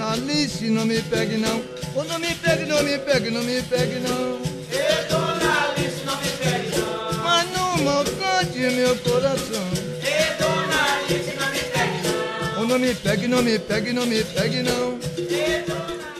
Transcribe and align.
Alice, 0.00 0.64
não 0.68 0.84
me 0.84 1.00
pegue 1.02 1.36
não. 1.36 1.62
Oh, 1.94 2.04
não 2.04 2.18
me 2.18 2.34
pegue, 2.34 2.64
não 2.64 2.82
me 2.82 2.98
pegue, 2.98 3.30
não 3.30 3.42
me 3.42 3.62
pegue 3.62 4.00
não. 4.00 4.40
E 4.70 5.08
dona 5.08 5.70
Alice, 5.70 6.04
não 6.04 6.16
me 6.16 6.28
pegue 6.38 6.78
não. 6.78 7.22
Mas 7.22 7.50
não 7.52 7.76
maltrate 7.84 8.58
meu 8.58 8.96
coração. 8.96 9.64
E 10.02 10.42
dona 10.42 10.94
Alice, 10.94 11.34
não 11.38 11.50
me 11.50 11.58
pegue 11.58 12.08
não. 12.08 12.62
Oh, 12.62 12.66
não 12.66 12.78
me 12.78 12.94
pegue, 12.94 13.26
não 13.28 13.42
me 13.42 13.58
pegue, 13.58 13.92
não 13.92 14.06
me 14.06 14.24
pegue 14.24 14.62
não. 14.62 14.98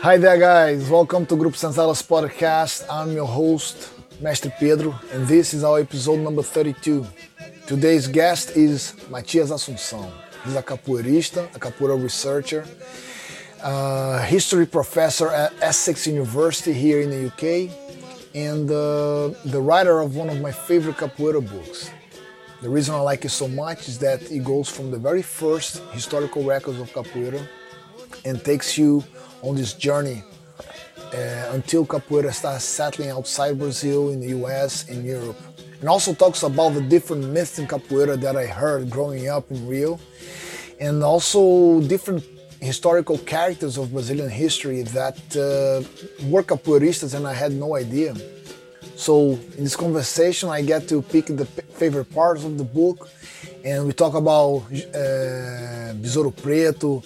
Hi 0.02 0.18
there, 0.18 0.38
guys. 0.38 0.88
Welcome 0.88 1.26
to 1.26 1.36
Grupo 1.36 1.56
Sanzalas 1.56 2.00
podcast. 2.00 2.84
I'm 2.88 3.12
your 3.12 3.26
host, 3.26 3.88
Mestre 4.20 4.52
Pedro, 4.58 4.94
and 5.12 5.26
this 5.26 5.52
is 5.52 5.64
our 5.64 5.80
episode 5.80 6.20
number 6.20 6.42
32. 6.42 7.04
Today's 7.66 8.06
guest 8.06 8.56
is 8.56 8.94
Matias 9.10 9.50
Assunção. 9.50 10.08
He's 10.44 10.54
a 10.54 10.62
capoeirista, 10.62 11.48
a 11.52 11.58
capoeira 11.58 11.96
researcher, 12.00 12.64
a 13.62 14.22
history 14.22 14.66
professor 14.66 15.28
at 15.28 15.52
Essex 15.60 16.06
University 16.06 16.72
here 16.72 17.00
in 17.00 17.10
the 17.10 17.26
UK, 17.26 17.70
and 18.34 18.70
uh, 18.70 19.28
the 19.46 19.60
writer 19.60 20.00
of 20.00 20.16
one 20.16 20.28
of 20.28 20.40
my 20.40 20.52
favorite 20.52 20.96
capoeira 20.96 21.40
books. 21.40 21.90
The 22.62 22.68
reason 22.68 22.94
I 22.94 23.00
like 23.00 23.24
it 23.24 23.30
so 23.30 23.48
much 23.48 23.88
is 23.88 23.98
that 23.98 24.30
it 24.30 24.44
goes 24.44 24.68
from 24.68 24.90
the 24.90 24.98
very 24.98 25.22
first 25.22 25.82
historical 25.92 26.42
records 26.42 26.80
of 26.80 26.90
capoeira 26.90 27.46
and 28.24 28.42
takes 28.44 28.76
you 28.76 29.04
on 29.42 29.56
this 29.56 29.74
journey 29.74 30.22
uh, 31.14 31.50
until 31.52 31.86
capoeira 31.86 32.32
starts 32.32 32.64
settling 32.64 33.10
outside 33.10 33.58
Brazil, 33.58 34.10
in 34.10 34.20
the 34.20 34.28
US, 34.44 34.88
in 34.88 35.04
Europe. 35.04 35.36
And 35.80 35.88
also 35.88 36.14
talks 36.14 36.42
about 36.42 36.74
the 36.74 36.80
different 36.80 37.28
myths 37.28 37.58
in 37.58 37.66
capoeira 37.66 38.18
that 38.20 38.36
I 38.36 38.46
heard 38.46 38.90
growing 38.90 39.28
up 39.28 39.50
in 39.50 39.66
Rio, 39.66 40.00
and 40.80 41.02
also 41.02 41.80
different 41.82 42.24
historical 42.60 43.18
characters 43.18 43.78
of 43.78 43.92
Brazilian 43.92 44.30
history 44.30 44.82
that 44.82 45.16
uh, 45.36 46.26
were 46.28 46.42
capoeiristas 46.42 47.14
and 47.14 47.26
I 47.26 47.34
had 47.34 47.52
no 47.52 47.76
idea. 47.76 48.14
So 48.96 49.38
in 49.58 49.64
this 49.64 49.76
conversation, 49.76 50.48
I 50.48 50.62
get 50.62 50.88
to 50.88 51.02
pick 51.02 51.26
the 51.26 51.44
favorite 51.44 52.10
parts 52.14 52.44
of 52.44 52.56
the 52.56 52.64
book, 52.64 53.10
and 53.62 53.86
we 53.86 53.92
talk 53.92 54.14
about 54.14 54.62
uh, 54.70 55.92
Besouro 56.00 56.30
Preto, 56.30 57.02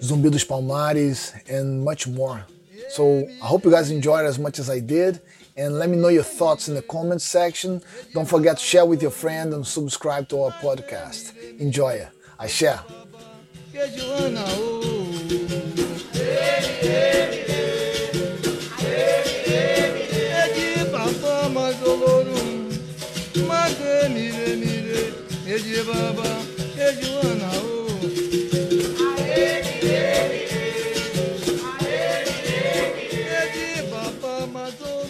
Zumbi 0.00 0.30
dos 0.30 0.44
Palmares, 0.44 1.32
and 1.48 1.82
much 1.82 2.06
more. 2.06 2.44
So 2.90 3.26
I 3.42 3.46
hope 3.46 3.64
you 3.64 3.70
guys 3.70 3.90
enjoyed 3.90 4.26
as 4.26 4.38
much 4.38 4.58
as 4.58 4.68
I 4.68 4.80
did, 4.80 5.20
and 5.56 5.78
let 5.78 5.88
me 5.88 5.96
know 5.96 6.08
your 6.08 6.24
thoughts 6.24 6.68
in 6.68 6.74
the 6.74 6.82
comments 6.82 7.24
section. 7.24 7.80
Don't 8.12 8.28
forget 8.28 8.58
to 8.58 8.62
share 8.62 8.84
with 8.84 9.00
your 9.00 9.10
friend 9.10 9.54
and 9.54 9.66
subscribe 9.66 10.28
to 10.28 10.42
our 10.42 10.50
podcast. 10.52 11.34
Enjoy 11.58 11.92
it. 11.92 12.08
I 12.38 12.48
share. 12.48 12.80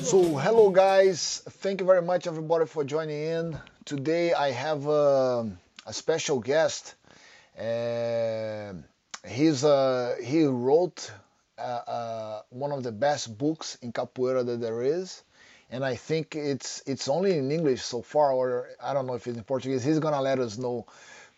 So, 0.05 0.37
hello 0.37 0.69
guys. 0.71 1.43
Thank 1.49 1.81
you 1.81 1.87
very 1.87 2.03
much, 2.03 2.27
everybody, 2.27 2.67
for 2.67 2.85
joining 2.85 3.23
in. 3.23 3.59
Today, 3.87 4.35
I 4.35 4.51
have 4.51 4.87
a, 4.87 5.51
a 5.87 5.93
special 5.95 6.41
guest. 6.41 6.95
Uh, 7.61 8.73
he's 9.29 9.65
uh, 9.65 10.17
he 10.23 10.45
wrote 10.47 11.13
uh, 11.59 11.61
uh, 11.61 12.43
one 12.49 12.73
of 12.73 12.83
the 12.83 12.93
best 12.93 13.37
books 13.37 13.77
in 13.83 13.93
capoeira 13.93 14.47
that 14.47 14.61
there 14.63 14.83
is, 14.83 15.23
and 15.71 15.85
I 15.85 15.95
think 15.97 16.37
it's 16.37 16.83
it's 16.87 17.07
only 17.07 17.37
in 17.37 17.53
English 17.53 17.83
so 17.83 18.01
far, 18.01 18.33
or 18.33 18.69
I 18.83 18.95
don't 18.95 19.07
know 19.07 19.13
if 19.15 19.27
it's 19.27 19.37
in 19.37 19.45
Portuguese. 19.45 19.85
He's 19.85 19.99
gonna 19.99 20.23
let 20.23 20.39
us 20.39 20.57
know. 20.57 20.87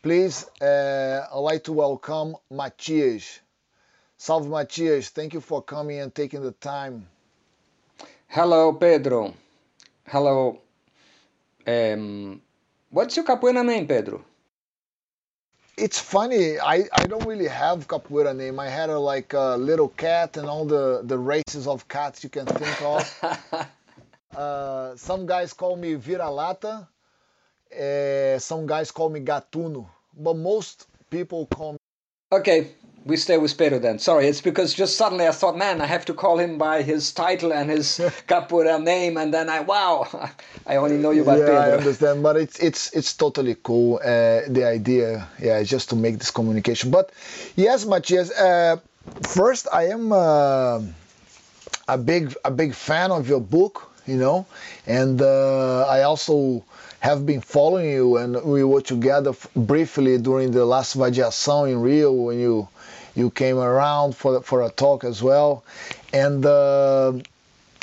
Please, 0.02 0.46
uh, 0.60 1.26
I'd 1.32 1.38
like 1.38 1.64
to 1.64 1.72
welcome 1.72 2.36
Matias. 2.50 3.40
Salve 4.16 4.48
Matias, 4.48 5.08
thank 5.08 5.34
you 5.34 5.40
for 5.40 5.60
coming 5.60 5.98
and 5.98 6.14
taking 6.14 6.42
the 6.42 6.52
time. 6.52 7.08
Hello, 8.28 8.72
Pedro. 8.72 9.34
Hello. 10.06 10.60
Um, 11.66 12.40
what's 12.90 13.16
your 13.16 13.24
capoeira 13.24 13.66
name, 13.66 13.88
Pedro? 13.88 14.24
It's 15.76 15.98
funny. 15.98 16.58
I, 16.58 16.84
I 16.92 17.06
don't 17.06 17.26
really 17.26 17.48
have 17.48 17.82
a 17.82 17.86
capoeira 17.86 18.36
name. 18.36 18.60
I 18.60 18.68
had 18.68 18.90
a 18.90 18.98
like 18.98 19.32
a 19.32 19.56
little 19.56 19.88
cat 19.88 20.36
and 20.36 20.46
all 20.46 20.64
the 20.66 21.02
the 21.02 21.18
races 21.18 21.66
of 21.66 21.88
cats 21.88 22.22
you 22.22 22.30
can 22.30 22.46
think 22.46 22.82
of. 22.82 23.02
uh, 24.36 24.96
some 24.96 25.26
guys 25.26 25.52
call 25.52 25.76
me 25.76 25.94
vira-lata. 25.94 26.88
Uh, 27.72 28.38
some 28.38 28.66
guys 28.66 28.90
call 28.90 29.08
me 29.08 29.20
gatuno, 29.20 29.88
but 30.16 30.36
most 30.36 30.86
people 31.10 31.46
call 31.46 31.72
me. 31.72 31.78
Okay, 32.32 32.72
we 33.04 33.16
stay 33.16 33.36
with 33.38 33.56
Pedro 33.56 33.78
then. 33.78 33.98
Sorry, 33.98 34.26
it's 34.26 34.40
because 34.40 34.72
just 34.74 34.96
suddenly 34.96 35.26
I 35.26 35.32
thought, 35.32 35.56
man, 35.56 35.80
I 35.80 35.86
have 35.86 36.04
to 36.06 36.14
call 36.14 36.38
him 36.38 36.58
by 36.58 36.82
his 36.82 37.12
title 37.12 37.52
and 37.52 37.70
his 37.70 37.98
capoeira 38.28 38.82
name, 38.82 39.16
and 39.16 39.32
then 39.32 39.48
I, 39.48 39.60
wow, 39.60 40.08
I 40.66 40.76
only 40.76 40.98
know 40.98 41.10
you 41.10 41.24
by 41.24 41.38
yeah, 41.38 41.44
I 41.44 41.46
Pedro. 41.46 41.78
understand, 41.78 42.22
but 42.22 42.36
it's 42.36 42.58
it's 42.58 42.92
it's 42.92 43.14
totally 43.14 43.56
cool. 43.62 43.96
Uh, 44.02 44.42
the 44.48 44.64
idea, 44.66 45.28
yeah, 45.40 45.62
just 45.62 45.90
to 45.90 45.96
make 45.96 46.18
this 46.18 46.30
communication. 46.30 46.90
But 46.90 47.10
yes, 47.56 47.84
Matias. 47.86 48.30
Uh, 48.30 48.76
first, 49.22 49.66
I 49.72 49.88
am 49.88 50.12
uh, 50.12 50.80
a 51.88 51.98
big 51.98 52.34
a 52.44 52.50
big 52.50 52.74
fan 52.74 53.10
of 53.10 53.28
your 53.28 53.40
book, 53.40 53.90
you 54.06 54.16
know, 54.16 54.46
and 54.86 55.20
uh, 55.20 55.86
I 55.86 56.02
also 56.02 56.64
have 57.00 57.26
been 57.26 57.40
following 57.40 57.90
you, 57.90 58.16
and 58.16 58.42
we 58.44 58.62
were 58.62 58.80
together 58.80 59.32
briefly 59.56 60.18
during 60.18 60.52
the 60.52 60.64
last 60.64 60.96
Vadiação 60.96 61.68
in 61.68 61.80
Rio 61.80 62.12
when 62.12 62.38
you 62.38 62.68
you 63.14 63.30
came 63.30 63.58
around 63.58 64.16
for 64.16 64.42
for 64.42 64.62
a 64.62 64.70
talk 64.70 65.04
as 65.04 65.22
well, 65.22 65.64
and. 66.12 66.44
Uh, 66.44 67.12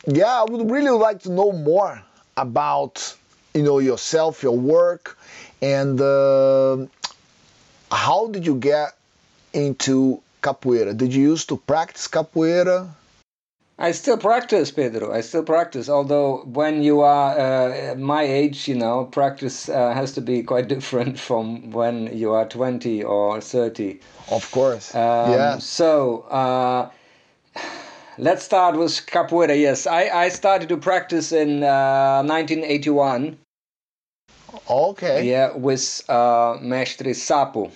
yeah, 0.07 0.41
I 0.41 0.45
would 0.49 0.69
really 0.71 0.91
like 0.91 1.23
to 1.23 1.31
know 1.31 1.51
more 1.51 2.01
about 2.37 3.15
you 3.53 3.63
know 3.63 3.79
yourself, 3.79 4.43
your 4.43 4.57
work, 4.57 5.17
and 5.61 5.99
uh, 5.99 6.85
how 7.91 8.27
did 8.27 8.45
you 8.45 8.55
get 8.55 8.95
into 9.53 10.21
capoeira? 10.41 10.95
Did 10.95 11.13
you 11.13 11.21
used 11.21 11.49
to 11.49 11.57
practice 11.57 12.07
capoeira? 12.07 12.89
I 13.81 13.93
still 13.93 14.17
practice, 14.17 14.71
Pedro. 14.71 15.13
I 15.13 15.21
still 15.21 15.43
practice. 15.43 15.87
Although 15.87 16.39
when 16.39 16.83
you 16.83 16.99
are 16.99 17.39
uh, 17.39 17.95
my 17.95 18.23
age, 18.23 18.67
you 18.67 18.75
know, 18.75 19.05
practice 19.05 19.69
uh, 19.69 19.93
has 19.93 20.11
to 20.13 20.21
be 20.21 20.43
quite 20.43 20.67
different 20.75 21.17
from 21.17 21.71
when 21.71 22.15
you 22.15 22.33
are 22.33 22.45
20 22.45 23.03
or 23.03 23.39
30. 23.39 24.01
Of 24.31 24.51
course. 24.51 24.93
Um, 24.93 25.31
yes. 25.31 25.63
So 25.63 26.23
uh, 26.23 26.89
let's 28.17 28.43
start 28.43 28.75
with 28.75 28.91
capoeira. 29.05 29.57
Yes, 29.57 29.87
I, 29.87 30.09
I 30.09 30.29
started 30.29 30.67
to 30.69 30.77
practice 30.77 31.31
in 31.31 31.63
uh, 31.63 32.21
1981. 32.23 33.37
Okay. 34.69 35.29
Yeah, 35.29 35.55
with 35.55 36.03
uh, 36.09 36.57
Mestre 36.59 37.11
Sapo. 37.11 37.71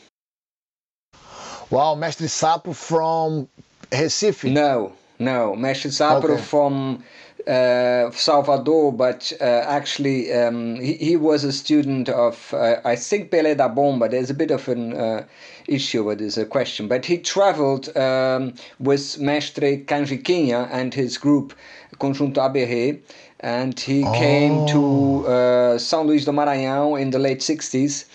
Wow, 1.69 1.96
Mestre 1.96 2.28
Sapo 2.28 2.75
from 2.75 3.47
Recife. 3.90 4.52
No, 4.52 4.94
no, 5.19 5.56
Mestre 5.56 5.90
Sapo 5.90 6.24
Okay. 6.34 6.41
from 6.41 7.03
uh, 7.47 8.09
Salvador, 8.12 8.94
but 8.94 9.34
uh, 9.41 9.44
actually 9.44 10.31
um, 10.34 10.75
he, 10.75 10.94
he 10.94 11.16
was 11.18 11.44
a 11.44 11.51
student 11.51 12.09
of 12.09 12.53
uh, 12.53 12.78
I 12.85 12.96
think 12.96 13.31
Pelé 13.31 13.56
da 13.57 13.68
Bomba. 13.68 14.07
There's 14.09 14.29
a 14.29 14.34
bit 14.34 14.51
of 14.51 14.68
an 14.69 14.94
uh, 14.96 15.25
issue 15.68 16.03
with 16.03 16.19
this 16.19 16.38
uh, 16.38 16.46
question, 16.46 16.88
but 16.88 17.06
he 17.06 17.18
traveled 17.18 17.96
um, 17.97 18.53
with 18.79 19.19
Mestre 19.19 19.77
Canjiquinha 19.86 20.69
and 20.71 20.94
his 20.94 21.18
group 21.18 21.54
Conjunto 22.00 22.39
Aberré, 22.42 23.00
and 23.42 23.77
he 23.80 24.07
came 24.07 24.63
to 24.66 25.25
uh, 25.27 25.77
São 25.77 26.06
Luís 26.06 26.25
do 26.25 26.31
Maranhão 26.31 27.00
in 27.00 27.12
the 27.12 27.19
late 27.19 27.39
60s. 27.39 28.06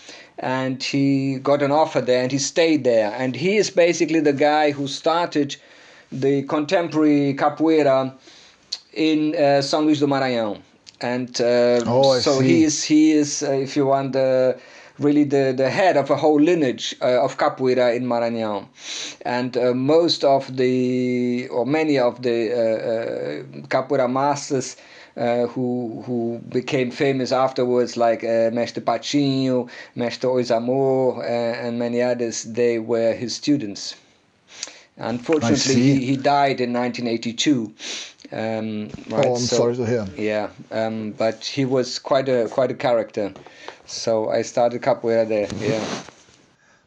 And 0.41 0.81
he 0.81 1.37
got 1.39 1.61
an 1.61 1.71
offer 1.71 1.99
there, 1.99 2.23
and 2.23 2.31
he 2.31 2.37
stayed 2.37 2.85
there. 2.85 3.13
And 3.17 3.35
he 3.35 3.57
is 3.57 3.69
basically 3.69 4.21
the 4.21 4.31
guy 4.31 4.71
who 4.71 4.87
started 4.87 5.57
the 6.11 6.43
contemporary 6.43 7.33
capoeira 7.35 8.13
in 8.93 9.35
uh, 9.35 9.61
São 9.61 9.85
Luís 9.85 9.99
do 9.99 10.07
Maranhão, 10.07 10.59
and 11.01 11.39
uh, 11.41 11.83
Oh, 11.85 12.17
so 12.19 12.39
see. 12.39 12.47
he 12.47 12.63
is 12.63 12.83
he 12.83 13.11
is 13.11 13.43
uh, 13.43 13.51
if 13.51 13.75
you 13.75 13.85
want 13.85 14.13
the 14.13 14.57
really 14.97 15.23
the, 15.23 15.53
the 15.55 15.69
head 15.69 15.95
of 15.95 16.09
a 16.09 16.15
whole 16.15 16.41
lineage 16.41 16.95
uh, 17.01 17.23
of 17.23 17.37
capoeira 17.37 17.95
in 17.95 18.03
Maranhão, 18.05 18.65
and 19.21 19.55
uh, 19.57 19.73
most 19.73 20.23
of 20.23 20.55
the 20.57 21.47
or 21.49 21.65
many 21.65 21.99
of 21.99 22.21
the 22.21 22.51
uh, 22.51 23.67
capoeira 23.67 24.09
masters. 24.11 24.75
Uh, 25.17 25.47
who 25.47 26.01
who 26.05 26.39
became 26.47 26.91
famous 26.91 27.33
afterwards, 27.33 27.97
like 27.97 28.23
uh, 28.23 28.49
Mestre 28.53 28.79
Patinho, 28.79 29.67
Mestre 29.95 30.29
Euzamor, 30.29 31.17
uh, 31.17 31.21
and 31.23 31.77
many 31.77 32.01
others. 32.01 32.43
They 32.43 32.79
were 32.79 33.11
his 33.13 33.35
students 33.35 33.95
Unfortunately, 34.99 35.75
he, 35.75 36.05
he 36.05 36.17
died 36.17 36.61
in 36.61 36.73
1982. 36.73 37.73
Um, 38.31 38.89
right, 39.09 39.25
Oh, 39.25 39.35
I'm 39.35 39.41
so- 39.41 39.55
sorry 39.57 39.75
to 39.77 39.85
hear. 39.85 40.07
Yeah, 40.15 40.49
um, 40.71 41.11
but 41.11 41.43
he 41.45 41.65
was 41.65 41.99
quite 41.99 42.29
a 42.29 42.47
quite 42.49 42.69
a 42.71 42.75
character. 42.75 43.33
So 43.85 44.29
I 44.29 44.43
started 44.43 44.81
capoeira 44.81 45.27
there. 45.27 45.47
Yeah. 45.59 45.83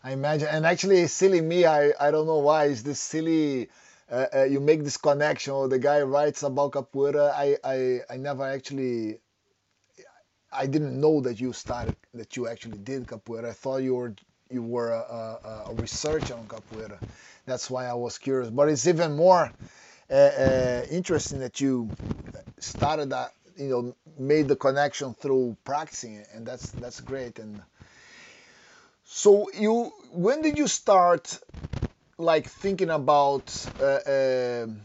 I 0.05 0.12
imagine, 0.12 0.49
and 0.49 0.67
actually, 0.67 1.06
silly 1.06 1.41
me, 1.41 1.64
I, 1.64 1.93
I 1.99 2.11
don't 2.11 2.26
know 2.26 2.38
why. 2.38 2.64
Is 2.67 2.82
this 2.82 3.00
silly? 3.00 3.69
Uh, 4.11 4.26
uh, 4.35 4.43
you 4.44 4.61
make 4.61 4.85
this 4.85 4.97
connection, 4.99 5.55
or 5.55 5.69
the 5.69 5.79
guy 5.79 6.03
writes 6.03 6.43
about 6.43 6.73
capoeira. 6.73 7.32
I, 7.32 7.56
I, 7.65 8.00
I 8.11 8.17
never 8.19 8.44
actually, 8.44 9.19
I 10.53 10.67
didn't 10.67 11.00
know 11.00 11.20
that 11.23 11.41
you 11.41 11.53
started, 11.53 11.97
that 12.15 12.37
you 12.37 12.47
actually 12.49 12.79
did 12.79 13.06
capoeira. 13.06 13.49
I 13.50 13.53
thought 13.53 13.79
you 13.79 13.94
were 13.94 14.15
you 14.50 14.62
were 14.62 14.91
a, 14.91 14.99
a, 15.00 15.65
a 15.70 15.75
researcher 15.75 16.35
on 16.35 16.47
capoeira. 16.47 16.99
That's 17.47 17.71
why 17.71 17.87
I 17.87 17.94
was 17.94 18.19
curious. 18.19 18.50
But 18.50 18.69
it's 18.69 18.87
even 18.87 19.17
more 19.17 19.53
uh, 20.11 20.15
uh, 20.15 20.83
interesting 20.91 21.41
that 21.41 21.61
you 21.61 21.91
started 22.59 23.11
that, 23.11 23.33
you 23.56 23.69
know, 23.69 23.97
made 24.19 24.49
the 24.49 24.56
connection 24.56 25.15
through 25.15 25.56
practicing 25.65 26.25
and 26.35 26.47
that's 26.47 26.71
that's 26.73 27.00
great. 27.00 27.39
And 27.39 27.61
so 29.05 29.50
you, 29.59 29.93
when 30.12 30.43
did 30.43 30.56
you 30.59 30.69
start, 30.69 31.39
like 32.19 32.47
thinking 32.49 32.91
about, 32.91 33.44
uh, 33.81 33.99
um 34.06 34.81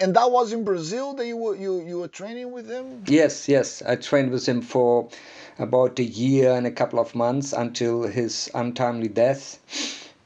and 0.00 0.14
that 0.16 0.30
was 0.30 0.52
in 0.52 0.64
Brazil 0.64 1.14
that 1.14 1.26
you 1.26 1.36
were 1.36 1.56
you 1.56 1.80
you 1.86 1.98
were 2.00 2.08
training 2.08 2.52
with 2.52 2.68
him. 2.68 3.04
Yes, 3.06 3.48
yes. 3.48 3.82
I 3.82 3.96
trained 3.96 4.30
with 4.30 4.46
him 4.46 4.62
for 4.62 5.08
about 5.58 5.98
a 5.98 6.04
year 6.04 6.52
and 6.52 6.66
a 6.66 6.70
couple 6.70 6.98
of 6.98 7.14
months 7.14 7.52
until 7.52 8.02
his 8.02 8.50
untimely 8.54 9.08
death. 9.08 9.58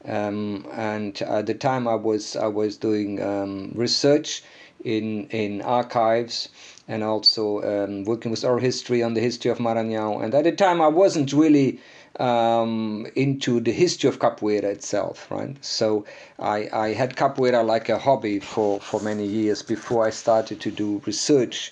Um, 0.05 0.65
and 0.71 1.21
at 1.21 1.45
the 1.45 1.53
time, 1.53 1.87
I 1.87 1.95
was 1.95 2.35
I 2.35 2.47
was 2.47 2.77
doing 2.77 3.21
um, 3.21 3.71
research 3.75 4.43
in 4.83 5.27
in 5.27 5.61
archives 5.61 6.49
and 6.87 7.03
also 7.03 7.61
um, 7.63 8.03
working 8.05 8.31
with 8.31 8.43
oral 8.43 8.59
history 8.59 9.03
on 9.03 9.13
the 9.13 9.21
history 9.21 9.51
of 9.51 9.59
Maranhão. 9.59 10.23
And 10.23 10.33
at 10.33 10.43
the 10.45 10.51
time, 10.51 10.81
I 10.81 10.87
wasn't 10.87 11.31
really 11.33 11.79
um, 12.19 13.05
into 13.15 13.59
the 13.59 13.71
history 13.71 14.09
of 14.09 14.19
capoeira 14.19 14.63
itself, 14.63 15.29
right? 15.29 15.55
So 15.63 16.05
I, 16.39 16.67
I 16.73 16.93
had 16.93 17.15
capoeira 17.15 17.63
like 17.63 17.89
a 17.89 17.99
hobby 17.99 18.39
for, 18.39 18.79
for 18.79 18.99
many 19.01 19.25
years 19.25 19.61
before 19.61 20.07
I 20.07 20.09
started 20.09 20.59
to 20.61 20.71
do 20.71 21.01
research 21.05 21.71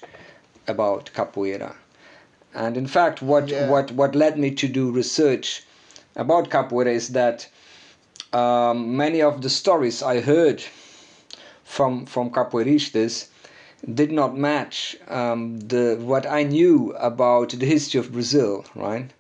about 0.67 1.09
capoeira. 1.15 1.75
And 2.53 2.77
in 2.77 2.87
fact, 2.87 3.21
what, 3.21 3.49
Yeah. 3.49 3.69
what, 3.69 3.91
what 3.91 4.15
led 4.15 4.37
me 4.37 4.51
to 4.51 4.67
do 4.67 4.91
research 4.91 5.63
about 6.15 6.49
capoeira 6.51 6.93
is 6.93 7.09
that 7.09 7.47
um, 8.33 8.95
many 8.97 9.21
of 9.21 9.41
the 9.41 9.49
stories 9.49 10.01
I 10.03 10.21
heard 10.21 10.63
from 11.63 12.05
from 12.05 12.29
capoeiristas 12.31 13.27
did 13.93 14.11
not 14.11 14.37
match 14.37 14.97
um, 15.07 15.59
the 15.59 15.97
what 16.01 16.25
I 16.25 16.43
knew 16.43 16.93
about 16.97 17.49
the 17.51 17.65
history 17.65 17.99
of 17.99 18.11
Brazil, 18.11 18.65
right? 18.75 19.11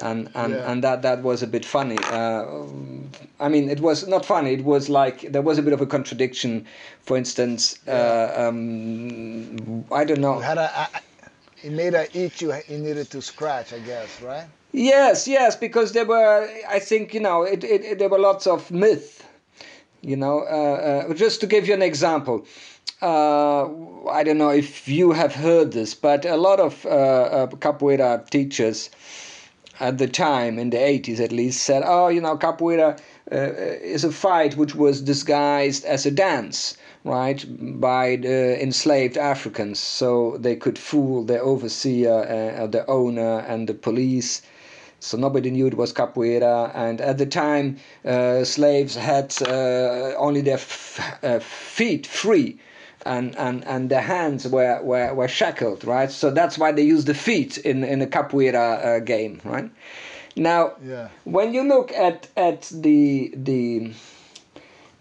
And 0.00 0.28
and, 0.34 0.52
Yeah. 0.52 0.70
and 0.70 0.84
that 0.84 1.02
that 1.02 1.22
was 1.22 1.42
a 1.42 1.46
bit 1.46 1.64
funny. 1.64 1.96
Uh, 2.10 2.44
I 3.40 3.48
mean, 3.48 3.68
it 3.70 3.80
was 3.80 4.06
not 4.06 4.26
funny. 4.26 4.52
It 4.52 4.64
was 4.64 4.88
like 4.88 5.32
there 5.32 5.42
was 5.42 5.58
a 5.58 5.62
bit 5.62 5.72
of 5.72 5.80
a 5.80 5.86
contradiction. 5.86 6.66
For 7.00 7.16
instance, 7.16 7.78
uh, 7.88 8.32
um, 8.36 9.84
I 9.90 10.04
don't 10.04 10.20
know. 10.20 10.36
You 10.36 10.42
had 10.42 10.58
a, 10.58 10.68
a 10.82 10.88
it 11.62 11.72
made 11.72 11.94
a 11.94 12.04
itch 12.16 12.42
you, 12.42 12.52
you 12.68 12.78
needed 12.78 13.10
to 13.10 13.22
scratch, 13.22 13.72
I 13.72 13.78
guess, 13.78 14.20
right? 14.20 14.46
Yes, 14.78 15.26
yes, 15.26 15.56
because 15.56 15.92
there 15.92 16.04
were, 16.04 16.46
I 16.68 16.78
think, 16.80 17.14
you 17.14 17.20
know, 17.20 17.42
it, 17.42 17.64
it, 17.64 17.82
it- 17.84 17.98
there 17.98 18.08
were 18.10 18.18
lots 18.18 18.46
of 18.46 18.70
myth. 18.70 19.24
You 20.02 20.16
know, 20.16 20.40
uh, 20.42 21.08
uh, 21.10 21.14
just 21.14 21.40
to 21.40 21.46
give 21.48 21.66
you 21.68 21.74
an 21.74 21.82
example, 21.82 22.46
uh, 23.02 23.64
I 24.10 24.22
don't 24.24 24.38
know 24.38 24.50
if 24.50 24.88
you 24.88 25.12
have 25.12 25.34
heard 25.34 25.72
this, 25.72 25.94
but 25.94 26.24
a 26.26 26.36
lot 26.36 26.60
of 26.60 26.84
uh, 26.86 26.90
uh, 26.90 27.46
capoeira 27.48 28.28
teachers 28.30 28.90
at 29.80 29.98
the 29.98 30.06
time, 30.08 30.58
in 30.58 30.70
the 30.70 30.78
80s 30.78 31.20
at 31.20 31.32
least, 31.32 31.62
said, 31.62 31.82
oh, 31.86 32.08
you 32.08 32.20
know, 32.20 32.36
capoeira 32.36 32.98
uh, 33.32 33.36
is 33.36 34.04
a 34.04 34.12
fight 34.12 34.56
which 34.56 34.74
was 34.74 35.00
disguised 35.00 35.84
as 35.86 36.06
a 36.06 36.10
dance, 36.10 36.76
right, 37.04 37.44
by 37.80 38.16
the 38.16 38.62
enslaved 38.62 39.16
Africans, 39.16 39.78
so 39.80 40.36
they 40.38 40.56
could 40.56 40.78
fool 40.78 41.24
the 41.24 41.40
overseer, 41.40 42.56
uh, 42.58 42.66
the 42.66 42.86
owner, 42.90 43.40
and 43.48 43.68
the 43.68 43.74
police. 43.74 44.42
So 45.00 45.16
nobody 45.16 45.50
knew 45.50 45.66
it 45.66 45.76
was 45.76 45.92
capoeira, 45.92 46.70
and 46.74 47.00
at 47.00 47.18
the 47.18 47.26
time, 47.26 47.76
uh, 48.04 48.44
slaves 48.44 48.96
had 48.96 49.34
uh, 49.42 50.14
only 50.16 50.40
their 50.40 50.54
f- 50.54 51.18
uh, 51.22 51.38
feet 51.38 52.06
free, 52.06 52.58
and, 53.04 53.36
and, 53.36 53.64
and 53.66 53.88
their 53.90 54.00
hands 54.00 54.48
were, 54.48 54.82
were, 54.82 55.14
were 55.14 55.28
shackled, 55.28 55.84
right? 55.84 56.10
So 56.10 56.30
that's 56.30 56.58
why 56.58 56.72
they 56.72 56.82
use 56.82 57.04
the 57.04 57.14
feet 57.14 57.58
in, 57.58 57.84
in 57.84 58.02
a 58.02 58.06
capoeira 58.06 58.84
uh, 58.84 58.98
game, 59.00 59.40
right? 59.44 59.70
Now, 60.34 60.72
Yeah. 60.84 61.08
when 61.24 61.54
you 61.54 61.62
look 61.62 61.92
at 61.92 62.28
at 62.36 62.62
the 62.74 63.32
the 63.34 63.92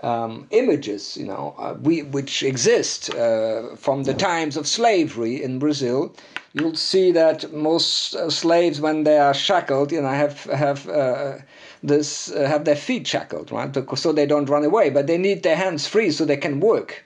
um, 0.06 0.48
images, 0.52 1.18
you 1.18 1.26
know, 1.26 1.56
uh, 1.58 1.74
we 1.82 2.04
which 2.04 2.44
exist 2.44 3.14
uh, 3.16 3.76
from 3.76 4.04
the 4.04 4.14
times 4.14 4.56
of 4.58 4.68
slavery 4.68 5.42
in 5.44 5.58
Brazil, 5.60 6.14
you'll 6.54 6.76
see 6.76 7.12
that 7.12 7.52
most 7.52 8.16
uh, 8.16 8.30
slaves, 8.30 8.80
when 8.80 9.04
they 9.04 9.18
are 9.18 9.34
shackled, 9.34 9.92
you 9.92 10.02
know, 10.02 10.10
have 10.24 10.44
have 10.44 10.88
uh, 10.88 11.38
this 11.82 12.32
uh, 12.32 12.48
have 12.48 12.64
their 12.66 12.76
feet 12.76 13.08
shackled, 13.08 13.52
right? 13.52 13.76
So 13.98 14.14
they 14.14 14.28
don't 14.28 14.50
run 14.50 14.64
away, 14.64 14.92
but 14.92 15.08
they 15.08 15.18
need 15.18 15.42
their 15.42 15.56
hands 15.58 15.88
free 15.88 16.12
so 16.12 16.24
they 16.26 16.38
can 16.38 16.60
work. 16.60 17.04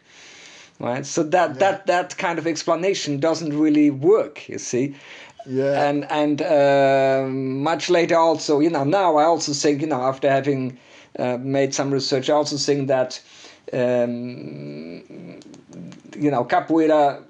Right, 0.81 1.05
so 1.05 1.23
that, 1.23 1.59
that 1.59 1.87
that 1.87 2.17
kind 2.17 2.39
of 2.39 2.47
explanation 2.47 3.19
doesn't 3.19 3.53
really 3.53 3.89
work, 3.91 4.47
you 4.47 4.57
see, 4.57 4.95
Yeah. 5.45 5.87
and 5.87 6.05
and 6.09 6.41
um 6.41 7.63
much 7.63 7.89
later 7.89 8.15
also 8.15 8.59
you 8.61 8.69
know 8.69 8.85
now 8.85 9.17
i 9.17 9.23
also 9.23 9.51
think 9.53 9.81
you 9.81 9.87
know 9.87 10.01
after 10.11 10.29
having 10.29 10.77
uh, 11.19 11.37
made 11.37 11.73
some 11.73 11.91
research. 11.91 12.29
I 12.29 12.33
also 12.33 12.57
think 12.57 12.87
that 12.87 13.21
um, 13.73 15.03
you 16.17 16.31
know 16.31 16.43
capoeira 16.45 17.23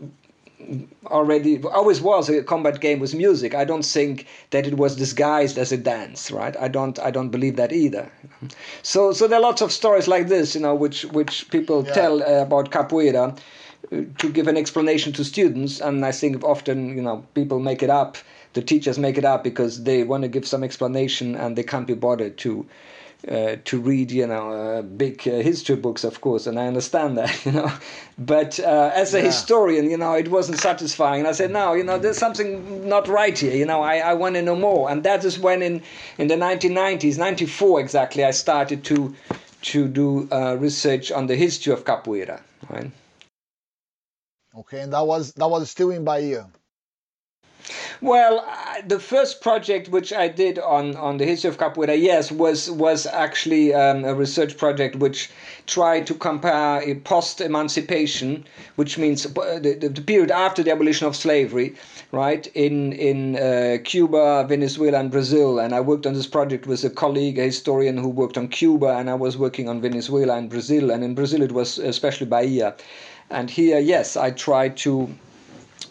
already 1.08 1.62
always 1.64 2.02
was 2.02 2.30
a 2.30 2.44
combat 2.44 2.80
game 2.80 3.00
with 3.00 3.16
music. 3.16 3.56
I 3.56 3.66
don't 3.66 3.86
think 3.86 4.28
that 4.52 4.68
it 4.68 4.78
was 4.78 4.96
disguised 4.96 5.58
as 5.58 5.72
a 5.72 5.78
dance 5.78 6.32
right? 6.32 6.56
I 6.58 6.68
don't 6.68 7.00
i 7.00 7.12
don't 7.12 7.30
believe 7.30 7.56
that 7.56 7.72
either. 7.72 8.12
So 8.84 9.12
so 9.14 9.28
there 9.28 9.40
are 9.40 9.42
lots 9.42 9.62
of 9.62 9.72
stories 9.72 10.08
like 10.08 10.28
this 10.28 10.56
you 10.56 10.62
know 10.62 10.76
which 10.76 11.06
which 11.06 11.50
people 11.50 11.84
Yeah. 11.86 11.94
tell 11.94 12.24
uh, 12.24 12.42
about 12.44 12.72
capoeira 12.72 13.38
uh, 13.92 14.02
to 14.18 14.30
give 14.30 14.48
an 14.48 14.58
explanation 14.58 15.14
to 15.14 15.24
students. 15.24 15.82
And 15.82 16.06
i 16.06 16.12
think 16.12 16.44
often 16.44 16.96
you 16.96 17.02
know 17.02 17.24
people 17.34 17.60
make 17.60 17.82
it 17.84 17.90
up. 17.90 18.18
The 18.54 18.62
teachers 18.64 18.98
make 18.98 19.18
it 19.18 19.26
up 19.26 19.44
because 19.44 19.84
they 19.84 20.04
want 20.04 20.24
to 20.24 20.28
give 20.30 20.46
some 20.48 20.64
explanation 20.64 21.36
and 21.36 21.56
they 21.56 21.64
can't 21.64 21.86
be 21.88 21.94
bothered 21.94 22.36
to 22.40 22.66
uh, 23.28 23.58
to 23.66 23.80
read, 23.82 24.12
you 24.12 24.26
know, 24.28 24.52
uh, 24.52 24.82
big 24.82 25.28
uh, 25.28 25.32
history 25.42 25.76
books, 25.76 26.04
of 26.06 26.22
course, 26.22 26.48
and 26.48 26.58
I 26.60 26.68
understand 26.68 27.18
that, 27.18 27.46
you 27.46 27.52
know. 27.52 27.72
But 28.18 28.60
uh, 28.60 28.92
as 28.94 29.14
a 29.14 29.20
Yeah. 29.20 29.26
historian, 29.26 29.90
you 29.90 29.98
know, 29.98 30.14
it 30.14 30.30
wasn't 30.30 30.60
satisfying. 30.60 31.20
And 31.22 31.28
I 31.28 31.34
said, 31.34 31.52
no, 31.52 31.74
you 31.74 31.84
know, 31.84 31.98
there's 31.98 32.18
something 32.18 32.88
not 32.88 33.08
right 33.08 33.38
here. 33.38 33.56
You 33.56 33.66
know, 33.66 33.82
I, 33.82 33.98
I 33.98 34.14
want 34.14 34.36
to 34.36 34.42
know 34.42 34.56
more. 34.56 34.90
And 34.90 35.04
that 35.04 35.26
is 35.26 35.38
when, 35.38 35.62
in 35.62 35.82
in 36.18 36.28
the 36.28 36.36
1990s, 36.36 37.18
94 37.18 37.82
exactly, 37.82 38.24
I 38.24 38.32
started 38.32 38.84
to 38.86 39.14
to 39.62 39.88
do 39.90 40.28
uh, 40.32 40.56
research 40.58 41.12
on 41.12 41.28
the 41.28 41.36
history 41.36 41.74
of 41.74 41.84
capoeira. 41.84 42.42
Right. 42.70 42.92
Okay, 44.56 44.82
and 44.82 44.94
that 44.94 45.06
was 45.06 45.34
that 45.34 45.50
was 45.50 45.70
still 45.70 45.92
in 45.92 46.04
Bahia. 46.04 46.50
Well, 48.02 48.46
uh, 48.48 48.82
the 48.88 49.00
first 49.00 49.42
project 49.42 49.90
which 49.90 50.12
I 50.14 50.28
did 50.28 50.58
on, 50.60 50.96
on 50.96 51.18
the 51.18 51.26
history 51.26 51.50
of 51.50 51.58
capoeira, 51.58 52.00
yes, 52.00 52.32
was 52.32 52.72
was 52.72 53.06
actually 53.06 53.74
um, 53.74 54.06
a 54.06 54.14
research 54.14 54.58
project 54.58 54.96
which 54.96 55.30
tried 55.68 56.08
to 56.08 56.14
compare 56.14 56.82
a 56.82 56.96
post-emancipation, 56.96 58.46
which 58.76 58.98
means 58.98 59.26
uh, 59.26 59.60
the, 59.62 59.78
the, 59.80 59.90
the 59.90 60.02
period 60.02 60.32
after 60.32 60.64
the 60.64 60.72
abolition 60.72 61.08
of 61.08 61.16
slavery, 61.16 61.76
right, 62.12 62.48
in 62.56 62.94
in 62.94 63.36
uh, 63.36 63.78
Cuba, 63.84 64.46
Venezuela, 64.48 65.00
and 65.00 65.12
Brazil. 65.12 65.60
And 65.60 65.76
I 65.76 65.82
worked 65.82 66.06
on 66.06 66.14
this 66.14 66.28
project 66.28 66.68
with 66.68 66.84
a 66.84 66.90
colleague, 66.90 67.38
a 67.38 67.44
historian 67.44 67.98
who 67.98 68.10
worked 68.10 68.38
on 68.38 68.48
Cuba, 68.48 68.98
and 68.98 69.10
I 69.10 69.16
was 69.16 69.38
working 69.38 69.70
on 69.70 69.82
Venezuela 69.82 70.38
and 70.38 70.50
Brazil. 70.50 70.92
And 70.92 71.04
in 71.04 71.14
Brazil, 71.16 71.42
it 71.42 71.52
was 71.52 71.78
especially 71.78 72.28
Bahia. 72.28 72.76
And 73.30 73.50
here, 73.50 73.80
yes, 73.80 74.18
I 74.18 74.32
tried 74.32 74.76
to 74.78 75.10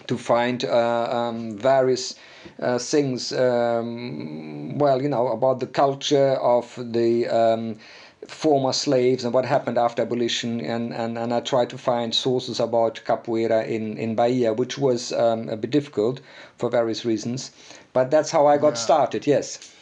to 0.09 0.19
find 0.19 0.65
uh, 0.65 1.09
um, 1.11 1.57
various 1.57 2.15
uh, 2.61 2.79
things, 2.79 3.33
um, 3.33 4.77
well, 4.79 5.00
you 5.03 5.09
know, 5.09 5.29
about 5.29 5.61
the 5.61 5.67
culture 5.67 6.35
of 6.35 6.75
the 6.93 7.27
um, 7.29 7.79
former 8.27 8.73
slaves 8.73 9.25
and 9.25 9.33
what 9.33 9.45
happened 9.45 9.79
after 9.79 10.03
abolition. 10.03 10.61
And, 10.61 10.93
and, 10.93 11.17
and 11.17 11.33
I 11.33 11.41
tried 11.41 11.71
to 11.71 11.79
find 11.79 12.15
sources 12.15 12.61
about 12.61 13.00
capoeira 13.07 13.67
in, 13.67 13.97
in 13.97 14.15
Bahia, 14.15 14.53
which 14.53 14.79
was 14.79 15.12
um, 15.12 15.49
a 15.49 15.57
bit 15.57 15.71
difficult 15.71 16.21
for 16.57 16.69
various 16.71 17.05
reasons. 17.05 17.53
But 17.93 18.11
that's 18.11 18.31
how 18.31 18.47
I 18.47 18.59
got 18.59 18.75
Yeah. 18.75 18.83
started, 18.85 19.27
yes. 19.27 19.75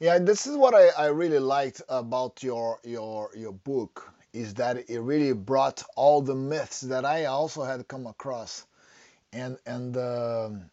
Yeah, 0.00 0.18
this 0.18 0.46
is 0.46 0.56
what 0.56 0.74
I, 0.74 0.88
I 0.88 1.06
really 1.08 1.38
liked 1.38 1.82
about 1.88 2.42
your 2.42 2.80
your 2.84 3.30
your 3.36 3.52
book 3.52 4.12
is 4.32 4.54
that 4.54 4.88
it 4.88 5.00
really 5.00 5.32
brought 5.32 5.82
all 5.96 6.22
the 6.22 6.34
myths 6.34 6.80
that 6.82 7.04
I 7.04 7.26
also 7.26 7.64
had 7.64 7.86
come 7.88 8.06
across, 8.06 8.64
and 9.32 9.58
and 9.66 9.96
um, 9.96 10.70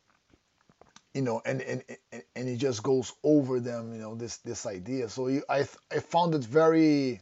you 1.14 1.22
know 1.22 1.42
and, 1.46 1.62
and 1.62 1.84
and 2.12 2.50
it 2.50 2.58
just 2.58 2.84
goes 2.84 3.14
over 3.24 3.60
them, 3.60 3.94
you 3.94 4.00
know 4.00 4.16
this 4.16 4.38
this 4.38 4.66
idea. 4.66 5.10
So 5.10 5.28
you, 5.28 5.44
I 5.50 5.68
I 5.92 6.00
found 6.00 6.36
it 6.36 6.44
very 6.44 7.22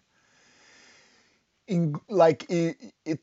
in 1.68 1.96
like 2.10 2.46
it, 2.50 2.77
it 3.06 3.20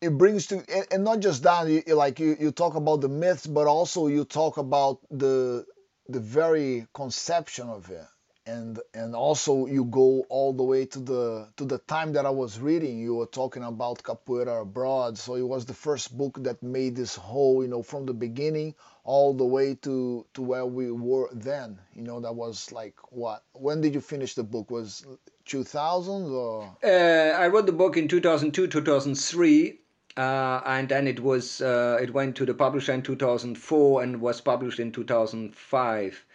it 0.00 0.10
brings 0.10 0.46
to 0.48 0.56
and, 0.56 0.86
and 0.90 1.04
not 1.04 1.20
just 1.20 1.42
that 1.42 1.66
you, 1.68 1.82
like 1.94 2.20
you, 2.20 2.36
you 2.38 2.52
talk 2.52 2.74
about 2.74 3.00
the 3.00 3.08
myths 3.08 3.46
but 3.46 3.66
also 3.66 4.06
you 4.06 4.24
talk 4.24 4.56
about 4.56 5.00
the 5.10 5.64
the 6.08 6.20
very 6.20 6.86
conception 6.94 7.68
of 7.68 7.90
it 7.90 8.04
and 8.46 8.80
and 8.94 9.14
also 9.14 9.66
you 9.66 9.84
go 9.84 10.24
all 10.28 10.52
the 10.52 10.62
way 10.62 10.86
to 10.86 10.98
the 11.00 11.48
to 11.56 11.64
the 11.64 11.78
time 11.78 12.12
that 12.12 12.24
I 12.24 12.30
was 12.30 12.60
reading 12.60 12.98
you 12.98 13.16
were 13.16 13.26
talking 13.26 13.64
about 13.64 14.02
capoeira 14.02 14.62
abroad. 14.62 15.18
So 15.18 15.34
it 15.34 15.42
was 15.42 15.66
the 15.66 15.74
first 15.74 16.16
book 16.16 16.42
that 16.42 16.62
made 16.62 16.96
this 16.96 17.16
whole 17.16 17.62
you 17.62 17.68
know 17.68 17.82
from 17.82 18.06
the 18.06 18.14
beginning 18.14 18.74
all 19.04 19.34
the 19.34 19.44
way 19.44 19.74
to 19.82 20.26
to 20.34 20.42
where 20.42 20.66
we 20.66 20.90
were 20.90 21.28
then. 21.32 21.78
You 21.94 22.02
know 22.02 22.20
that 22.20 22.34
was 22.34 22.72
like 22.72 22.94
what 23.10 23.42
when 23.52 23.80
did 23.80 23.94
you 23.94 24.00
finish 24.00 24.34
the 24.34 24.44
book? 24.44 24.70
Was 24.70 25.04
2000 25.46 26.30
or? 26.30 26.76
Uh, 26.82 26.88
I 26.88 27.46
wrote 27.48 27.66
the 27.66 27.72
book 27.72 27.96
in 27.96 28.08
2002, 28.08 28.66
2003, 28.66 29.78
uh, 30.16 30.60
and 30.66 30.88
then 30.88 31.06
it 31.06 31.20
was 31.20 31.60
uh, 31.60 31.98
it 32.00 32.12
went 32.12 32.36
to 32.36 32.44
the 32.44 32.54
publisher 32.54 32.92
in 32.92 33.02
2004 33.02 34.02
and 34.02 34.20
was 34.20 34.40
published 34.40 34.80
in 34.80 34.92
2005. 34.92 36.25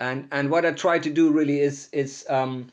And 0.00 0.28
and 0.32 0.50
what 0.50 0.64
I 0.64 0.72
try 0.72 0.98
to 0.98 1.10
do 1.10 1.30
really 1.30 1.60
is 1.60 1.88
is 1.92 2.26
um, 2.28 2.68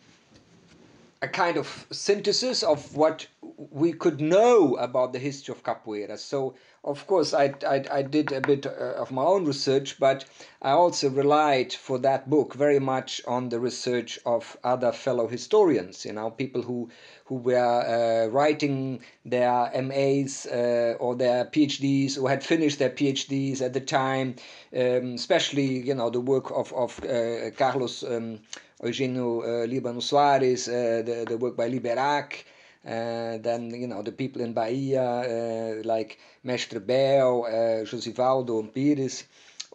a 1.22 1.28
kind 1.28 1.58
of 1.58 1.88
synthesis 1.92 2.62
of 2.62 2.96
what 2.96 3.28
we 3.72 3.92
could 3.92 4.22
know 4.22 4.76
about 4.76 5.14
the 5.14 5.20
history 5.20 5.52
of 5.52 5.64
capoeira. 5.64 6.18
So, 6.18 6.54
of 6.84 7.08
course, 7.08 7.34
I, 7.34 7.54
I, 7.68 7.84
I 7.92 8.02
did 8.04 8.32
a 8.32 8.40
bit 8.40 8.68
uh, 8.68 8.70
of 8.70 9.12
my 9.12 9.24
own 9.24 9.46
research, 9.46 10.00
but 10.00 10.26
I 10.62 10.72
also 10.72 11.10
relied 11.10 11.74
for 11.74 11.98
that 12.00 12.30
book 12.30 12.54
very 12.54 12.80
much 12.80 13.22
on 13.28 13.50
the 13.50 13.60
research 13.60 14.20
of 14.26 14.58
other 14.64 14.92
fellow 14.92 15.28
historians, 15.28 16.06
you 16.06 16.14
know, 16.14 16.30
people 16.30 16.62
who, 16.62 16.90
who 17.26 17.36
were 17.36 18.28
uh, 18.28 18.28
writing 18.28 19.02
their 19.26 19.72
MAs 19.82 20.46
uh, 20.46 20.96
or 21.00 21.16
their 21.16 21.46
PhDs, 21.46 22.16
who 22.16 22.28
had 22.28 22.44
finished 22.44 22.78
their 22.78 22.92
PhDs 22.92 23.62
at 23.62 23.74
the 23.74 23.82
time, 23.82 24.36
um, 24.76 25.16
especially, 25.16 25.80
you 25.80 25.96
know, 25.96 26.12
the 26.12 26.22
work 26.22 26.52
of, 26.52 26.72
of 26.74 27.04
uh, 27.04 27.50
Carlos. 27.58 28.04
Um, 28.04 28.40
Eugenio 28.84 29.41
uh, 29.41 29.67
Libano 29.67 30.01
Soares, 30.01 30.67
uh, 30.67 31.01
the, 31.01 31.25
the 31.27 31.38
work 31.38 31.55
by 31.55 31.69
Liberac, 31.69 32.43
uh, 32.86 33.38
then 33.41 33.72
you 33.72 33.88
know 33.88 34.01
the 34.01 34.12
people 34.12 34.41
in 34.41 34.53
Bahia 34.53 35.81
like 35.84 36.19
Mestre 36.43 36.79
Bel, 36.79 37.46
uh, 37.46 37.50
Josivaldo 37.86 38.72
Pires, 38.74 39.24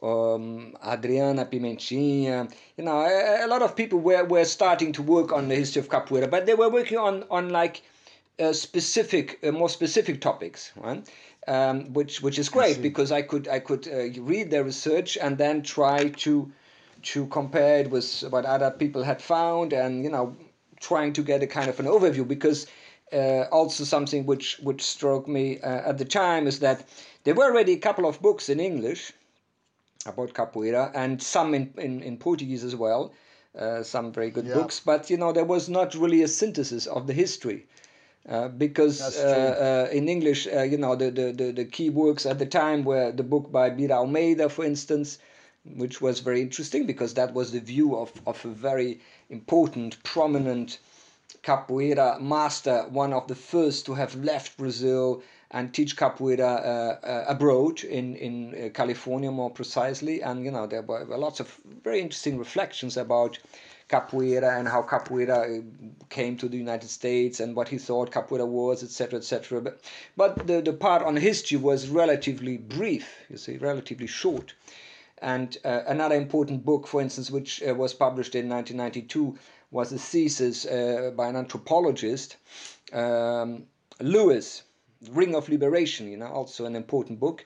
um, 0.02 0.76
Adriana 0.86 1.44
Pimentinha. 1.44 2.50
You 2.76 2.84
know, 2.84 3.00
a, 3.00 3.44
a, 3.44 3.48
lot 3.48 3.62
of 3.62 3.76
people 3.76 3.98
were, 3.98 4.24
were 4.24 4.44
starting 4.44 4.92
to 4.92 5.02
work 5.02 5.32
on 5.32 5.48
the 5.48 5.54
history 5.54 5.80
of 5.80 5.88
capoeira, 5.88 6.30
but 6.30 6.46
they 6.46 6.54
were 6.54 6.68
working 6.68 6.98
on 6.98 7.24
on 7.30 7.50
like 7.50 7.82
uh, 8.38 8.52
specific, 8.52 9.38
uh, 9.42 9.52
more 9.52 9.68
specific 9.68 10.20
topics, 10.20 10.72
right? 10.76 11.06
Um, 11.48 11.92
which 11.92 12.22
which 12.22 12.38
is 12.38 12.48
great 12.48 12.80
because 12.80 13.10
I 13.10 13.22
could 13.22 13.48
I 13.48 13.58
could 13.58 13.88
uh, 13.88 14.20
read 14.22 14.50
their 14.50 14.64
research 14.64 15.18
and 15.20 15.36
then 15.36 15.62
try 15.62 16.08
to 16.08 16.52
to 17.02 17.26
compare 17.26 17.80
it 17.80 17.90
with 17.90 18.22
what 18.30 18.44
other 18.44 18.70
people 18.70 19.02
had 19.02 19.20
found 19.20 19.72
and 19.72 20.04
you 20.04 20.10
know 20.10 20.36
trying 20.80 21.12
to 21.12 21.22
get 21.22 21.42
a 21.42 21.46
kind 21.46 21.68
of 21.68 21.78
an 21.80 21.86
overview 21.86 22.26
because 22.26 22.66
uh, 23.12 23.42
also 23.52 23.84
something 23.84 24.24
which 24.26 24.58
which 24.62 24.82
struck 24.82 25.28
me 25.28 25.60
uh, 25.60 25.90
at 25.90 25.98
the 25.98 26.04
time 26.04 26.46
is 26.46 26.58
that 26.60 26.84
there 27.24 27.34
were 27.34 27.44
already 27.44 27.72
a 27.72 27.78
couple 27.78 28.06
of 28.06 28.20
books 28.20 28.48
in 28.48 28.58
English 28.60 29.12
about 30.06 30.34
capoeira 30.34 30.90
and 30.94 31.22
some 31.22 31.54
in, 31.54 31.72
in, 31.78 32.02
in 32.02 32.16
Portuguese 32.16 32.64
as 32.64 32.74
well, 32.74 33.12
uh, 33.58 33.82
some 33.82 34.12
very 34.12 34.30
good 34.30 34.46
Yeah. 34.46 34.54
books, 34.54 34.80
but 34.80 35.10
you 35.10 35.16
know 35.16 35.32
there 35.32 35.44
was 35.44 35.68
not 35.68 35.94
really 35.94 36.22
a 36.22 36.28
synthesis 36.28 36.86
of 36.86 37.06
the 37.06 37.12
history. 37.12 37.66
Uh, 38.28 38.46
because 38.46 39.00
uh, 39.16 39.88
uh, 39.90 39.96
in 39.96 40.08
English, 40.08 40.46
uh, 40.46 40.62
you 40.62 40.78
know, 40.78 40.94
the, 40.94 41.10
the, 41.10 41.32
the, 41.32 41.50
the 41.50 41.64
key 41.64 41.90
works 41.90 42.24
at 42.24 42.38
the 42.38 42.46
time 42.46 42.84
were 42.84 43.10
the 43.10 43.24
book 43.24 43.50
by 43.50 43.68
Bira 43.68 43.96
Almeida, 43.96 44.48
for 44.48 44.64
instance, 44.64 45.18
which 45.64 46.00
was 46.00 46.20
very 46.20 46.40
interesting 46.40 46.86
because 46.86 47.14
that 47.14 47.32
was 47.34 47.52
the 47.52 47.60
view 47.60 47.96
of, 47.96 48.12
of 48.26 48.44
a 48.44 48.48
very 48.48 49.00
important, 49.30 50.02
prominent 50.02 50.78
capoeira 51.42 52.20
master, 52.20 52.86
one 52.88 53.12
of 53.12 53.26
the 53.28 53.34
first 53.34 53.86
to 53.86 53.94
have 53.94 54.14
left 54.16 54.56
Brazil 54.56 55.22
and 55.50 55.72
teach 55.74 55.96
capoeira 55.96 56.40
uh, 56.40 57.06
uh, 57.06 57.24
abroad 57.28 57.84
in 57.84 58.16
in 58.16 58.54
uh, 58.54 58.68
California, 58.70 59.30
more 59.30 59.50
precisely. 59.50 60.22
And 60.22 60.44
you 60.44 60.50
know 60.50 60.66
there 60.66 60.82
were 60.82 61.04
lots 61.18 61.40
of 61.40 61.60
very 61.84 62.00
interesting 62.00 62.38
reflections 62.38 62.96
about 62.96 63.38
capoeira 63.88 64.58
and 64.58 64.66
how 64.66 64.82
capoeira 64.82 65.58
uh, 65.58 65.62
came 66.08 66.36
to 66.38 66.48
the 66.48 66.56
United 66.56 66.88
States 66.88 67.40
and 67.40 67.54
what 67.54 67.68
he 67.68 67.78
thought 67.78 68.10
capoeira 68.10 68.46
was, 68.46 68.82
etc., 68.82 69.18
etc. 69.18 69.60
But 69.60 69.80
but 70.16 70.46
the 70.46 70.60
the 70.62 70.72
part 70.72 71.02
on 71.02 71.16
history 71.16 71.58
was 71.58 71.88
relatively 71.88 72.56
brief. 72.56 73.06
You 73.28 73.36
see, 73.36 73.58
relatively 73.58 74.06
short. 74.06 74.54
And 75.22 75.56
uh, 75.64 75.82
another 75.86 76.16
important 76.16 76.64
book, 76.64 76.86
for 76.86 77.00
instance, 77.00 77.30
which 77.30 77.62
uh, 77.62 77.74
was 77.74 77.94
published 77.94 78.34
in 78.34 78.48
1992, 78.48 79.38
was 79.70 79.92
a 79.92 79.98
thesis 79.98 80.66
uh, 80.66 81.12
by 81.16 81.28
an 81.28 81.36
anthropologist, 81.36 82.36
um, 82.92 83.64
Lewis, 84.00 84.64
Ring 85.10 85.34
of 85.34 85.48
Liberation, 85.48 86.10
you 86.10 86.16
know, 86.16 86.26
also 86.26 86.66
an 86.66 86.74
important 86.74 87.20
book. 87.20 87.44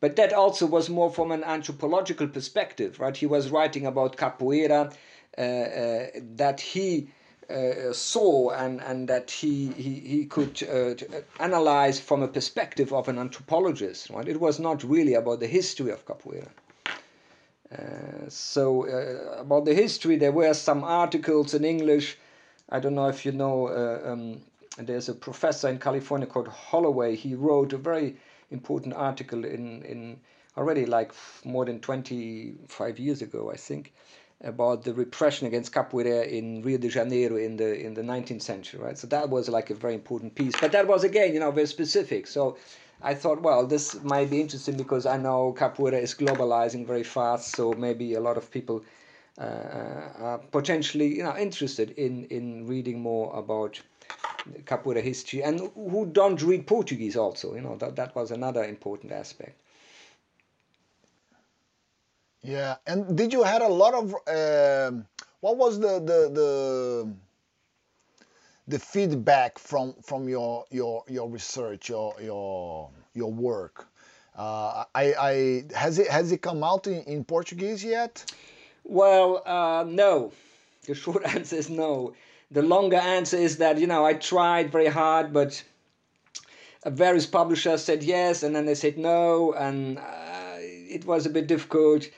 But 0.00 0.16
that 0.16 0.32
also 0.32 0.66
was 0.66 0.90
more 0.90 1.12
from 1.12 1.30
an 1.30 1.44
anthropological 1.44 2.26
perspective, 2.26 2.98
right? 2.98 3.16
He 3.16 3.26
was 3.26 3.50
writing 3.50 3.86
about 3.86 4.16
capoeira 4.16 4.92
uh, 5.38 5.40
uh, 5.40 6.06
that 6.36 6.60
he 6.60 7.08
uh, 7.48 7.92
saw 7.92 8.50
and, 8.50 8.82
and 8.82 9.08
that 9.08 9.30
he, 9.30 9.68
he, 9.68 9.94
he 10.00 10.26
could 10.26 10.60
analyze 11.38 12.00
from 12.00 12.22
a 12.22 12.28
perspective 12.28 12.92
of 12.92 13.08
an 13.08 13.18
anthropologist, 13.18 14.10
right? 14.10 14.26
It 14.26 14.40
was 14.40 14.58
not 14.58 14.82
really 14.82 15.14
about 15.14 15.38
the 15.38 15.46
history 15.46 15.92
of 15.92 16.04
capoeira. 16.04 16.48
Uh, 17.72 18.28
so 18.28 18.84
about 19.38 19.64
the 19.64 19.74
history, 19.74 20.16
there 20.16 20.32
were 20.32 20.54
some 20.54 20.84
articles 20.84 21.54
in 21.54 21.64
English. 21.64 22.18
I 22.68 22.80
don't 22.80 22.94
know 22.94 23.08
if 23.08 23.24
you 23.24 23.32
know. 23.32 23.68
Uh, 23.68 24.12
um, 24.12 24.40
there's 24.78 25.08
a 25.08 25.14
professor 25.14 25.68
in 25.68 25.78
California 25.78 26.26
called 26.26 26.48
Holloway. 26.48 27.14
He 27.14 27.34
wrote 27.34 27.72
a 27.72 27.78
very 27.78 28.16
important 28.50 28.94
article 28.94 29.44
in 29.44 29.82
in 29.82 30.20
already 30.56 30.86
like 30.86 31.12
more 31.44 31.64
than 31.64 31.80
25 31.80 32.98
years 32.98 33.22
ago, 33.22 33.50
I 33.50 33.56
think, 33.56 33.92
about 34.42 34.84
the 34.84 34.92
repression 34.92 35.46
against 35.46 35.72
capoeira 35.72 36.26
in 36.26 36.62
Rio 36.62 36.78
de 36.78 36.88
Janeiro 36.88 37.36
in 37.36 37.56
the 37.56 37.78
in 37.78 37.94
the 37.94 38.02
19th 38.02 38.42
century, 38.42 38.80
right? 38.80 38.98
So 38.98 39.06
that 39.08 39.28
was 39.30 39.48
like 39.48 39.70
a 39.70 39.74
very 39.74 39.94
important 39.94 40.34
piece. 40.34 40.54
But 40.60 40.72
that 40.72 40.86
was 40.86 41.04
again, 41.04 41.32
you 41.32 41.40
know, 41.40 41.50
very 41.50 41.66
specific. 41.66 42.26
So 42.26 42.56
I 43.02 43.14
thought, 43.14 43.42
well, 43.42 43.66
this 43.66 44.02
might 44.02 44.30
be 44.30 44.40
interesting 44.40 44.76
because 44.76 45.06
I 45.06 45.16
know 45.16 45.54
capoeira 45.58 46.00
is 46.00 46.14
globalizing 46.14 46.86
very 46.86 47.02
fast, 47.02 47.54
so 47.56 47.72
maybe 47.72 48.14
a 48.14 48.20
lot 48.20 48.36
of 48.36 48.50
people 48.50 48.84
uh, 49.38 49.44
are 50.18 50.38
potentially, 50.38 51.16
you 51.16 51.22
know, 51.22 51.36
interested 51.36 51.90
in 51.92 52.24
in 52.26 52.66
reading 52.66 53.00
more 53.00 53.34
about 53.36 53.80
capoeira 54.64 55.02
history 55.02 55.42
and 55.42 55.60
who 55.74 56.06
don't 56.06 56.42
read 56.42 56.66
Portuguese 56.66 57.16
also. 57.16 57.54
You 57.54 57.62
know, 57.62 57.76
that 57.76 57.96
that 57.96 58.14
was 58.14 58.30
another 58.30 58.64
important 58.64 59.12
aspect. 59.12 59.58
Yeah, 62.42 62.76
and 62.86 63.16
did 63.16 63.32
you 63.32 63.42
had 63.44 63.62
a 63.62 63.68
lot 63.68 63.94
of 63.94 64.14
um, 64.26 65.06
what 65.40 65.56
was 65.56 65.78
the 65.78 66.00
the 66.00 66.20
the 66.38 67.14
the 68.72 68.78
feedback 68.78 69.58
from 69.58 69.94
from 70.02 70.28
your 70.28 70.64
your 70.70 71.04
your 71.06 71.28
research 71.28 71.90
your 71.90 72.14
your 72.20 72.88
your 73.14 73.30
work? 73.30 73.86
Uh, 74.36 74.84
I 74.94 75.04
I 75.30 75.64
has 75.76 75.98
it 75.98 76.08
has 76.08 76.32
it 76.32 76.40
come 76.40 76.64
out 76.64 76.86
in, 76.86 77.02
in 77.04 77.22
Portuguese 77.22 77.84
yet? 77.84 78.24
Well, 78.84 79.42
uh, 79.46 79.84
no. 79.86 80.32
The 80.86 80.94
short 81.02 81.22
answer 81.26 81.56
is 81.56 81.68
no. 81.68 82.14
The 82.50 82.62
longer 82.62 82.96
answer 82.96 83.36
is 83.36 83.58
that 83.58 83.78
you 83.78 83.86
know 83.86 84.06
I 84.06 84.14
tried 84.14 84.72
very 84.72 84.88
hard, 84.88 85.32
but 85.34 85.62
various 86.86 87.26
publishers 87.26 87.84
said 87.84 88.02
yes, 88.02 88.42
and 88.42 88.56
then 88.56 88.64
they 88.64 88.74
said 88.74 88.96
no, 88.96 89.52
and 89.52 89.98
uh, 89.98 90.56
it 90.96 91.04
was 91.04 91.26
a 91.26 91.30
bit 91.30 91.46
difficult, 91.46 92.08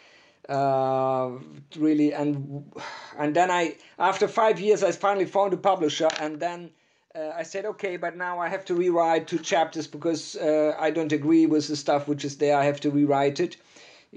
uh, 0.48 1.30
really. 1.76 2.14
And 2.14 2.72
and 3.18 3.34
then 3.34 3.50
I, 3.50 3.76
after 3.98 4.28
five 4.28 4.60
years, 4.60 4.82
I 4.82 4.92
finally 4.92 5.26
found 5.26 5.52
a 5.52 5.56
publisher, 5.56 6.08
and 6.20 6.40
then. 6.40 6.70
Uh, 7.16 7.32
I 7.36 7.44
said, 7.44 7.64
okay, 7.64 7.96
but 7.96 8.16
now 8.16 8.40
I 8.40 8.48
have 8.48 8.64
to 8.64 8.74
rewrite 8.74 9.28
two 9.28 9.38
chapters 9.38 9.86
because 9.86 10.34
uh, 10.34 10.74
I 10.76 10.90
don't 10.90 11.12
agree 11.12 11.46
with 11.46 11.68
the 11.68 11.76
stuff 11.76 12.08
which 12.08 12.24
is 12.24 12.38
there. 12.38 12.58
I 12.58 12.64
have 12.64 12.80
to 12.80 12.90
rewrite 12.90 13.38
it 13.38 13.56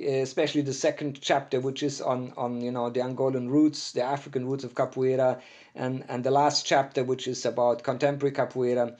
especially 0.05 0.61
the 0.61 0.73
second 0.73 1.19
chapter, 1.21 1.59
which 1.59 1.83
is 1.83 2.01
on 2.01 2.33
on 2.37 2.61
you 2.61 2.71
know 2.71 2.89
the 2.89 2.99
Angolan 2.99 3.49
roots, 3.49 3.91
the 3.91 4.03
African 4.03 4.47
roots 4.47 4.63
of 4.63 4.75
capoeira, 4.75 5.41
and 5.75 6.03
and 6.07 6.23
the 6.23 6.31
last 6.31 6.65
chapter, 6.65 7.03
which 7.03 7.27
is 7.27 7.45
about 7.45 7.83
contemporary 7.83 8.35
capoeira. 8.35 8.95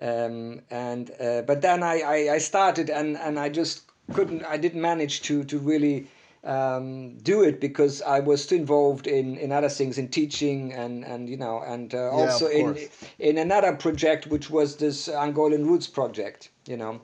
Um, 0.00 0.60
and 0.70 1.10
uh, 1.20 1.42
but 1.42 1.60
then 1.60 1.82
I, 1.82 2.00
I, 2.00 2.34
I 2.34 2.38
started 2.38 2.88
and, 2.88 3.16
and 3.16 3.38
I 3.38 3.48
just 3.48 3.82
couldn't 4.12 4.44
I 4.44 4.56
didn't 4.56 4.80
manage 4.80 5.22
to 5.22 5.42
to 5.44 5.58
really 5.58 6.06
um, 6.44 7.18
do 7.18 7.42
it 7.42 7.60
because 7.60 8.00
I 8.02 8.20
was 8.20 8.46
too 8.46 8.54
involved 8.56 9.06
in, 9.06 9.36
in 9.36 9.52
other 9.52 9.68
things 9.68 9.98
in 9.98 10.08
teaching 10.08 10.72
and, 10.72 11.04
and 11.04 11.28
you 11.28 11.36
know 11.36 11.60
and 11.66 11.94
uh, 11.94 12.10
also 12.10 12.46
in 12.46 12.74
course. 12.74 12.88
in 13.18 13.38
another 13.38 13.74
project 13.74 14.26
which 14.28 14.48
was 14.50 14.76
this 14.76 15.08
Angolan 15.08 15.66
Roots 15.66 15.86
project 15.88 16.50
you 16.66 16.76
know 16.76 17.00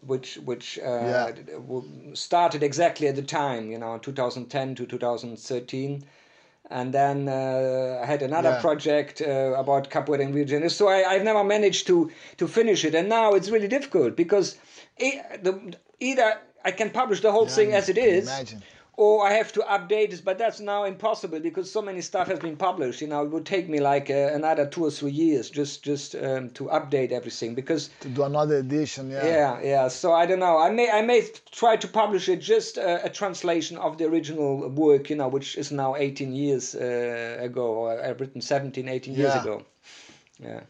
which 0.00 0.36
which 0.38 0.78
uh, 0.78 0.84
Yeah. 0.84 1.32
started 2.14 2.62
exactly 2.62 3.08
at 3.08 3.16
the 3.16 3.22
time 3.22 3.70
you 3.70 3.78
know 3.78 3.98
2010 3.98 4.74
to 4.76 4.86
2013 4.86 6.04
and 6.70 6.94
then 6.94 7.28
uh, 7.28 8.00
I 8.02 8.06
had 8.06 8.22
another 8.22 8.50
Yeah. 8.50 8.60
project 8.60 9.20
uh, 9.20 9.54
about 9.58 9.90
capoeira 9.90 10.20
in 10.20 10.32
Rio 10.32 10.44
de 10.44 10.50
Janeiro. 10.50 10.68
So 10.70 10.88
I, 10.88 11.04
I've 11.10 11.24
never 11.24 11.44
managed 11.44 11.86
to 11.88 12.10
to 12.38 12.48
finish 12.48 12.84
it, 12.84 12.94
and 12.94 13.08
now 13.08 13.32
it's 13.34 13.50
really 13.50 13.68
difficult 13.68 14.16
because 14.16 14.56
e- 14.98 15.20
the, 15.42 15.76
either 16.00 16.38
I 16.64 16.70
can 16.72 16.90
publish 16.90 17.20
the 17.20 17.32
whole 17.32 17.46
thing 17.46 17.72
as 17.74 17.88
it 17.88 17.98
is, 17.98 18.26
imagine. 18.28 18.62
or 18.96 19.26
I 19.26 19.32
have 19.32 19.52
to 19.52 19.60
update 19.60 20.12
it. 20.12 20.22
But 20.24 20.38
that's 20.38 20.60
now 20.60 20.84
impossible 20.84 21.40
because 21.40 21.70
so 21.70 21.82
many 21.82 22.00
stuff 22.02 22.28
has 22.28 22.38
been 22.38 22.56
published. 22.56 23.00
You 23.00 23.08
know, 23.08 23.22
it 23.24 23.30
would 23.30 23.46
take 23.46 23.68
me 23.68 23.80
like 23.80 24.10
uh, 24.10 24.30
another 24.34 24.66
two 24.66 24.84
or 24.84 24.90
three 24.90 25.10
years 25.12 25.50
just 25.50 25.82
just 25.82 26.14
um, 26.14 26.50
to 26.50 26.64
update 26.64 27.10
everything 27.12 27.54
because 27.54 27.90
To 28.00 28.08
do 28.08 28.22
another 28.22 28.56
edition, 28.56 29.10
yeah. 29.10 29.26
yeah, 29.26 29.60
yeah. 29.62 29.88
So 29.88 30.12
I 30.12 30.26
don't 30.26 30.40
know. 30.40 30.58
I 30.58 30.70
may, 30.70 30.90
I 30.90 31.02
may 31.02 31.22
try 31.50 31.76
to 31.76 31.88
publish 31.88 32.28
it 32.28 32.40
just 32.40 32.78
uh, 32.78 32.98
a 33.02 33.10
translation 33.10 33.76
of 33.78 33.96
the 33.98 34.04
original 34.06 34.68
work, 34.68 35.10
you 35.10 35.16
know, 35.16 35.28
which 35.28 35.56
is 35.56 35.70
now 35.72 35.96
18 35.96 36.32
years 36.34 36.74
uh, 36.74 37.38
ago, 37.40 37.66
or 37.66 38.04
I've 38.04 38.20
written 38.20 38.40
17, 38.40 38.88
18 38.88 39.14
years 39.14 39.34
Yeah. 39.34 39.42
ago. 39.42 39.62
Yeah. 40.38 40.60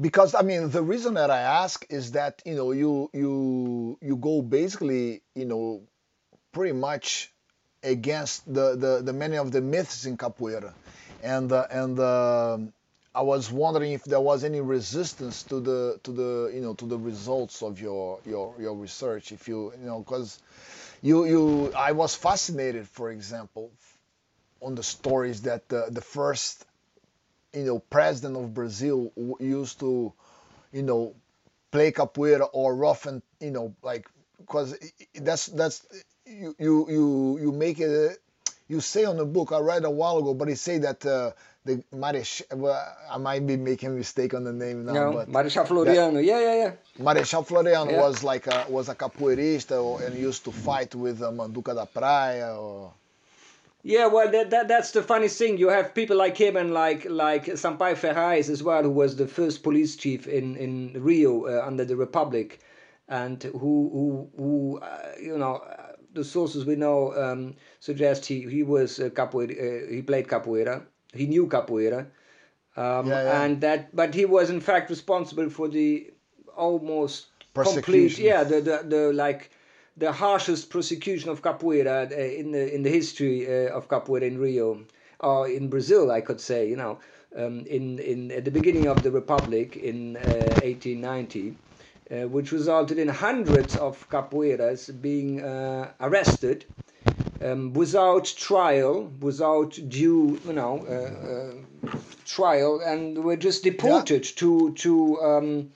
Because 0.00 0.34
I 0.34 0.42
mean 0.42 0.70
the 0.70 0.82
reason 0.82 1.14
that 1.14 1.30
I 1.30 1.40
ask 1.40 1.84
is 1.90 2.12
that 2.12 2.42
you 2.44 2.54
know 2.54 2.72
you 2.72 3.10
you 3.12 3.98
you 4.00 4.16
go 4.16 4.42
basically 4.42 5.22
you 5.34 5.44
know 5.44 5.82
pretty 6.52 6.72
much 6.72 7.32
against 7.82 8.52
the 8.52 8.76
the, 8.76 9.02
the 9.02 9.12
many 9.12 9.36
of 9.36 9.52
the 9.52 9.60
myths 9.60 10.06
in 10.06 10.16
capoeira, 10.16 10.74
and 11.22 11.52
uh, 11.52 11.66
and 11.70 11.98
um 12.00 12.72
I 13.14 13.22
was 13.22 13.50
wondering 13.50 13.92
if 13.92 14.04
there 14.04 14.20
was 14.20 14.44
any 14.44 14.60
resistance 14.60 15.42
to 15.44 15.60
the 15.60 16.00
to 16.04 16.12
the 16.12 16.52
you 16.54 16.60
know 16.60 16.74
to 16.74 16.86
the 16.86 16.98
results 16.98 17.62
of 17.62 17.80
your 17.80 18.20
your 18.24 18.54
your 18.58 18.74
research 18.76 19.32
if 19.32 19.48
you 19.48 19.72
you 19.80 19.86
know 19.86 19.98
because 20.00 20.38
you 21.02 21.24
you 21.26 21.72
I 21.74 21.92
was 21.92 22.14
fascinated 22.14 22.88
for 22.88 23.10
example 23.10 23.72
on 24.62 24.74
the 24.74 24.82
stories 24.82 25.42
that 25.42 25.68
the, 25.68 25.86
the 25.90 26.02
first 26.02 26.64
you 27.52 27.64
know 27.64 27.78
president 27.78 28.36
of 28.36 28.54
Brazil 28.54 29.12
used 29.40 29.80
to 29.80 30.12
you 30.72 30.82
know 30.82 31.14
play 31.70 31.92
capoeira 31.92 32.48
or 32.52 32.74
rough 32.74 33.06
and 33.06 33.22
you 33.40 33.50
know 33.50 33.74
like 33.82 34.08
because 34.38 34.76
that's 35.14 35.46
that's 35.46 35.86
you 36.26 36.54
you 36.58 36.86
you 36.90 37.38
you 37.40 37.52
make 37.52 37.80
it 37.80 38.18
you 38.68 38.80
say 38.80 39.04
on 39.04 39.16
the 39.16 39.24
book 39.24 39.52
I 39.52 39.58
read 39.58 39.84
a 39.84 39.90
while 39.90 40.18
ago 40.18 40.34
but 40.34 40.48
he 40.48 40.54
say 40.54 40.78
that 40.78 41.04
uh, 41.04 41.32
the 41.64 41.82
Marechal 41.92 42.56
well, 42.56 42.96
I 43.10 43.18
might 43.18 43.46
be 43.46 43.56
making 43.56 43.90
a 43.90 43.92
mistake 43.92 44.32
on 44.34 44.44
the 44.44 44.52
name 44.52 44.84
now 44.86 44.92
No, 44.94 45.12
but 45.12 45.28
Marechal 45.28 45.66
Floriano. 45.66 46.24
Yeah, 46.24 46.40
yeah, 46.40 46.54
yeah. 46.54 46.72
Marechal 46.98 47.46
Floriano 47.46 47.90
Yeah. 47.90 48.00
was 48.00 48.22
like 48.22 48.46
a 48.46 48.66
was 48.68 48.88
a 48.88 48.94
capoeirista 48.94 49.82
or, 49.82 50.02
and 50.02 50.16
used 50.16 50.44
to 50.44 50.52
fight 50.52 50.94
with 50.94 51.20
uh, 51.22 51.30
Manduca 51.30 51.74
da 51.74 51.84
Praia 51.84 52.56
or 52.56 52.92
Yeah, 53.82 54.06
well, 54.06 54.30
that, 54.30 54.50
that 54.50 54.68
that's 54.68 54.90
the 54.90 55.02
funny 55.02 55.28
thing. 55.28 55.56
You 55.56 55.68
have 55.68 55.94
people 55.94 56.16
like 56.16 56.36
him 56.36 56.56
and 56.56 56.72
like 56.72 57.06
like 57.08 57.46
Sampaio 57.46 57.94
Ferraz 57.96 58.50
as 58.50 58.62
well, 58.62 58.82
who 58.82 58.90
was 58.90 59.16
the 59.16 59.26
first 59.26 59.62
police 59.62 59.96
chief 59.96 60.26
in 60.26 60.56
in 60.56 60.92
Rio 61.02 61.46
uh, 61.46 61.64
under 61.66 61.84
the 61.84 61.96
Republic, 61.96 62.60
and 63.08 63.42
who 63.42 63.88
who 63.92 64.30
who 64.36 64.78
uh, 64.82 65.12
you 65.20 65.38
know 65.38 65.56
uh, 65.56 65.92
the 66.12 66.24
sources 66.24 66.66
we 66.66 66.76
know 66.76 67.14
um, 67.16 67.54
suggest 67.80 68.26
he 68.26 68.42
he 68.42 68.62
was 68.62 68.98
a 68.98 69.08
capoeira. 69.10 69.52
Uh, 69.52 69.90
he 69.90 70.02
played 70.02 70.28
capoeira. 70.28 70.82
He 71.14 71.26
knew 71.26 71.46
capoeira, 71.46 72.06
um, 72.76 73.06
Yeah, 73.06 73.22
yeah. 73.22 73.42
and 73.42 73.60
that 73.62 73.96
but 73.96 74.14
he 74.14 74.26
was 74.26 74.50
in 74.50 74.60
fact 74.60 74.90
responsible 74.90 75.48
for 75.48 75.68
the 75.68 76.10
almost 76.54 77.28
complete 77.54 78.18
yeah 78.18 78.44
the 78.44 78.60
the, 78.60 78.84
the 78.86 79.12
like 79.14 79.50
the 80.00 80.12
harshest 80.12 80.70
prosecution 80.70 81.28
of 81.30 81.42
capoeira 81.42 82.10
uh, 82.10 82.14
in 82.14 82.50
the 82.52 82.74
in 82.74 82.82
the 82.82 82.90
history 82.90 83.46
uh, 83.46 83.76
of 83.76 83.86
capoeira 83.88 84.22
in 84.22 84.38
Rio 84.38 84.80
or 85.20 85.46
in 85.48 85.68
Brazil, 85.68 86.10
I 86.10 86.22
could 86.22 86.40
say. 86.40 86.68
You 86.68 86.76
know, 86.76 86.98
um, 87.36 87.66
in 87.66 87.98
in 87.98 88.30
at 88.32 88.44
the 88.44 88.50
beginning 88.50 88.86
of 88.88 89.02
the 89.02 89.10
republic 89.10 89.76
in 89.76 90.16
uh, 90.16 90.20
1890, 90.64 91.54
uh, 92.10 92.28
which 92.28 92.50
resulted 92.50 92.98
in 92.98 93.08
hundreds 93.08 93.76
of 93.76 94.08
capoeiras 94.08 94.88
being 94.88 95.42
uh, 95.42 95.92
arrested. 96.00 96.64
Um, 97.42 97.72
without 97.72 98.26
trial, 98.36 99.10
without 99.20 99.70
due, 99.88 100.38
you 100.46 100.52
know, 100.52 100.74
uh, 100.84 101.88
trial, 102.26 102.80
and 102.84 103.24
were 103.24 103.36
just 103.36 103.64
deported 103.64 104.24
to 104.36 104.74
to 104.74 104.92
um, 105.22 105.70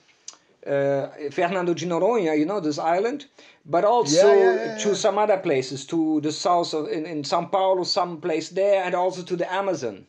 Fernando 1.31 1.73
de 1.73 1.85
Noronha, 1.87 2.37
you 2.37 2.45
know, 2.45 2.59
this 2.59 2.77
island, 2.77 3.25
but 3.65 3.83
also 3.85 4.27
Yeah, 4.27 4.55
yeah, 4.55 4.65
yeah, 4.65 4.75
to 4.83 4.95
some 4.95 5.17
other 5.17 5.37
places, 5.37 5.85
to 5.87 6.21
the 6.21 6.31
south 6.31 6.73
of 6.73 6.87
in, 6.87 7.05
in 7.05 7.23
Sao 7.23 7.45
Paulo, 7.45 7.83
some 7.83 8.21
place 8.21 8.49
there, 8.49 8.83
and 8.83 8.95
also 8.95 9.23
to 9.23 9.35
the 9.35 9.51
Amazon, 9.51 10.05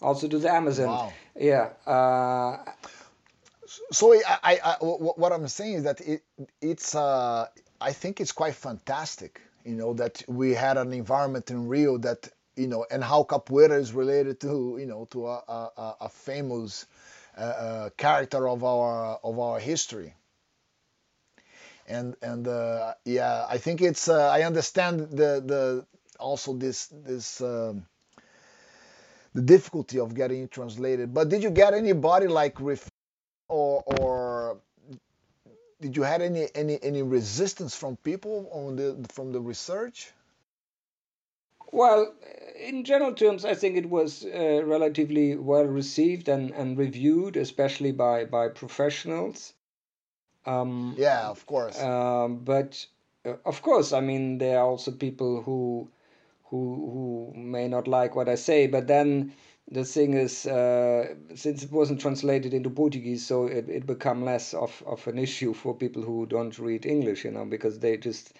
also 0.00 0.28
to 0.28 0.38
the 0.38 0.52
Amazon. 0.52 0.88
Wow. 0.88 1.12
Yeah. 1.38 1.70
Uh, 1.86 2.58
so 3.92 4.14
I, 4.14 4.38
I, 4.42 4.58
I 4.64 4.74
what 4.80 5.32
I'm 5.32 5.48
saying 5.48 5.74
is 5.74 5.82
that 5.84 6.00
it 6.00 6.22
it's 6.60 6.94
uh 6.94 7.46
I 7.80 7.92
think 7.92 8.20
it's 8.20 8.32
quite 8.32 8.54
fantastic 8.54 9.40
you 9.64 9.74
know 9.74 9.92
that 9.94 10.22
we 10.28 10.54
had 10.54 10.76
an 10.76 10.92
environment 10.92 11.50
in 11.50 11.66
Rio 11.68 11.98
that 11.98 12.28
you 12.56 12.68
know 12.68 12.86
and 12.90 13.02
how 13.02 13.24
capoeira 13.24 13.78
is 13.78 13.92
related 13.92 14.40
to 14.40 14.76
you 14.78 14.86
know 14.86 15.06
to 15.10 15.26
a, 15.26 15.42
a, 15.48 15.70
a- 15.76 15.96
a 16.02 16.08
famous 16.08 16.86
uh, 17.36 17.40
uh, 17.40 17.90
character 17.96 18.48
of 18.48 18.62
our 18.64 19.18
of 19.22 19.38
our 19.38 19.58
history 19.58 20.14
and 21.88 22.16
and 22.22 22.48
uh, 22.48 22.94
yeah 23.04 23.46
I 23.48 23.58
think 23.58 23.80
it's 23.82 24.08
uh, 24.08 24.28
I 24.30 24.42
understand 24.42 25.00
the 25.10 25.42
the 25.44 25.86
also 26.18 26.54
this 26.54 26.86
this 26.88 27.40
um, 27.40 27.86
the 29.34 29.42
difficulty 29.42 29.98
of 29.98 30.14
getting 30.14 30.42
it 30.44 30.50
translated 30.50 31.12
but 31.14 31.28
did 31.28 31.42
you 31.42 31.50
get 31.50 31.74
anybody 31.74 32.26
like 32.26 32.60
ref- 32.60 32.90
or 33.48 33.82
or 33.86 34.58
did 35.80 35.96
you 35.96 36.02
had 36.02 36.22
any 36.22 36.48
any 36.54 36.78
any 36.82 37.02
resistance 37.02 37.74
from 37.76 37.96
people 37.98 38.48
on 38.52 38.76
the 38.76 39.06
from 39.12 39.32
the 39.32 39.40
research 39.40 40.12
Well, 41.72 42.14
in 42.56 42.84
general 42.84 43.14
terms, 43.14 43.44
I 43.44 43.54
think 43.54 43.76
it 43.76 43.90
was 43.90 44.24
uh, 44.24 44.62
relatively 44.64 45.36
well 45.36 45.66
received 45.66 46.28
and, 46.28 46.50
and 46.52 46.78
reviewed, 46.78 47.36
especially 47.36 47.92
by, 47.92 48.24
by 48.24 48.48
professionals. 48.48 49.52
Um, 50.46 50.94
yeah 50.96 51.28
of 51.28 51.44
course 51.46 51.80
um, 51.80 52.38
but 52.38 52.86
uh, 53.26 53.36
of 53.44 53.62
course, 53.62 53.92
I 53.92 54.00
mean, 54.00 54.38
there 54.38 54.58
are 54.58 54.66
also 54.66 54.90
people 54.92 55.42
who 55.42 55.88
who 56.44 57.32
who 57.34 57.40
may 57.40 57.68
not 57.68 57.88
like 57.88 58.14
what 58.14 58.28
I 58.28 58.36
say. 58.36 58.66
But 58.66 58.86
then 58.86 59.32
the 59.70 59.84
thing 59.84 60.14
is, 60.14 60.46
uh, 60.46 61.14
since 61.34 61.64
it 61.64 61.72
wasn't 61.72 62.00
translated 62.00 62.54
into 62.54 62.70
Portuguese, 62.70 63.26
so 63.26 63.46
it, 63.46 63.68
it 63.68 63.86
become 63.86 64.24
less 64.24 64.54
of, 64.54 64.82
of 64.86 65.06
an 65.08 65.18
issue 65.18 65.52
for 65.52 65.74
people 65.74 66.02
who 66.02 66.26
don't 66.26 66.56
read 66.58 66.86
English, 66.86 67.24
you 67.24 67.32
know, 67.32 67.44
because 67.44 67.80
they 67.80 67.96
just 67.96 68.32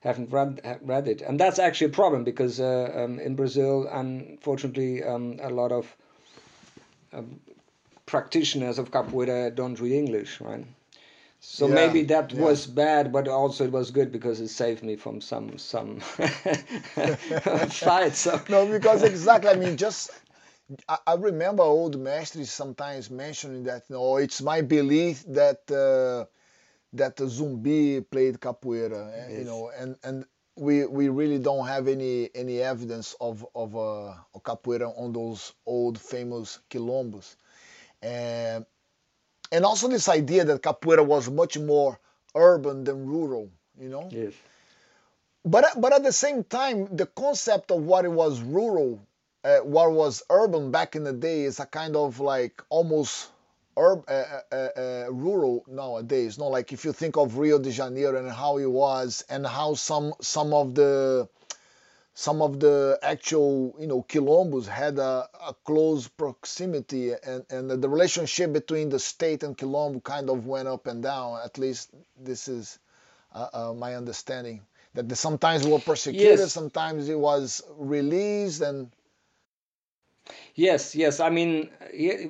haven't 0.00 0.30
read 0.30 0.60
read 0.82 1.08
it, 1.08 1.22
and 1.22 1.40
that's 1.40 1.58
actually 1.58 1.86
a 1.86 1.96
problem 2.00 2.24
because 2.24 2.60
uh, 2.60 2.92
um, 2.94 3.18
in 3.18 3.34
Brazil, 3.34 3.88
unfortunately, 3.90 5.02
um, 5.02 5.38
a 5.42 5.48
lot 5.48 5.72
of 5.72 5.96
um, 7.14 7.40
practitioners 8.04 8.78
of 8.78 8.90
capoeira 8.90 9.54
don't 9.54 9.80
read 9.80 9.92
English, 9.92 10.40
right? 10.42 10.66
So 11.46 11.68
Yeah, 11.68 11.74
maybe 11.74 12.02
that 12.04 12.32
yeah. 12.32 12.40
was 12.40 12.66
bad, 12.66 13.12
but 13.12 13.28
also 13.28 13.64
it 13.64 13.72
was 13.72 13.90
good 13.90 14.10
because 14.12 14.40
it 14.40 14.48
saved 14.48 14.82
me 14.82 14.96
from 14.96 15.20
some 15.20 15.58
some 15.58 16.00
fights. 17.68 18.18
So. 18.20 18.40
no 18.48 18.66
because 18.66 19.02
exactly 19.02 19.50
i 19.50 19.54
mean 19.54 19.76
just 19.76 20.10
i, 20.88 20.98
I 21.06 21.14
remember 21.14 21.62
old 21.62 21.98
masters 21.98 22.50
sometimes 22.50 23.10
mentioning 23.10 23.64
that 23.64 23.88
no 23.90 24.16
it's 24.16 24.42
my 24.42 24.62
belief 24.62 25.24
that 25.28 25.60
uh, 25.70 26.26
that 26.92 27.16
the 27.16 27.24
zumbi 27.24 28.00
played 28.10 28.40
capoeira 28.40 29.12
eh, 29.14 29.38
you 29.38 29.44
know 29.44 29.70
and 29.76 29.96
and 30.04 30.24
we 30.56 30.86
we 30.86 31.08
really 31.08 31.38
don't 31.38 31.66
have 31.66 31.88
any 31.88 32.30
any 32.34 32.60
evidence 32.60 33.14
of 33.20 33.46
of 33.54 33.76
uh, 33.76 34.14
capoeira 34.44 34.88
on 34.98 35.12
those 35.12 35.52
old 35.66 35.98
famous 36.00 36.60
quilombos 36.70 37.36
and 38.02 38.64
and 39.52 39.64
also 39.64 39.88
this 39.88 40.08
idea 40.08 40.44
that 40.44 40.62
capoeira 40.62 41.04
was 41.04 41.30
much 41.30 41.58
more 41.58 41.98
urban 42.34 42.84
than 42.84 43.06
rural 43.06 43.50
you 43.78 43.88
know 43.88 44.08
Yes. 44.10 44.32
but 45.44 45.64
but 45.78 45.92
at 45.92 46.02
the 46.02 46.12
same 46.12 46.42
time, 46.44 46.88
the 46.96 47.06
concept 47.06 47.70
of 47.70 47.82
what 47.84 48.04
it 48.04 48.12
was 48.12 48.40
rural, 48.40 49.06
uh, 49.44 49.58
what 49.58 49.92
was 49.92 50.22
urban 50.30 50.70
back 50.70 50.96
in 50.96 51.04
the 51.04 51.12
day 51.12 51.42
is 51.44 51.60
a 51.60 51.66
kind 51.66 51.96
of 51.96 52.18
like 52.20 52.62
almost 52.70 53.28
urb, 53.76 54.04
uh, 54.08 54.24
uh, 54.50 54.54
uh, 54.54 55.06
rural 55.10 55.64
nowadays. 55.68 56.38
No, 56.38 56.48
like 56.48 56.72
if 56.72 56.84
you 56.84 56.92
think 56.92 57.16
of 57.16 57.36
Rio 57.36 57.58
de 57.58 57.70
Janeiro 57.70 58.18
and 58.18 58.30
how 58.30 58.56
it 58.58 58.70
was, 58.70 59.24
and 59.28 59.46
how 59.46 59.74
some 59.74 60.14
some 60.20 60.54
of 60.54 60.74
the 60.74 61.28
some 62.14 62.40
of 62.40 62.60
the 62.60 62.98
actual 63.02 63.74
you 63.78 63.88
know 63.88 64.02
quilombos 64.02 64.66
had 64.66 64.98
a, 64.98 65.28
a 65.48 65.54
close 65.64 66.06
proximity 66.06 67.12
and, 67.12 67.44
and 67.50 67.70
the 67.70 67.88
relationship 67.88 68.52
between 68.52 68.88
the 68.88 69.00
state 69.00 69.42
and 69.42 69.58
quilombo 69.58 70.02
kind 70.02 70.30
of 70.30 70.46
went 70.46 70.68
up 70.68 70.86
and 70.86 71.02
down 71.02 71.40
at 71.44 71.58
least 71.58 71.90
this 72.16 72.46
is 72.46 72.78
uh, 73.32 73.48
uh, 73.52 73.74
my 73.74 73.96
understanding 73.96 74.60
that 74.94 75.08
the, 75.08 75.16
sometimes 75.16 75.66
were 75.66 75.80
persecuted 75.80 76.38
Yes. 76.38 76.52
sometimes 76.52 77.08
it 77.08 77.18
was 77.18 77.62
released 77.76 78.62
and 78.62 78.90
Yes, 80.54 80.94
yes. 80.94 81.20
I 81.20 81.30
mean, 81.30 81.68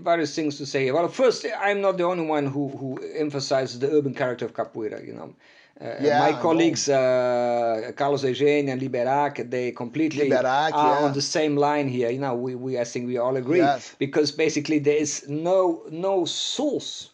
various 0.02 0.34
things 0.34 0.56
to 0.58 0.66
say. 0.66 0.90
Well, 0.90 1.08
first, 1.08 1.46
I'm 1.58 1.80
not 1.80 1.96
the 1.96 2.04
only 2.04 2.26
one 2.26 2.46
who, 2.46 2.68
who 2.68 2.98
emphasizes 3.14 3.78
the 3.78 3.90
urban 3.90 4.14
character 4.14 4.46
of 4.46 4.54
capoeira. 4.54 5.06
You 5.06 5.12
know, 5.12 5.34
Yeah, 5.80 6.20
my 6.20 6.32
colleagues 6.40 6.88
uh, 6.88 7.90
Carlos 7.96 8.22
Eugênio 8.24 8.72
and 8.72 8.80
Liberac, 8.80 9.50
they 9.50 9.72
completely 9.72 10.30
Liberac, 10.30 10.72
are 10.72 11.00
yeah. 11.00 11.06
on 11.06 11.12
the 11.12 11.22
same 11.22 11.56
line 11.56 11.88
here. 11.88 12.10
You 12.10 12.20
know, 12.20 12.34
we, 12.34 12.54
we 12.54 12.78
I 12.78 12.84
think 12.84 13.06
we 13.06 13.18
all 13.18 13.36
agree 13.36 13.58
Yes. 13.58 13.94
because 13.98 14.30
basically 14.30 14.78
there 14.78 14.96
is 14.96 15.28
no 15.28 15.82
no 15.90 16.24
source 16.24 17.10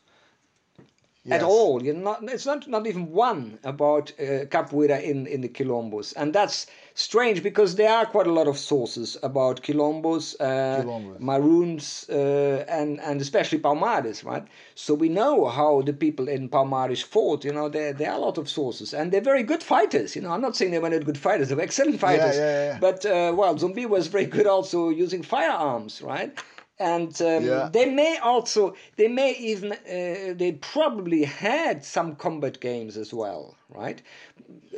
at 1.28 1.42
all. 1.42 1.83
You're 1.83 1.94
not, 1.94 2.22
it's 2.24 2.46
not, 2.46 2.66
not 2.66 2.87
even 2.87 3.11
one 3.12 3.59
about 3.62 4.12
uh, 4.18 4.46
capoeira 4.46 5.02
in, 5.02 5.26
in 5.26 5.42
the 5.42 5.48
quilombos. 5.48 6.14
And 6.16 6.33
that's 6.33 6.66
strange 6.94 7.42
because 7.42 7.74
there 7.74 7.90
are 7.92 8.06
quite 8.06 8.26
a 8.26 8.33
lot 8.33 8.48
of 8.48 8.56
sources 8.59 9.18
about 9.22 9.62
quilombos, 9.62 10.35
uh, 10.40 10.83
Quilombos. 10.83 11.20
maroons, 11.20 12.06
uh, 12.09 12.64
and, 12.68 13.00
and 13.00 13.20
especially 13.20 13.59
Palmares, 13.59 14.24
right? 14.24 14.46
So 14.74 14.94
we 14.94 15.09
know 15.11 15.46
how 15.46 15.83
the 15.83 15.92
people 15.92 16.28
in 16.28 16.48
Palmares 16.48 17.02
fought. 17.02 17.44
You 17.44 17.52
know, 17.52 17.68
there, 17.68 17.92
there 17.92 18.11
are 18.11 18.16
a 18.16 18.20
lot 18.20 18.38
of 18.38 18.48
sources. 18.48 18.94
And 18.94 19.12
they're 19.12 19.20
very 19.20 19.42
good 19.42 19.62
fighters. 19.62 20.16
You 20.16 20.22
know, 20.22 20.30
I'm 20.30 20.40
not 20.40 20.56
saying 20.56 20.70
they 20.70 20.78
were 20.78 20.88
not 20.88 21.04
good 21.04 21.18
fighters, 21.18 21.50
they 21.50 21.54
were 21.54 21.62
excellent 21.62 22.00
fighters. 22.00 22.37
yeah, 22.37 22.64
yeah. 22.72 22.78
But, 22.80 23.04
uh, 23.04 23.35
well, 23.37 23.54
Zumbi 23.56 23.87
was 23.87 24.06
very 24.06 24.26
good 24.26 24.46
also 24.46 24.88
using 24.88 25.22
firearms, 25.22 26.00
right? 26.00 26.33
And 26.80 27.20
um, 27.20 27.44
Yeah. 27.44 27.68
they 27.70 27.84
may 27.90 28.16
also, 28.22 28.74
they 28.96 29.06
may 29.06 29.32
even, 29.36 29.72
uh, 29.72 30.32
they 30.34 30.58
probably 30.62 31.24
had 31.24 31.84
some 31.84 32.16
combat 32.16 32.58
games 32.58 32.96
as 32.96 33.12
well, 33.12 33.54
right? 33.68 34.00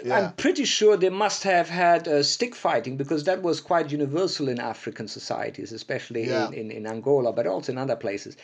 Yeah. 0.04 0.16
I'm 0.16 0.32
pretty 0.32 0.64
sure 0.64 0.96
they 0.96 1.10
must 1.10 1.44
have 1.44 1.68
had 1.68 2.08
uh, 2.08 2.24
stick 2.24 2.56
fighting 2.56 2.96
because 2.96 3.22
that 3.24 3.42
was 3.42 3.60
quite 3.60 3.92
universal 3.92 4.48
in 4.48 4.58
African 4.58 5.06
societies, 5.06 5.70
especially 5.70 6.28
Yeah. 6.28 6.48
in, 6.48 6.54
in, 6.54 6.70
in 6.72 6.86
Angola, 6.88 7.32
but 7.32 7.46
also 7.46 7.70
in 7.70 7.78
other 7.78 7.96
places. 7.96 8.36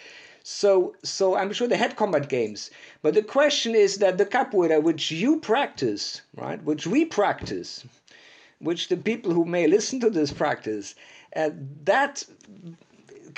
So, 0.44 0.94
so 1.02 1.34
I'm 1.34 1.52
sure 1.52 1.66
they 1.66 1.76
had 1.76 1.96
combat 1.96 2.28
games. 2.28 2.70
But 3.02 3.14
the 3.14 3.24
question 3.24 3.74
is 3.74 3.96
that 3.96 4.18
the 4.18 4.24
capoeira, 4.26 4.80
which 4.80 5.10
you 5.10 5.40
practice, 5.40 6.22
right, 6.36 6.62
which 6.62 6.86
we 6.86 7.04
practice, 7.04 7.84
which 8.60 8.86
the 8.88 8.96
people 8.96 9.32
who 9.32 9.44
may 9.44 9.66
listen 9.66 9.98
to 10.00 10.10
this 10.10 10.32
practice, 10.32 10.94
uh, 11.34 11.50
that 11.84 12.24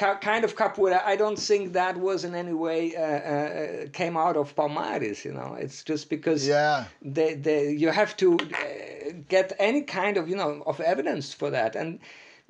ki- 0.00 0.20
kind 0.20 0.44
of 0.44 0.56
capoeira, 0.56 1.00
I 1.04 1.16
don't 1.16 1.38
think 1.38 1.62
that 1.74 1.94
was 1.96 2.24
in 2.24 2.34
any 2.34 2.52
way 2.66 2.80
uh, 2.96 3.00
uh, 3.02 3.88
came 4.00 4.16
out 4.16 4.36
of 4.36 4.54
Palmares. 4.56 5.24
You 5.24 5.32
know, 5.38 5.50
it's 5.64 5.84
just 5.90 6.08
because 6.08 6.48
Yeah. 6.48 6.84
they, 7.02 7.34
they, 7.46 7.62
you 7.82 7.90
have 7.90 8.12
to 8.22 8.28
uh, 8.38 9.12
get 9.28 9.52
any 9.58 9.82
kind 9.82 10.16
of 10.16 10.28
you 10.30 10.36
know 10.36 10.62
of 10.66 10.80
evidence 10.80 11.34
for 11.40 11.50
that, 11.50 11.76
and 11.76 11.98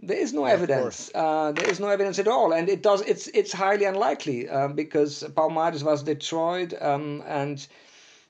there 0.09 0.21
is 0.25 0.33
no 0.33 0.45
evidence. 0.57 1.11
Uh, 1.15 1.53
there 1.53 1.69
is 1.69 1.79
no 1.81 1.89
evidence 1.89 2.19
at 2.19 2.29
all, 2.29 2.53
and 2.53 2.69
it 2.69 2.83
does. 2.83 3.01
It's 3.03 3.27
it's 3.41 3.53
highly 3.53 3.85
unlikely 3.85 4.49
um, 4.49 4.75
because 4.75 5.13
Palmares 5.37 5.83
was 5.83 6.03
destroyed, 6.03 6.75
um, 6.81 7.23
and 7.27 7.67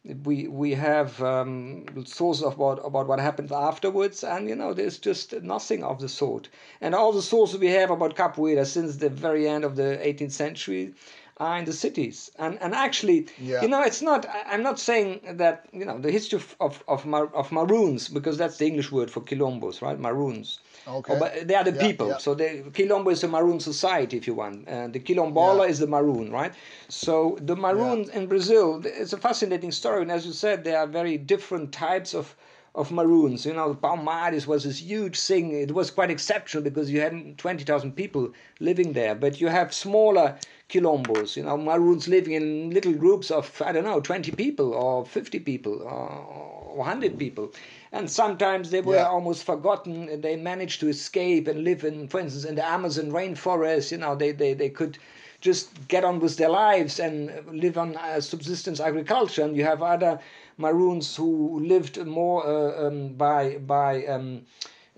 we 0.05 0.49
we 0.49 0.73
have 0.75 1.23
um, 1.23 1.85
sources 2.07 2.43
about 2.45 2.81
about 2.85 3.07
what 3.07 3.21
happened 3.21 3.53
afterwards, 3.53 4.25
and 4.25 4.49
you 4.49 4.55
know 4.57 4.73
there's 4.73 4.99
just 4.99 5.33
nothing 5.43 5.85
of 5.85 6.01
the 6.01 6.09
sort. 6.09 6.49
And 6.81 6.95
all 6.95 7.13
the 7.13 7.23
sources 7.23 7.61
we 7.61 7.69
have 7.69 7.91
about 7.91 8.17
capoeira 8.17 8.67
since 8.67 8.97
the 8.97 9.11
very 9.11 9.47
end 9.49 9.65
of 9.65 9.77
the 9.77 10.01
18th 10.03 10.33
century 10.33 10.95
are 11.40 11.59
in 11.59 11.64
the 11.64 11.72
cities. 11.72 12.31
And 12.38 12.59
and 12.61 12.74
actually, 12.74 13.26
Yeah. 13.42 13.62
you 13.62 13.68
know, 13.68 13.83
it's 13.83 14.03
not. 14.03 14.26
I'm 14.53 14.62
not 14.62 14.79
saying 14.79 15.20
that 15.42 15.66
you 15.72 15.85
know 15.85 15.98
the 15.98 16.12
history 16.12 16.37
of 16.38 16.55
of 16.61 16.85
of, 16.87 17.07
mar, 17.07 17.26
of 17.35 17.50
maroons 17.50 18.09
because 18.09 18.37
that's 18.38 18.59
the 18.59 18.66
English 18.66 18.92
word 18.92 19.11
for 19.11 19.20
quilombos, 19.22 19.81
right? 19.83 19.98
Maroons. 19.98 20.61
Okay. 20.87 21.14
Oh, 21.14 21.18
but 21.18 21.48
they 21.48 21.55
are 21.55 21.64
the 21.64 21.72
Yeah, 21.72 21.87
people. 21.88 22.09
yeah. 22.09 22.18
So 22.18 22.35
the 22.35 22.48
Quilombo 22.76 23.11
is 23.12 23.22
a 23.24 23.29
maroon 23.29 23.61
society, 23.61 24.16
if 24.16 24.26
you 24.26 24.35
want. 24.35 24.68
Uh, 24.68 24.88
the 24.88 25.00
Quilombola 25.00 25.68
is 25.68 25.79
the 25.79 25.87
maroon, 25.87 26.31
right? 26.31 26.53
So 26.88 27.38
the 27.40 27.57
maroon 27.57 28.11
in 28.12 28.26
Brazil, 28.26 28.81
it's 28.85 29.12
a 29.12 29.18
fascinating 29.18 29.72
story. 29.72 30.03
And 30.03 30.11
as 30.12 30.26
you 30.26 30.33
said, 30.33 30.64
there 30.64 30.79
are 30.79 30.87
very 30.87 31.16
different 31.18 31.72
types 31.72 32.14
of 32.14 32.35
of 32.75 32.91
maroons. 32.93 33.45
You 33.47 33.55
know, 33.55 33.75
Palmares 33.75 34.47
was 34.47 34.65
this 34.65 34.81
huge 34.81 35.19
thing. 35.21 35.53
It 35.53 35.73
was 35.73 35.91
quite 35.91 36.11
exceptional 36.11 36.63
because 36.63 36.91
you 36.91 37.01
had 37.01 37.37
20,000 37.39 37.93
people 37.97 38.33
living 38.61 38.93
there. 38.93 39.15
But 39.15 39.41
you 39.41 39.49
have 39.49 39.73
smaller 39.75 40.39
quilombos, 40.69 41.37
you 41.37 41.43
know, 41.43 41.57
maroons 41.57 42.09
living 42.09 42.35
in 42.35 42.71
little 42.71 42.93
groups 42.93 43.31
of, 43.31 43.61
I 43.65 43.73
don't 43.73 43.85
know, 43.85 44.01
20 44.01 44.33
people 44.33 44.73
or 44.73 45.05
50 45.05 45.41
people 45.41 45.83
or 45.83 46.77
100 46.77 47.19
people. 47.19 47.53
And 47.93 48.11
sometimes 48.11 48.71
they 48.71 48.81
were 48.81 48.97
Yeah. 48.97 49.09
almost 49.09 49.45
forgotten. 49.45 50.21
They 50.21 50.37
managed 50.37 50.81
to 50.81 50.89
escape 50.89 51.49
and 51.49 51.65
live 51.65 51.85
in, 51.85 52.09
for 52.09 52.21
instance, 52.21 52.45
in 52.45 52.55
the 52.55 52.67
Amazon 52.67 53.11
rainforest. 53.11 53.91
You 53.91 53.99
know, 53.99 54.15
they, 54.15 54.33
they, 54.33 54.55
they 54.55 54.71
could 54.71 54.99
just 55.41 55.89
get 55.89 56.05
on 56.05 56.21
with 56.21 56.37
their 56.37 56.51
lives 56.51 57.01
and 57.01 57.31
live 57.53 57.77
on 57.79 57.97
uh, 57.97 58.21
subsistence 58.21 58.81
agriculture. 58.81 59.43
And 59.43 59.57
you 59.57 59.65
have 59.65 59.83
other 59.83 60.21
Maroons 60.61 61.16
who 61.16 61.61
lived 61.61 61.96
more 62.07 62.46
uh, 62.46 62.87
um, 62.87 63.14
by 63.14 63.59
by 63.59 64.05
um, 64.07 64.42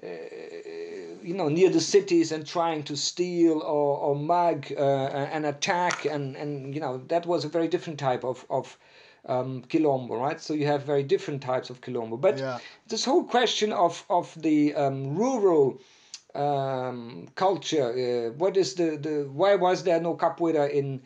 uh, 0.03 0.07
you 1.23 1.35
know 1.35 1.49
near 1.49 1.71
the 1.71 1.81
cities 1.81 2.33
and 2.33 2.47
trying 2.47 2.83
to 2.85 2.97
steal 2.97 3.61
or, 3.63 3.99
or 3.99 4.17
mug 4.17 4.67
uh, 4.77 4.81
and 5.35 5.47
attack 5.47 6.05
and 6.05 6.37
and 6.37 6.75
you 6.75 6.81
know 6.81 6.99
that 7.09 7.27
was 7.27 7.45
a 7.45 7.49
very 7.49 7.69
different 7.69 7.99
type 7.99 8.25
of 8.25 8.45
of 8.51 8.77
um, 9.27 9.63
quilombo, 9.69 10.19
right? 10.19 10.41
So 10.41 10.55
you 10.55 10.67
have 10.67 10.83
very 10.83 11.03
different 11.05 11.43
types 11.43 11.71
of 11.71 11.81
quilombo. 11.81 12.21
But 12.21 12.39
Yeah. 12.39 12.59
this 12.89 13.05
whole 13.05 13.25
question 13.25 13.73
of 13.73 14.05
of 14.11 14.35
the 14.43 14.75
um, 14.75 15.15
rural 15.17 15.81
um, 16.35 17.29
culture, 17.35 17.89
uh, 17.93 18.33
what 18.39 18.57
is 18.57 18.75
the, 18.75 18.97
the 18.97 19.29
why 19.33 19.55
was 19.55 19.85
there 19.85 20.01
no 20.01 20.17
capoeira 20.17 20.69
in 20.71 21.03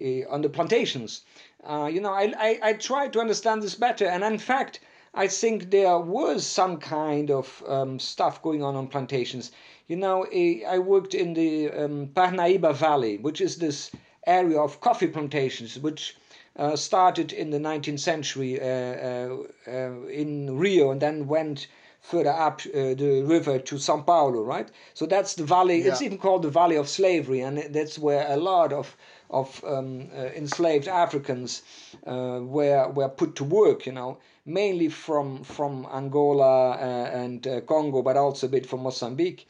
uh, 0.00 0.28
on 0.30 0.42
the 0.42 0.48
plantations? 0.48 1.22
Uh, 1.66 1.86
you 1.86 2.00
know, 2.00 2.12
I, 2.12 2.32
I 2.38 2.58
I 2.62 2.72
tried 2.74 3.12
to 3.14 3.20
understand 3.20 3.62
this 3.62 3.74
better, 3.74 4.06
and 4.06 4.24
in 4.24 4.38
fact. 4.38 4.80
I 5.18 5.28
think 5.28 5.70
there 5.70 5.98
was 5.98 6.44
some 6.44 6.76
kind 6.76 7.30
of 7.30 7.64
um, 7.66 7.98
stuff 7.98 8.42
going 8.42 8.62
on 8.62 8.76
on 8.76 8.86
plantations. 8.86 9.50
You 9.88 9.96
know, 9.96 10.26
I 10.26 10.78
worked 10.78 11.14
in 11.14 11.32
the 11.32 11.70
um, 11.70 12.08
Paraíba 12.08 12.74
Valley, 12.74 13.16
which 13.16 13.40
is 13.40 13.56
this 13.56 13.90
area 14.26 14.60
of 14.60 14.82
coffee 14.82 15.06
plantations, 15.06 15.78
which 15.78 16.16
uh, 16.58 16.76
started 16.76 17.32
in 17.32 17.50
the 17.50 17.58
19th 17.58 18.00
century 18.00 18.60
uh, 18.60 18.64
uh, 18.64 19.36
uh, 19.68 20.06
in 20.08 20.58
Rio 20.58 20.90
and 20.90 21.00
then 21.00 21.26
went 21.26 21.66
further 22.00 22.30
up 22.30 22.60
uh, 22.66 22.94
the 22.94 23.22
river 23.26 23.58
to 23.58 23.78
Sao 23.78 24.00
Paulo, 24.00 24.42
right? 24.42 24.68
So 24.94 25.06
that's 25.06 25.34
the 25.34 25.44
valley. 25.44 25.82
It's 25.82 26.02
even 26.02 26.18
called 26.18 26.42
the 26.42 26.50
Valley 26.50 26.76
of 26.76 26.88
Slavery, 26.88 27.40
and 27.40 27.58
that's 27.74 27.98
where 27.98 28.26
a 28.30 28.36
lot 28.36 28.72
of 28.72 28.96
of 29.30 29.62
um, 29.64 30.08
uh, 30.16 30.26
enslaved 30.36 30.88
Africans 30.88 31.62
uh, 32.06 32.40
were 32.42 32.88
were 32.90 33.08
put 33.08 33.36
to 33.36 33.44
work. 33.44 33.86
You 33.86 33.92
know, 33.92 34.18
mainly 34.44 34.88
from 34.88 35.42
from 35.44 35.86
Angola 35.92 36.72
uh, 36.72 37.10
and 37.12 37.46
uh, 37.46 37.60
Congo, 37.62 38.02
but 38.02 38.16
also 38.16 38.46
a 38.46 38.50
bit 38.50 38.66
from 38.66 38.82
Mozambique. 38.82 39.48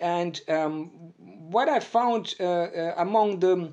And 0.00 0.40
um, 0.48 0.90
what 1.50 1.68
I 1.68 1.80
found 1.80 2.34
uh, 2.40 2.94
among 2.96 3.38
the 3.40 3.72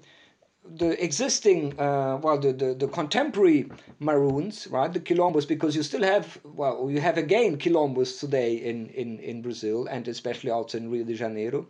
the 0.75 1.04
existing, 1.04 1.77
uh, 1.80 2.19
well, 2.21 2.38
the, 2.38 2.54
the, 2.54 2.73
the 2.73 2.88
contemporary 2.88 3.69
Maroons, 3.99 4.67
right, 4.67 4.93
the 4.93 4.99
Quilombos, 4.99 5.47
because 5.47 5.75
you 5.75 5.84
still 5.84 6.04
have, 6.04 6.39
well, 6.43 6.89
you 6.89 7.01
have 7.01 7.17
again 7.17 7.58
Quilombos 7.58 8.19
today 8.19 8.56
in, 8.56 8.88
in, 8.89 9.19
in 9.19 9.41
Brazil 9.41 9.88
and 9.88 10.08
especially 10.08 10.51
also 10.51 10.77
in 10.77 10.91
Rio 10.91 11.04
de 11.04 11.15
Janeiro. 11.15 11.67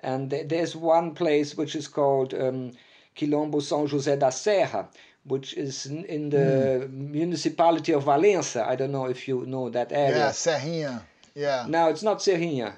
And 0.00 0.30
th- 0.30 0.48
there's 0.48 0.74
one 0.74 1.14
place 1.14 1.56
which 1.56 1.76
is 1.76 1.86
called 1.86 2.32
um, 2.34 2.72
Quilombo 3.20 3.60
São 3.60 3.86
José 3.86 4.16
da 4.16 4.30
Serra, 4.30 4.88
which 5.24 5.52
is 5.52 5.84
in, 5.86 6.30
the 6.30 6.88
municipality 6.90 7.92
of 7.92 8.04
Valença. 8.04 8.66
I 8.66 8.76
don't 8.76 8.92
know 8.92 9.06
if 9.06 9.28
you 9.28 9.44
know 9.44 9.68
that 9.68 9.92
area. 9.92 10.16
Yeah, 10.16 10.30
Serrinha. 10.30 11.02
Yeah. 11.34 11.66
No, 11.68 11.88
it's 11.90 12.02
not 12.02 12.20
Serrinha. 12.20 12.72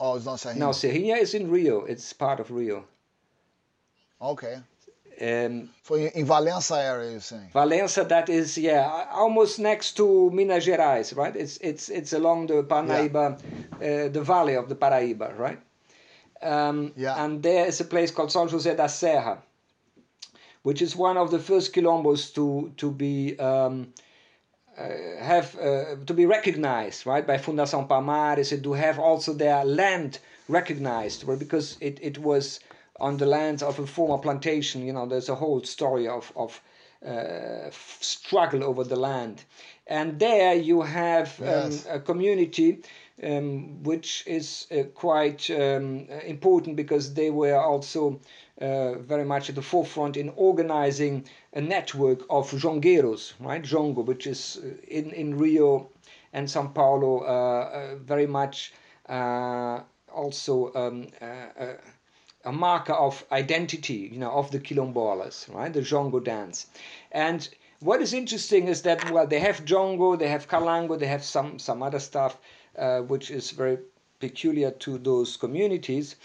Oh, 0.00 0.16
it's 0.16 0.26
not 0.26 0.38
Serrinha. 0.38 0.56
No, 0.56 0.70
Serrinha 0.70 1.18
is 1.18 1.34
in 1.34 1.48
Rio. 1.48 1.84
It's 1.84 2.12
part 2.12 2.40
of 2.40 2.50
Rio. 2.50 2.84
Okay. 4.20 4.58
Um, 5.18 5.70
So 5.82 5.94
in, 5.94 6.26
Valença 6.26 6.76
area, 6.76 7.12
you're 7.12 7.20
saying? 7.20 7.50
Valença, 7.54 8.06
that 8.08 8.28
is 8.28 8.58
yeah, 8.58 9.06
almost 9.12 9.58
next 9.58 9.96
to 9.96 10.30
Minas 10.30 10.66
Gerais, 10.66 11.16
right? 11.16 11.34
It's 11.34 11.56
it's 11.58 11.88
it's 11.88 12.12
along 12.12 12.48
the 12.48 12.64
Paraíba, 12.64 13.24
uh, 13.34 14.08
the 14.12 14.22
valley 14.22 14.56
of 14.56 14.68
the 14.68 14.74
Paraíba, 14.74 15.38
right? 15.38 15.60
Um, 16.42 16.92
Yeah. 16.96 17.24
And 17.24 17.42
there 17.42 17.66
is 17.66 17.80
a 17.80 17.84
place 17.84 18.10
called 18.10 18.30
São 18.30 18.48
José 18.48 18.76
da 18.76 18.86
Serra, 18.86 19.42
which 20.62 20.82
is 20.82 20.96
one 20.96 21.16
of 21.16 21.30
the 21.30 21.38
first 21.38 21.72
quilombos 21.74 22.32
to 22.34 22.72
to 22.76 22.90
be 22.90 23.38
um, 23.38 23.92
uh, 24.78 24.88
have 25.20 25.56
uh, 25.58 25.96
to 26.04 26.14
be 26.14 26.26
recognized, 26.26 27.06
right, 27.06 27.26
by 27.26 27.38
Fundação 27.38 27.88
Palmares, 27.88 28.52
and 28.52 28.62
to 28.62 28.74
have 28.74 28.98
also 28.98 29.32
their 29.32 29.64
land 29.64 30.18
recognized, 30.48 31.24
right, 31.24 31.38
because 31.38 31.76
it, 31.80 31.98
it 32.02 32.18
was 32.18 32.60
on 33.00 33.16
the 33.16 33.26
lands 33.26 33.62
of 33.62 33.78
a 33.78 33.86
former 33.86 34.18
plantation. 34.18 34.84
You 34.84 34.92
know, 34.92 35.06
there's 35.06 35.28
a 35.30 35.34
whole 35.34 35.62
story 35.64 36.06
of 36.08 36.30
of 36.36 36.60
uh, 37.06 37.70
struggle 38.00 38.62
over 38.64 38.84
the 38.84 38.96
land, 38.96 39.44
and 39.86 40.18
there 40.18 40.54
you 40.54 40.82
have 40.82 41.40
um, 41.40 41.80
a 41.88 42.00
community 42.00 42.82
um, 43.22 43.82
which 43.82 44.24
is 44.26 44.66
uh, 44.70 44.82
quite 44.94 45.48
um, 45.50 46.06
uh, 46.10 46.16
important 46.26 46.76
because 46.76 47.14
they 47.14 47.30
were 47.30 47.58
also 47.58 48.20
uh, 48.60 48.94
very 48.94 49.24
much 49.24 49.48
at 49.48 49.54
the 49.54 49.62
forefront 49.62 50.16
in 50.16 50.30
organizing 50.36 51.24
a 51.52 51.60
network 51.60 52.20
of 52.30 52.50
jongueiros, 52.50 53.32
right? 53.40 53.62
Jongo, 53.62 54.04
which 54.04 54.26
is 54.26 54.58
uh, 54.62 54.68
in, 54.88 55.10
in 55.12 55.38
Rio 55.38 55.88
and 56.32 56.50
Sao 56.50 56.66
Paulo, 56.66 57.20
uh, 57.20 57.24
uh, 57.24 57.96
very 57.96 58.26
much 58.26 58.72
also 59.08 60.72
um, 60.74 61.06
a 62.44 62.52
marker 62.52 62.92
of 62.92 63.24
identity, 63.32 64.10
you 64.12 64.18
know, 64.18 64.30
of 64.30 64.50
the 64.50 64.58
quilombolas, 64.60 65.52
right? 65.54 65.72
The 65.72 65.80
jongo 65.80 66.22
dance. 66.22 66.66
And 67.12 67.48
what 67.80 68.00
is 68.00 68.12
interesting 68.14 68.68
is 68.68 68.82
that 68.82 69.10
well, 69.10 69.26
they 69.26 69.40
have 69.40 69.64
jongo, 69.64 70.18
they 70.18 70.28
have 70.28 70.48
calango, 70.48 70.98
they 70.98 71.06
have 71.06 71.24
some 71.24 71.58
some 71.58 71.82
other 71.82 71.98
stuff, 71.98 72.38
uh, 72.78 73.00
which 73.00 73.30
is 73.30 73.50
very 73.50 73.78
peculiar 74.20 74.70
to 74.70 74.98
those 74.98 75.36
communities. 75.36 76.16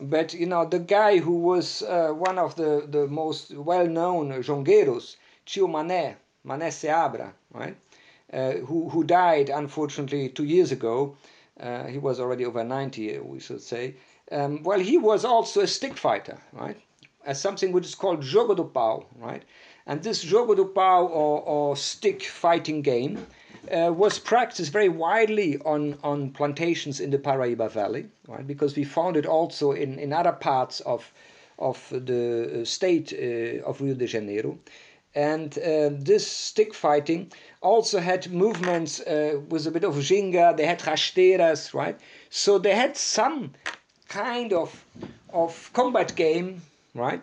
But 0.00 0.34
you 0.34 0.46
know, 0.46 0.64
the 0.64 0.78
guy 0.78 1.18
who 1.18 1.38
was 1.38 1.82
uh, 1.82 2.08
one 2.08 2.38
of 2.38 2.56
the 2.56 2.86
the 2.88 3.06
most 3.06 3.54
well-known 3.54 4.30
jongueiros, 4.42 5.16
Tio 5.46 5.66
Mané, 5.66 6.16
Mané 6.46 6.68
Seabra, 6.68 7.32
right? 7.52 7.76
Uh, 8.32 8.52
who 8.66 8.88
who 8.88 9.04
died 9.04 9.50
unfortunately 9.50 10.28
two 10.28 10.44
years 10.44 10.72
ago. 10.72 11.16
Uh, 11.58 11.86
he 11.88 11.98
was 11.98 12.18
already 12.18 12.46
over 12.46 12.64
90, 12.64 13.18
we 13.18 13.38
should 13.38 13.60
say. 13.60 13.94
Um, 14.32 14.62
well, 14.62 14.78
he 14.80 14.96
was 14.96 15.26
also 15.26 15.60
a 15.60 15.66
stick 15.66 15.96
fighter, 15.98 16.38
right? 16.52 16.80
As 17.26 17.38
something 17.38 17.70
which 17.72 17.84
is 17.84 17.94
called 17.94 18.22
jogo 18.22 18.56
do 18.56 18.64
pau, 18.64 19.04
right? 19.16 19.42
And 19.86 20.02
this 20.02 20.24
jogo 20.24 20.56
do 20.56 20.64
pau 20.64 21.04
or, 21.04 21.42
or 21.42 21.76
stick 21.76 22.22
fighting 22.22 22.80
game 22.80 23.26
uh, 23.68 23.92
was 23.92 24.18
practiced 24.18 24.72
very 24.72 24.88
widely 24.88 25.58
on, 25.58 25.98
on 26.02 26.30
plantations 26.30 27.00
in 27.00 27.10
the 27.10 27.18
Paraíba 27.18 27.70
Valley, 27.70 28.06
right? 28.28 28.46
Because 28.46 28.76
we 28.76 28.84
found 28.84 29.16
it 29.16 29.26
also 29.26 29.72
in, 29.72 29.98
in 29.98 30.12
other 30.12 30.32
parts 30.32 30.80
of, 30.80 31.12
of 31.58 31.86
the 31.90 32.62
state 32.64 33.12
uh, 33.12 33.64
of 33.68 33.80
Rio 33.80 33.94
de 33.94 34.06
Janeiro. 34.06 34.58
And 35.14 35.58
uh, 35.58 35.90
this 35.92 36.26
stick 36.26 36.72
fighting 36.72 37.32
also 37.60 37.98
had 37.98 38.30
movements 38.30 39.00
uh, 39.00 39.40
with 39.48 39.66
a 39.66 39.70
bit 39.70 39.84
of 39.84 39.94
ginga, 39.96 40.56
they 40.56 40.66
had 40.66 40.78
rasteiras, 40.80 41.74
right? 41.74 41.98
So 42.30 42.58
they 42.58 42.74
had 42.74 42.96
some 42.96 43.52
kind 44.08 44.52
of 44.52 44.84
of 45.32 45.70
combat 45.72 46.14
game, 46.16 46.62
right? 46.94 47.22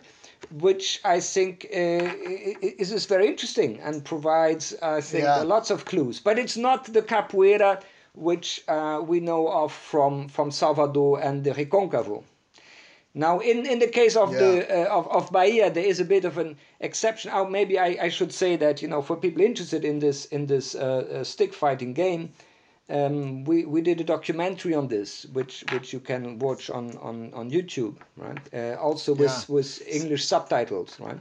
Which 0.60 1.02
I 1.04 1.20
think 1.20 1.66
uh, 1.74 1.78
is, 2.80 2.92
is 2.92 3.06
very 3.06 3.28
interesting 3.28 3.80
and 3.82 4.04
provides, 4.04 4.74
I 4.82 5.02
think, 5.02 5.24
Yeah. 5.24 5.44
lots 5.44 5.70
of 5.72 5.84
clues. 5.86 6.20
But 6.20 6.40
it's 6.40 6.56
not 6.58 6.86
the 6.94 7.02
capoeira 7.02 7.82
which 8.14 8.64
uh, 8.68 9.02
we 9.06 9.20
know 9.20 9.48
of 9.48 9.72
from, 9.74 10.28
from 10.30 10.52
Salvador 10.52 11.20
and 11.22 11.44
the 11.44 11.52
Recôncavo. 11.52 12.24
Now, 13.14 13.40
in, 13.40 13.66
in 13.66 13.80
the 13.80 13.88
case 13.88 14.16
of 14.16 14.32
the 14.32 14.68
uh, 14.70 14.96
of, 14.96 15.08
of 15.08 15.32
Bahia, 15.32 15.72
there 15.72 15.84
is 15.86 16.00
a 16.00 16.06
bit 16.06 16.24
of 16.24 16.38
an 16.38 16.56
exception. 16.80 17.32
Oh, 17.34 17.46
maybe 17.46 17.80
I, 17.80 17.98
I 18.04 18.10
should 18.10 18.32
say 18.32 18.56
that 18.58 18.82
you 18.84 18.88
know 18.88 19.02
for 19.02 19.16
people 19.16 19.42
interested 19.42 19.84
in 19.84 19.98
this 20.00 20.26
in 20.26 20.46
this 20.46 20.76
uh, 20.76 20.80
uh, 21.20 21.24
stick 21.24 21.52
fighting 21.54 21.94
game, 21.94 22.30
um, 22.90 23.44
we, 23.44 23.66
we 23.66 23.82
did 23.82 24.00
a 24.00 24.04
documentary 24.04 24.74
on 24.74 24.88
this, 24.88 25.26
which 25.34 25.64
which 25.74 25.94
you 25.94 26.00
can 26.00 26.40
watch 26.40 26.70
on 26.70 26.98
on, 26.98 27.34
on 27.34 27.52
YouTube, 27.52 27.96
right? 28.16 28.40
Uh, 28.54 28.76
also 28.80 29.14
with 29.14 29.22
Yeah. 29.30 29.44
with 29.56 29.82
English 29.88 30.26
subtitles, 30.26 31.00
right? 31.00 31.20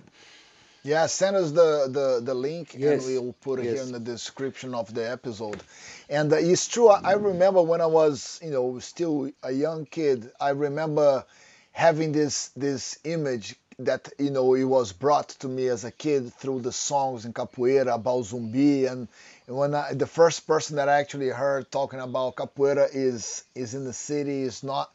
Yeah, 0.85 1.07
send 1.07 1.35
us 1.35 1.51
the, 1.51 1.89
the, 1.91 2.21
the 2.25 2.35
link 2.35 2.77
Yes, 2.79 3.05
and 3.05 3.05
we'll 3.05 3.33
put 3.33 3.59
it 3.59 3.65
here 3.65 3.83
in 3.83 3.91
the 3.91 3.99
description 3.99 4.73
of 4.73 4.95
the 4.95 5.11
episode. 5.11 5.61
And 6.09 6.33
uh, 6.33 6.37
it's 6.37 6.69
true, 6.69 6.89
I 6.89 7.01
I 7.05 7.13
remember 7.15 7.61
when 7.61 7.81
I 7.81 7.87
was, 7.87 8.39
you 8.41 8.51
know, 8.51 8.79
still 8.79 9.29
a 9.43 9.51
young 9.51 9.87
kid, 9.87 10.31
I 10.41 10.51
remember 10.51 11.25
having 11.73 12.13
this 12.13 12.51
this 12.57 13.01
image 13.03 13.57
that, 13.81 14.13
you 14.19 14.31
know, 14.31 14.55
it 14.55 14.65
was 14.65 14.93
brought 14.93 15.29
to 15.41 15.49
me 15.49 15.67
as 15.67 15.85
a 15.85 15.91
kid 15.91 16.33
through 16.33 16.61
the 16.61 16.73
songs 16.73 17.25
in 17.25 17.33
Capoeira 17.33 17.93
about 17.95 18.23
Zumbi. 18.25 18.89
And 18.91 19.09
when 19.47 19.75
I, 19.75 19.95
the 19.95 20.07
first 20.07 20.47
person 20.47 20.77
that 20.77 20.89
I 20.89 20.99
actually 20.99 21.29
heard 21.29 21.71
talking 21.71 22.01
about 22.01 22.37
Capoeira 22.37 22.89
is 22.93 23.45
is 23.55 23.75
in 23.75 23.85
the 23.85 23.93
city, 23.93 24.43
is 24.43 24.63
not 24.63 24.93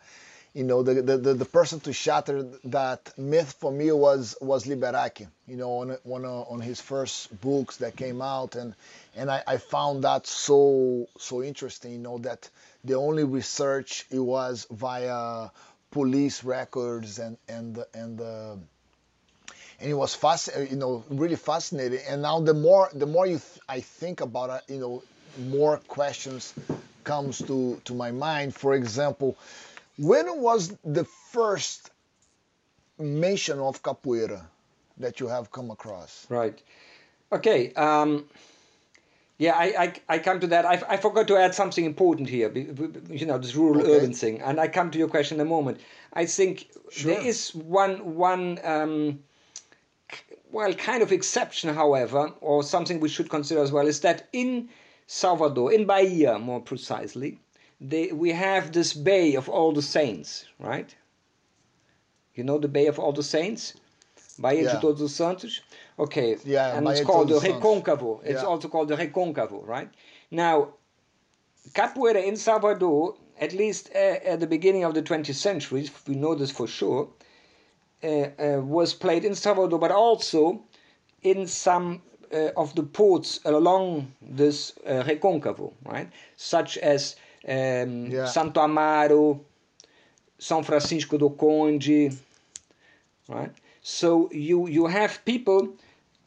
you 0.54 0.64
know 0.66 0.84
the, 0.84 1.02
the, 1.02 1.18
the, 1.18 1.34
the 1.34 1.46
person 1.46 1.80
to 1.82 1.94
shatter 1.94 2.44
that 2.66 3.14
myth 3.18 3.56
for 3.60 3.72
me 3.72 3.92
was 3.92 4.36
was 4.42 4.66
Liberac 4.66 5.26
you 5.48 5.56
know 5.56 5.72
on 5.80 5.98
on, 6.04 6.26
on 6.26 6.60
his 6.60 6.82
first 6.82 7.40
books 7.42 7.78
that 7.78 7.96
came 7.96 8.22
out. 8.22 8.56
And 8.56 8.76
and 9.16 9.32
I, 9.32 9.42
I 9.48 9.58
found 9.58 10.04
that 10.04 10.28
so 10.28 11.08
so 11.18 11.42
interesting 11.42 11.94
you 11.94 12.00
know 12.00 12.18
that 12.20 12.50
the 12.84 12.96
only 12.96 13.24
research 13.24 14.06
it 14.12 14.20
was 14.20 14.68
via 14.70 15.50
police 15.92 16.44
records 16.44 17.20
and 17.20 17.38
and 17.48 17.84
and 17.94 18.20
uh, 18.20 18.56
and 19.82 19.90
it 19.90 19.96
was 19.96 20.14
fast 20.16 20.50
you 20.70 20.76
know 20.76 21.04
really 21.10 21.36
fascinating 21.36 22.00
and 22.08 22.22
now 22.22 22.40
the 22.40 22.54
more 22.54 22.90
the 22.94 23.06
more 23.06 23.26
you 23.26 23.40
th- 23.40 23.60
I 23.68 23.80
think 23.82 24.22
about 24.22 24.50
it 24.50 24.74
you 24.74 24.80
know 24.80 25.04
more 25.48 25.78
questions 25.88 26.54
comes 27.04 27.40
to 27.40 27.82
to 27.86 27.94
my 27.94 28.12
mind 28.12 28.54
for 28.56 28.74
example 28.76 29.38
when 29.98 30.42
was 30.42 30.76
the 30.84 31.06
first 31.32 31.90
mention 33.00 33.60
of 33.60 33.82
capoeira 33.84 34.46
that 34.98 35.20
you 35.20 35.28
have 35.28 35.52
come 35.52 35.72
across? 35.72 36.26
Right. 36.30 36.62
Okay. 37.32 37.74
Um, 37.74 38.26
yeah, 39.38 39.54
I, 39.56 39.66
I, 39.84 39.94
I 40.16 40.20
come 40.20 40.40
to 40.42 40.48
that. 40.48 40.66
I, 40.66 40.82
I 40.88 40.98
forgot 40.98 41.28
to 41.30 41.38
add 41.38 41.56
something 41.56 41.84
important 41.84 42.30
here. 42.30 42.52
You 43.10 43.26
know, 43.26 43.40
this 43.40 43.56
rural 43.56 43.82
Okay. 43.82 43.96
urban 43.98 44.14
thing, 44.14 44.42
and 44.42 44.60
I 44.60 44.68
come 44.68 44.92
to 44.92 45.00
your 45.00 45.08
question 45.08 45.40
in 45.40 45.48
a 45.48 45.50
moment. 45.50 45.80
I 46.14 46.26
think 46.26 46.68
there 47.04 47.16
Sure. 47.16 47.22
is 47.24 47.56
one 47.56 48.16
one 48.16 48.60
um, 48.64 49.20
well 50.52 50.74
kind 50.74 51.02
of 51.04 51.12
exception, 51.12 51.74
however, 51.74 52.32
or 52.42 52.64
something 52.64 53.00
we 53.00 53.10
should 53.10 53.30
consider 53.30 53.62
as 53.62 53.72
well 53.72 53.88
is 53.88 54.02
that 54.02 54.28
in 54.34 54.70
Salvador, 55.08 55.72
in 55.74 55.86
Bahia 55.86 56.40
more 56.40 56.62
precisely, 56.62 57.40
they, 57.80 58.12
we 58.12 58.32
have 58.32 58.72
this 58.72 58.94
Bay 58.94 59.36
of 59.36 59.50
All 59.50 59.72
the 59.72 59.82
Saints, 59.82 60.46
right? 60.60 60.94
You 62.36 62.44
know 62.44 62.58
the 62.60 62.68
Bay 62.68 62.88
of 62.88 63.00
All 63.00 63.12
the 63.14 63.24
Saints? 63.24 63.74
Bahia 64.40 64.64
Yeah. 64.64 64.76
de 64.76 64.80
Todos 64.82 65.02
os 65.02 65.14
Santos? 65.14 65.62
Okay. 66.00 66.38
Yeah, 66.46 66.76
and 66.76 66.86
Bahia 66.86 67.02
it's 67.02 67.06
called 67.06 67.30
the. 67.30 67.40
Recôncavo. 67.40 68.22
It's 68.24 68.42
Yeah. 68.42 68.48
also 68.48 68.68
called 68.70 68.88
the 68.88 68.96
Recôncavo, 68.96 69.68
right? 69.68 69.90
Now, 70.32 70.70
Capoeira 71.74 72.24
in 72.26 72.36
Salvador, 72.38 73.16
at 73.40 73.54
least 73.54 73.90
uh, 73.94 73.98
at 74.32 74.40
the 74.40 74.48
beginning 74.48 74.84
of 74.84 74.94
the 74.94 75.02
20th 75.04 75.36
century, 75.36 75.90
we 76.08 76.16
know 76.16 76.34
this 76.36 76.52
for 76.52 76.68
sure, 76.68 77.10
was 78.04 78.94
played 78.94 79.26
in 79.26 79.36
Salvador, 79.36 79.80
but 79.80 79.92
also 79.92 80.64
in 81.24 81.48
some 81.48 82.02
uh, 82.34 82.50
of 82.58 82.74
the 82.76 82.84
ports 82.84 83.40
along 83.46 84.12
this 84.22 84.74
uh, 84.86 85.04
Recôncavo, 85.04 85.74
right? 85.86 86.10
Such 86.38 86.78
as 86.78 87.16
um, 87.48 88.06
Yeah. 88.12 88.26
Santo 88.26 88.62
Amaro, 88.62 89.40
São 90.40 90.64
Francisco 90.64 91.18
do 91.18 91.30
Conde, 91.32 92.12
right? 93.28 93.52
So 93.82 94.30
you 94.32 94.68
you 94.68 94.88
have 94.88 95.20
people. 95.26 95.76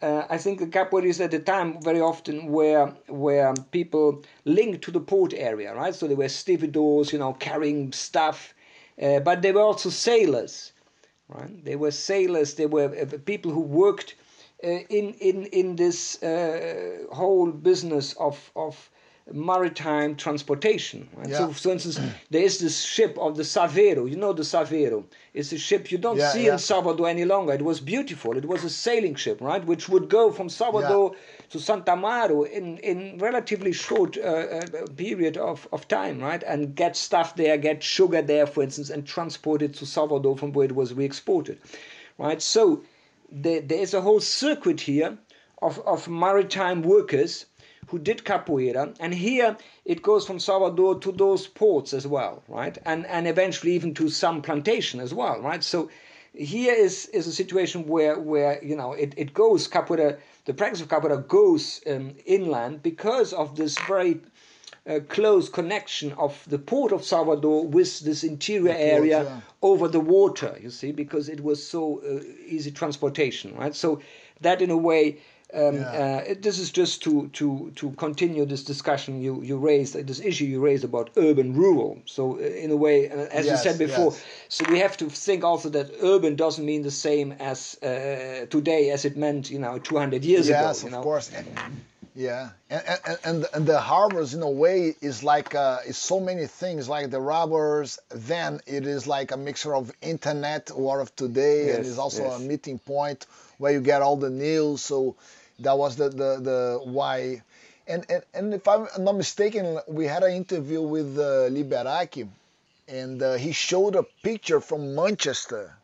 Uh, 0.03 0.27
I 0.29 0.39
think 0.39 0.59
the 0.59 0.67
capoeiras 0.67 1.21
at 1.21 1.31
the 1.31 1.39
time 1.39 1.81
very 1.81 2.01
often 2.01 2.49
were 2.49 2.93
were 3.09 3.55
people 3.71 4.23
linked 4.45 4.83
to 4.83 4.91
the 4.91 5.01
port 5.01 5.33
area, 5.35 5.75
right? 5.75 5.95
So 5.95 6.07
they 6.07 6.15
were 6.17 6.29
stevedores, 6.29 7.13
you 7.13 7.19
know, 7.19 7.33
carrying 7.35 7.93
stuff, 7.93 8.55
uh, 9.01 9.21
but 9.21 9.41
they 9.41 9.53
were 9.53 9.63
also 9.63 9.91
sailors, 9.91 10.73
right? 11.29 11.65
They 11.65 11.77
were 11.77 11.91
sailors. 11.91 12.55
They 12.55 12.67
were 12.67 12.95
uh, 13.03 13.19
people 13.25 13.53
who 13.53 13.61
worked 13.61 14.15
uh, 14.63 14.69
in 14.69 15.15
in 15.15 15.47
in 15.47 15.77
this 15.77 16.23
uh, 16.23 17.07
whole 17.13 17.51
business 17.53 18.13
of 18.15 18.51
of 18.57 18.91
maritime 19.33 20.15
transportation. 20.17 21.09
Right? 21.17 21.31
So, 21.31 21.51
for 21.53 21.71
instance, 21.71 21.99
there 22.31 22.43
is 22.43 22.59
this 22.59 22.83
ship 22.83 23.17
of 23.19 23.37
the 23.37 23.43
Saveiro. 23.43 24.09
You 24.09 24.17
know 24.17 24.33
the 24.35 24.43
Saveiro. 24.43 25.05
It's 25.33 25.53
a 25.53 25.59
ship 25.59 25.91
you 25.91 25.99
don't 25.99 26.19
Yeah, 26.19 26.31
see 26.31 26.47
yeah. 26.47 26.53
in 26.53 26.59
Salvador 26.59 27.09
any 27.09 27.25
longer. 27.25 27.55
It 27.55 27.63
was 27.63 27.81
beautiful. 27.81 28.37
It 28.37 28.45
was 28.45 28.65
a 28.65 28.71
sailing 28.71 29.15
ship, 29.15 29.41
right, 29.41 29.65
which 29.65 29.89
would 29.89 30.09
go 30.11 30.31
from 30.31 30.49
Salvador 30.51 31.15
to 31.51 31.59
Santo 31.59 31.93
Amaro 31.93 32.47
in 32.49 32.79
in 32.79 33.19
relatively 33.19 33.73
short 33.73 34.19
uh, 34.19 34.21
uh, 34.21 34.87
period 34.97 35.37
of, 35.39 35.67
of 35.73 35.89
time, 35.89 36.21
right, 36.21 36.43
and 36.43 36.75
get 36.75 36.95
stuff 36.95 37.35
there, 37.37 37.57
get 37.57 37.83
sugar 37.83 38.21
there, 38.21 38.47
for 38.47 38.63
instance, 38.63 38.91
and 38.91 39.07
transport 39.07 39.63
it 39.63 39.75
to 39.75 39.87
Salvador 39.87 40.37
from 40.37 40.53
where 40.53 40.67
it 40.67 40.75
was 40.75 40.93
re-exported, 40.93 41.59
right. 42.19 42.43
So 42.43 42.83
there, 43.33 43.61
there 43.61 43.79
is 43.81 43.95
a 43.95 44.01
whole 44.03 44.21
circuit 44.21 44.81
here 44.83 45.17
of, 45.63 45.79
of 45.87 46.09
maritime 46.09 46.83
workers 46.83 47.47
who 47.95 48.01
did 48.01 48.25
capoeira, 48.25 48.93
and 48.99 49.15
here 49.15 49.57
it 49.85 50.03
goes 50.03 50.27
from 50.27 50.41
Salvador 50.41 50.99
to 50.99 51.13
those 51.13 51.47
ports 51.47 51.95
as 51.95 52.05
well, 52.09 52.43
right, 52.49 52.77
and 52.85 53.07
and 53.07 53.29
eventually 53.29 53.73
even 53.73 53.95
to 53.95 54.09
some 54.09 54.43
plantation 54.43 54.99
as 54.99 55.15
well, 55.15 55.41
right. 55.41 55.63
So 55.63 55.91
here 56.33 56.75
is 56.75 57.07
is 57.19 57.29
a 57.29 57.33
situation 57.33 57.87
where 57.87 58.19
where 58.19 58.59
you 58.65 58.75
know 58.75 58.95
it, 58.95 59.15
it 59.17 59.33
goes 59.33 59.69
capoeira, 59.69 60.19
the 60.45 60.55
practice 60.55 60.81
of 60.81 60.89
capoeira 60.89 61.19
goes 61.29 61.83
um, 61.87 62.17
inland 62.27 62.83
because 62.83 63.33
of 63.33 63.55
this 63.55 63.79
very 63.87 64.21
uh, 64.89 64.99
close 65.09 65.49
connection 65.49 66.13
of 66.15 66.33
the 66.49 66.59
port 66.59 66.91
of 66.91 67.05
Salvador 67.05 67.65
with 67.65 68.01
this 68.01 68.25
interior 68.25 68.75
area 68.77 69.23
yeah. 69.23 69.41
over 69.63 69.87
the 69.87 70.01
water, 70.01 70.59
you 70.61 70.71
see, 70.71 70.91
because 70.91 71.29
it 71.29 71.41
was 71.45 71.65
so 71.65 72.03
uh, 72.03 72.25
easy 72.45 72.73
transportation, 72.73 73.55
right? 73.55 73.75
So 73.75 74.01
that, 74.41 74.61
in 74.61 74.71
a 74.71 74.77
way, 74.77 75.19
um, 75.55 75.77
Yeah. 75.77 76.21
uh, 76.25 76.31
it- 76.31 76.43
this 76.43 76.59
is 76.59 76.71
just 76.71 77.03
to 77.03 77.29
to 77.39 77.71
to 77.77 77.91
continue 77.93 78.45
this 78.47 78.65
discussion 78.65 79.23
you 79.23 79.43
you 79.43 79.57
raised, 79.57 79.95
this 80.07 80.21
issue 80.21 80.45
you 80.45 80.61
raised 80.61 80.85
about 80.85 81.11
urban 81.17 81.55
rural. 81.55 81.99
So 82.07 82.23
uh, 82.37 82.65
in 82.65 82.71
a 82.71 82.77
way, 82.77 83.09
uh, 83.09 83.39
as 83.39 83.47
you 83.47 83.57
said 83.57 83.79
before, 83.79 84.13
yes. 84.13 84.23
so 84.49 84.65
we 84.71 84.79
have 84.81 84.97
to 84.97 85.09
think 85.11 85.45
also 85.45 85.69
that 85.71 85.87
urban 86.03 86.37
doesn't 86.37 86.65
mean 86.65 86.83
the 86.83 86.91
same 86.91 87.33
as 87.39 87.77
uh, 87.83 88.47
today 88.51 88.91
as 88.91 89.05
it 89.05 89.17
meant, 89.17 89.51
you 89.51 89.59
know, 89.59 89.79
200 89.79 90.25
years 90.25 90.49
ago. 90.49 90.61
yes, 90.61 90.83
of 90.85 90.91
know? 90.91 91.03
course. 91.03 91.31
Yeah, 92.17 92.51
and, 92.71 92.83
and 92.87 93.19
and 93.25 93.47
and 93.55 93.67
the 93.67 93.81
harbors 93.81 94.35
in 94.35 94.43
a 94.43 94.51
way 94.51 94.95
is 95.01 95.25
like 95.25 95.57
uh, 95.57 95.79
is 95.85 95.97
so 95.99 96.21
many 96.21 96.47
things 96.47 96.89
like 96.89 97.11
the 97.11 97.21
robbers. 97.21 97.99
Then 98.11 98.61
it 98.67 98.87
is 98.87 99.09
like 99.09 99.33
a 99.33 99.37
mixture 99.37 99.75
of 99.75 99.91
internet 100.01 100.71
war 100.77 101.01
of 101.01 101.15
today, 101.17 101.75
and 101.75 101.85
it's 101.85 101.99
also 101.99 102.31
a 102.31 102.39
meeting 102.39 102.79
point 102.79 103.27
where 103.59 103.73
you 103.73 103.81
get 103.81 104.01
all 104.01 104.17
the 104.17 104.31
news. 104.31 104.81
So 104.81 105.17
that 105.61 105.77
was 105.79 105.97
the 105.97 106.09
the, 106.09 106.41
the 106.41 106.81
why. 106.85 107.43
And, 107.87 108.07
and 108.09 108.23
and 108.33 108.55
if 108.55 108.67
I'm 108.67 108.89
not 108.99 109.17
mistaken, 109.17 109.79
we 109.87 110.07
had 110.07 110.23
an 110.23 110.33
interview 110.33 110.81
with 110.81 111.19
uh, 111.19 111.51
Liberac, 111.51 112.27
and 112.89 113.23
uh, 113.23 113.35
he 113.35 113.53
showed 113.53 113.95
a 113.95 114.05
picture 114.23 114.61
from 114.61 114.95
Manchester 114.95 115.77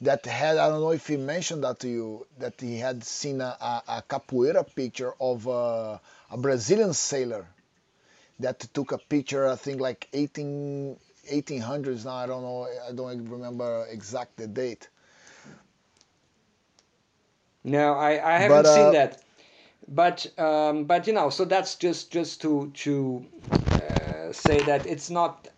that 0.00 0.26
had 0.26 0.58
I 0.58 0.68
don't 0.68 0.80
know 0.80 0.90
if 0.92 1.06
he 1.06 1.16
mentioned 1.16 1.64
that 1.64 1.78
to 1.80 1.88
you 1.88 2.26
that 2.38 2.60
he 2.60 2.78
had 2.78 3.02
seen 3.04 3.40
a, 3.40 3.56
a, 3.88 4.02
capoeira 4.08 4.64
picture 4.74 5.14
of 5.20 5.48
uh, 5.48 5.98
a 6.30 6.36
Brazilian 6.36 6.92
sailor 6.92 7.46
that 8.40 8.60
took 8.74 8.92
a 8.92 8.98
picture 8.98 9.48
I 9.48 9.56
think 9.56 9.80
like 9.80 10.08
18 10.12 10.96
1800s 11.32 12.04
now 12.04 12.14
I 12.16 12.26
don't 12.26 12.42
know 12.42 12.68
I 12.88 12.92
don't 12.92 13.26
remember 13.28 13.86
exact 13.90 14.36
the 14.36 14.46
date 14.46 14.88
No, 17.66 17.94
I, 17.94 18.10
I 18.34 18.38
haven't 18.38 18.62
But, 18.62 18.66
uh, 18.66 18.74
seen 18.74 18.92
that. 18.92 19.22
But 19.88 20.26
um, 20.38 20.84
but 20.84 21.06
you 21.06 21.12
know, 21.12 21.30
so 21.30 21.44
that's 21.44 21.74
just 21.74 22.10
just 22.12 22.40
to 22.42 22.70
to 22.74 23.26
uh, 23.52 24.32
say 24.32 24.62
that 24.62 24.86
it's 24.86 25.10
not 25.10 25.48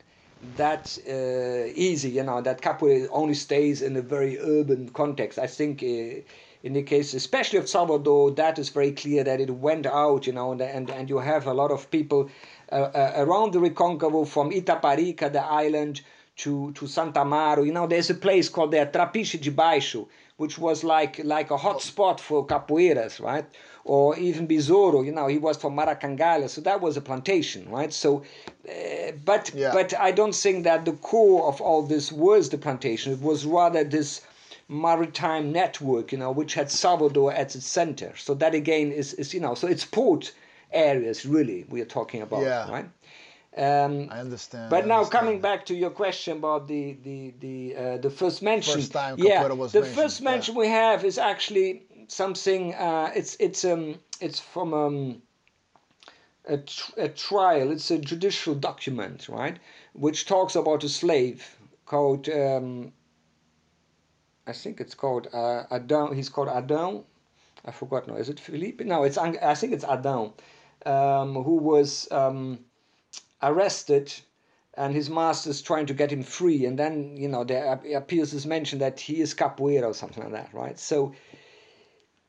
that 0.56 0.98
uh, 1.06 1.72
easy. 1.74 2.10
You 2.10 2.22
know, 2.24 2.40
that 2.40 2.60
capoeira 2.62 3.08
only 3.10 3.34
stays 3.34 3.82
in 3.82 3.96
a 3.96 4.02
very 4.02 4.38
urban 4.38 4.88
context. 4.88 5.38
I 5.38 5.46
think. 5.46 5.82
Uh, 5.82 6.22
in 6.64 6.72
the 6.72 6.82
case, 6.82 7.14
especially 7.14 7.60
of 7.60 7.68
Salvador, 7.68 8.32
that 8.32 8.58
is 8.58 8.70
very 8.70 8.90
clear 8.90 9.22
that 9.22 9.40
it 9.40 9.48
went 9.48 9.86
out, 9.86 10.26
you 10.26 10.32
know, 10.32 10.50
and 10.50 10.60
and, 10.60 10.90
and 10.90 11.08
you 11.08 11.18
have 11.18 11.46
a 11.46 11.54
lot 11.54 11.70
of 11.70 11.88
people 11.88 12.28
uh, 12.72 12.74
uh, 12.74 13.12
around 13.16 13.52
the 13.52 13.60
Reconcavo 13.60 14.26
from 14.26 14.50
Itaparica, 14.50 15.32
the 15.32 15.44
island, 15.44 16.00
to, 16.38 16.72
to 16.72 16.86
Santo 16.86 17.20
Amaro. 17.20 17.64
You 17.64 17.72
know, 17.72 17.86
there's 17.86 18.10
a 18.10 18.14
place 18.14 18.48
called 18.48 18.72
the 18.72 18.78
Trapiche 18.92 19.40
de 19.40 19.50
Baixo, 19.50 20.08
which 20.38 20.56
was 20.56 20.82
like 20.84 21.20
like 21.24 21.50
a 21.50 21.56
hot 21.56 21.82
spot 21.82 22.20
for 22.20 22.46
capoeiras, 22.46 23.20
right? 23.20 23.44
Or 23.84 24.16
even 24.18 24.46
Besouro, 24.46 25.04
you 25.04 25.12
know, 25.12 25.26
he 25.26 25.38
was 25.38 25.56
from 25.56 25.76
Maracangalha, 25.76 26.48
so 26.48 26.60
that 26.62 26.80
was 26.80 26.96
a 26.96 27.00
plantation, 27.00 27.68
right? 27.70 27.92
So, 27.92 28.22
uh, 28.68 29.12
but 29.24 29.50
Yeah. 29.54 29.72
but 29.72 29.92
I 29.98 30.10
don't 30.12 30.34
think 30.34 30.64
that 30.64 30.84
the 30.84 30.92
core 30.92 31.46
of 31.48 31.60
all 31.60 31.82
this 31.82 32.10
was 32.12 32.48
the 32.50 32.58
plantation. 32.58 33.12
It 33.12 33.20
was 33.20 33.44
rather 33.44 33.84
this 33.84 34.22
maritime 34.68 35.50
network, 35.52 36.12
you 36.12 36.18
know, 36.18 36.30
which 36.30 36.54
had 36.54 36.70
Salvador 36.70 37.32
at 37.32 37.56
its 37.56 37.66
center. 37.66 38.12
So 38.16 38.34
that 38.34 38.54
again 38.54 38.92
is, 38.92 39.14
is 39.14 39.34
you 39.34 39.40
know, 39.40 39.54
so 39.54 39.66
it's 39.66 39.84
port 39.84 40.32
areas 40.72 41.24
really 41.24 41.64
we 41.70 41.80
are 41.80 41.86
talking 41.98 42.22
about, 42.22 42.42
Yeah. 42.42 42.70
right? 42.70 42.86
Um, 43.58 44.08
I 44.12 44.20
understand 44.20 44.70
but 44.70 44.84
I 44.84 44.86
now 44.86 44.98
understand. 44.98 45.10
coming 45.20 45.40
back 45.40 45.66
to 45.66 45.74
your 45.74 45.90
question 45.90 46.38
about 46.38 46.68
the 46.68 46.96
the 47.02 47.34
the 47.40 47.76
uh, 47.76 47.96
the 47.98 48.10
first 48.10 48.40
mention, 48.40 48.74
First 48.74 48.92
time 48.92 49.16
yeah, 49.18 49.42
the 49.48 49.56
mentioned, 49.56 49.86
first 49.86 50.20
yeah. 50.20 50.30
mention 50.30 50.54
we 50.54 50.68
have 50.68 51.04
is 51.04 51.18
actually 51.18 51.82
something. 52.06 52.74
Uh, 52.74 53.10
it's 53.16 53.36
it's 53.40 53.64
um 53.64 53.96
it's 54.20 54.38
from 54.38 54.74
um 54.74 55.22
a, 56.46 56.58
tr- 56.58 56.92
a 56.98 57.08
trial. 57.08 57.72
It's 57.72 57.90
a 57.90 57.98
judicial 57.98 58.54
document, 58.54 59.28
right, 59.28 59.58
which 59.92 60.26
talks 60.26 60.54
about 60.54 60.84
a 60.84 60.88
slave 60.88 61.56
called. 61.84 62.28
Um, 62.28 62.92
I 64.46 64.52
think 64.52 64.80
it's 64.80 64.94
called 64.94 65.26
uh, 65.32 65.64
Adam. 65.70 66.14
He's 66.14 66.28
called 66.28 66.48
Adam. 66.48 67.04
I 67.64 67.72
forgot 67.72 68.06
now. 68.06 68.14
Is 68.14 68.28
it 68.28 68.38
Philippe? 68.40 68.84
No, 68.84 69.02
it's 69.02 69.18
I 69.18 69.54
think 69.54 69.72
it's 69.72 69.84
Adam, 69.84 70.32
um, 70.86 71.34
who 71.34 71.56
was 71.56 72.08
um, 72.12 72.60
arrested, 73.42 74.12
and 74.74 74.94
his 74.94 75.10
master's 75.10 75.60
trying 75.62 75.86
to 75.86 75.94
get 75.94 76.12
him 76.12 76.22
free. 76.22 76.64
And 76.64 76.78
then 76.78 77.16
you 77.16 77.28
know 77.28 77.44
there 77.44 77.80
appears 77.94 78.32
this 78.32 78.46
mention 78.46 78.78
that 78.78 79.00
he 79.00 79.20
is 79.20 79.34
capoeira 79.34 79.86
or 79.86 79.94
something 79.94 80.22
like 80.22 80.32
that, 80.32 80.54
right? 80.54 80.78
So, 80.78 81.12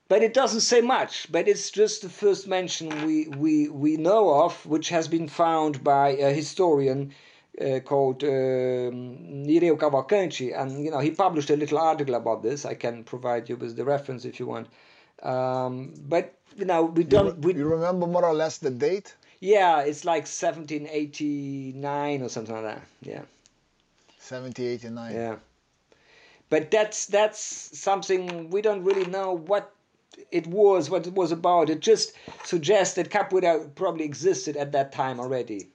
but 0.08 0.24
it 0.24 0.34
doesn't 0.34 0.62
say 0.62 0.82
much. 0.82 1.32
But 1.32 1.48
it's 1.48 1.70
just 1.72 2.02
the 2.02 2.10
first 2.10 2.48
mention 2.48 3.06
we 3.06 3.28
we 3.28 3.70
we 3.70 3.98
know 3.98 4.44
of, 4.44 4.66
which 4.66 4.90
has 4.90 5.08
been 5.08 5.28
found 5.28 5.84
by 5.84 6.10
a 6.10 6.34
historian 6.34 7.14
uh, 7.60 7.80
called 7.80 8.24
um, 8.24 9.18
Nireu 9.48 9.78
Cavalcanti, 9.78 10.58
and 10.60 10.84
you 10.84 10.92
know 10.92 11.00
he 11.00 11.12
published 11.12 11.50
a 11.50 11.58
little 11.58 11.78
article 11.78 12.16
about 12.16 12.42
this. 12.44 12.66
I 12.66 12.74
can 12.74 13.04
provide 13.04 13.50
you 13.50 13.58
with 13.58 13.76
the 13.76 13.86
reference 13.86 14.26
if 14.26 14.40
you 14.40 14.48
want. 14.48 14.68
Um, 15.24 15.94
but 16.08 16.36
you 16.56 16.66
know 16.66 16.86
we 16.86 17.04
don't. 17.04 17.40
We, 17.40 17.56
you 17.56 17.68
remember 17.68 18.08
more 18.08 18.26
or 18.26 18.34
less 18.34 18.58
the 18.60 18.70
date 18.70 19.16
yeah, 19.40 19.82
it's 19.82 20.06
like 20.06 20.24
1789 20.24 22.22
or 22.22 22.30
something 22.30 22.56
like 22.56 22.64
that. 22.64 22.82
Yeah, 23.02 23.22
70 24.20 24.66
89 24.68 25.14
yeah. 25.14 25.36
But 26.50 26.72
that's 26.72 27.06
that's 27.06 27.40
something 27.78 28.50
we 28.50 28.62
don't 28.62 28.84
really 28.84 29.06
know 29.06 29.34
what 29.34 29.72
it 30.32 30.48
was, 30.48 30.90
what 30.90 31.06
it 31.08 31.14
was 31.14 31.32
about. 31.32 31.70
It 31.70 31.80
just 31.80 32.14
suggests 32.44 32.96
that 32.96 33.10
capoeira 33.10 33.74
probably 33.76 34.06
existed 34.06 34.58
at 34.58 34.72
that 34.72 34.92
time 34.92 35.20
already. 35.20 35.68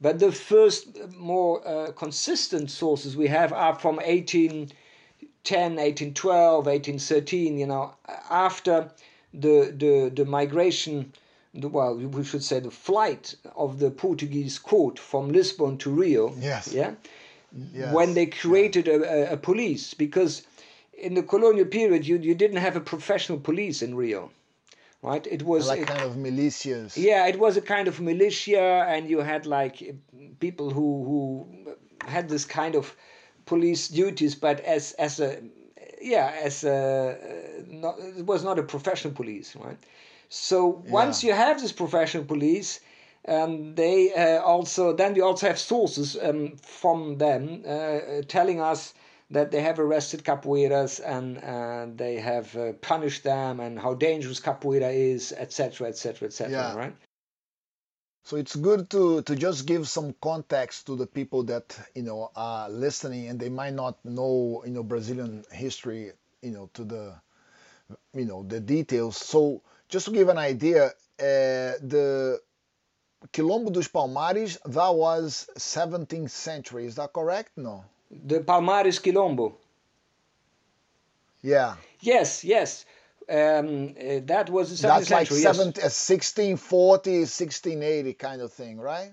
But 0.00 0.18
the 0.18 0.32
first 0.32 0.98
uh, 0.98 1.06
more 1.16 1.66
uh, 1.66 1.92
consistent 1.92 2.70
sources 2.70 3.16
we 3.16 3.28
have 3.28 3.52
are 3.52 3.74
from 3.74 3.96
1810, 3.96 4.70
1812, 5.76 6.66
1813, 6.66 7.58
you 7.58 7.66
know, 7.66 7.94
after 8.28 8.90
the, 9.32 9.74
the, 9.76 10.12
the 10.14 10.24
migration, 10.24 11.12
well, 11.62 11.96
we 11.96 12.24
should 12.24 12.44
say 12.44 12.60
the 12.60 12.70
flight 12.70 13.34
of 13.54 13.78
the 13.78 13.90
Portuguese 13.90 14.58
court 14.58 14.98
from 14.98 15.30
Lisbon 15.32 15.78
to 15.78 15.90
Rio. 15.90 16.34
Yes. 16.38 16.72
Yeah. 16.72 16.94
Yes, 17.72 17.94
When 17.94 18.14
they 18.14 18.26
created 18.26 18.86
a, 18.88 19.30
a, 19.30 19.32
a 19.34 19.36
police, 19.36 19.94
because 19.94 20.42
in 20.92 21.14
the 21.14 21.22
colonial 21.22 21.64
period 21.66 22.06
you, 22.06 22.18
you 22.18 22.34
didn't 22.34 22.58
have 22.58 22.76
a 22.76 22.80
professional 22.80 23.38
police 23.38 23.80
in 23.82 23.94
Rio, 23.94 24.30
right? 25.02 25.26
It 25.26 25.42
was 25.42 25.68
like 25.68 25.80
it- 25.80 25.88
kind 25.88 26.02
of 26.02 26.16
militias 26.16 26.96
yeah, 26.96 27.26
it 27.26 27.38
was 27.38 27.56
a 27.56 27.62
kind 27.62 27.88
of 27.88 28.00
militia, 28.00 28.84
and 28.88 29.08
you 29.08 29.20
had 29.20 29.46
like 29.46 29.96
people 30.40 30.70
who 30.70 31.04
who 31.08 31.76
had 32.06 32.28
this 32.28 32.44
kind 32.44 32.74
of 32.74 32.94
police 33.46 33.88
duties, 33.88 34.34
but 34.34 34.60
as 34.60 34.92
as 34.92 35.20
a 35.20 35.40
yeah 36.02 36.32
as 36.42 36.64
a 36.64 37.16
not, 37.68 37.98
it 37.98 38.26
was 38.26 38.44
not 38.44 38.58
a 38.58 38.62
professional 38.62 39.14
police, 39.14 39.56
right? 39.56 39.78
So 40.28 40.82
once 40.88 41.22
Yeah. 41.22 41.28
you 41.28 41.34
have 41.34 41.60
this 41.60 41.72
professional 41.72 42.24
police, 42.24 42.80
um, 43.28 43.74
they 43.74 44.12
uh, 44.14 44.42
also 44.42 44.92
then 44.92 45.14
we 45.14 45.20
also 45.20 45.46
have 45.46 45.58
sources 45.58 46.16
um, 46.22 46.56
from 46.62 47.18
them 47.18 47.62
uh, 47.66 48.22
telling 48.28 48.60
us 48.60 48.94
that 49.30 49.50
they 49.50 49.60
have 49.60 49.80
arrested 49.80 50.24
capoeiras 50.24 51.00
and 51.00 51.38
uh, 51.38 51.86
they 51.96 52.16
have 52.16 52.56
uh, 52.56 52.72
punished 52.74 53.24
them 53.24 53.58
and 53.58 53.80
how 53.80 53.94
dangerous 53.94 54.40
capoeira 54.40 54.92
is, 54.92 55.32
etc., 55.32 55.88
etc., 55.88 56.28
etc. 56.28 56.74
Right? 56.76 56.94
So 58.26 58.36
it's 58.36 58.56
good 58.56 58.90
to 58.90 59.22
to 59.22 59.36
just 59.36 59.66
give 59.66 59.88
some 59.88 60.12
context 60.20 60.86
to 60.86 60.96
the 60.96 61.06
people 61.06 61.44
that 61.44 61.78
you 61.94 62.02
know 62.02 62.30
are 62.34 62.68
listening 62.68 63.28
and 63.28 63.38
they 63.38 63.48
might 63.48 63.74
not 63.74 64.04
know 64.04 64.62
you 64.66 64.72
know 64.72 64.82
Brazilian 64.82 65.44
history 65.52 66.10
you 66.42 66.50
know 66.50 66.68
to 66.74 66.84
the 66.84 67.14
you 68.12 68.24
know 68.24 68.42
the 68.42 68.58
details. 68.60 69.16
So 69.16 69.62
just 69.88 70.06
to 70.06 70.12
give 70.12 70.28
an 70.28 70.38
idea, 70.38 70.86
uh, 70.86 70.90
the 71.18 72.40
Quilombo 73.32 73.72
dos 73.72 73.88
Palmares 73.88 74.58
that 74.64 74.94
was 74.94 75.48
17th 75.58 76.30
century. 76.30 76.86
Is 76.86 76.94
that 76.96 77.12
correct? 77.12 77.50
No. 77.56 77.84
The 78.10 78.40
Palmares 78.40 79.00
Quilombo. 79.00 79.54
Yeah. 81.42 81.74
Yes, 82.00 82.44
yes. 82.44 82.84
Um, 83.28 83.94
uh, 83.98 84.20
that 84.26 84.48
was 84.50 84.70
the 84.70 84.76
17th 84.76 84.80
That's 84.98 85.10
like 85.10 85.26
century. 85.28 85.42
yes. 85.42 85.56
17, 85.56 85.82
uh, 85.82 85.90
1640, 85.90 87.10
1680 87.20 88.12
kind 88.14 88.40
of 88.40 88.52
thing, 88.52 88.78
right? 88.78 89.12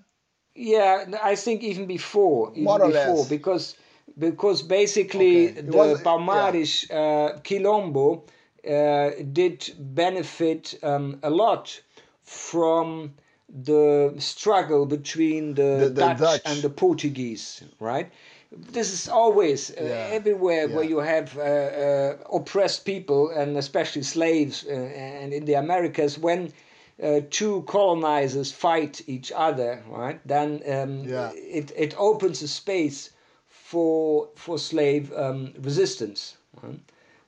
Yeah, 0.56 1.06
I 1.24 1.36
think 1.36 1.64
even 1.64 1.88
before, 1.88 2.52
even 2.52 2.64
More 2.66 2.82
or 2.84 2.88
before, 2.92 3.16
less. 3.18 3.30
because 3.30 3.76
because 4.20 4.62
basically 4.62 5.50
Okay. 5.50 5.62
The 5.62 5.78
was- 5.78 6.02
Palmares 6.04 6.92
uh, 6.92 7.40
Quilombo 7.40 8.24
did 8.64 9.74
benefit 9.78 10.76
um, 10.84 11.20
a 11.24 11.30
lot 11.30 11.82
from 12.24 13.14
the 13.50 14.14
struggle 14.18 14.86
between 14.86 15.54
the, 15.54 15.64
The- 15.86 15.90
the 15.90 15.94
Dutch, 15.94 16.20
Dutch. 16.20 16.42
and 16.46 16.62
the 16.64 16.70
Portuguese, 16.70 17.64
right? 17.80 18.12
This 18.52 18.92
is 18.94 19.10
always 19.10 19.72
uh, 19.72 19.84
Yeah, 19.84 20.08
everywhere 20.12 20.68
where 20.68 20.84
you 20.86 21.00
have 21.00 21.38
uh, 21.38 21.42
uh, 21.42 22.18
oppressed 22.32 22.86
people 22.86 23.30
and 23.30 23.58
especially 23.58 24.04
slaves, 24.04 24.66
uh, 24.68 24.72
and 24.72 25.34
in 25.34 25.46
the 25.46 25.56
Americas 25.56 26.20
when 26.20 26.54
uh, 27.02 27.22
two 27.32 27.64
colonizers 27.64 28.52
fight 28.52 29.02
each 29.08 29.32
other, 29.36 29.82
right? 29.90 30.20
Then 30.28 30.62
um, 30.68 31.04
Yeah. 31.08 31.32
it 31.34 31.72
it 31.76 31.96
opens 31.98 32.44
a 32.44 32.48
space 32.48 33.10
for 33.48 34.30
for 34.36 34.58
slave 34.60 35.12
um, 35.14 35.54
resistance. 35.60 36.38
right? 36.62 36.80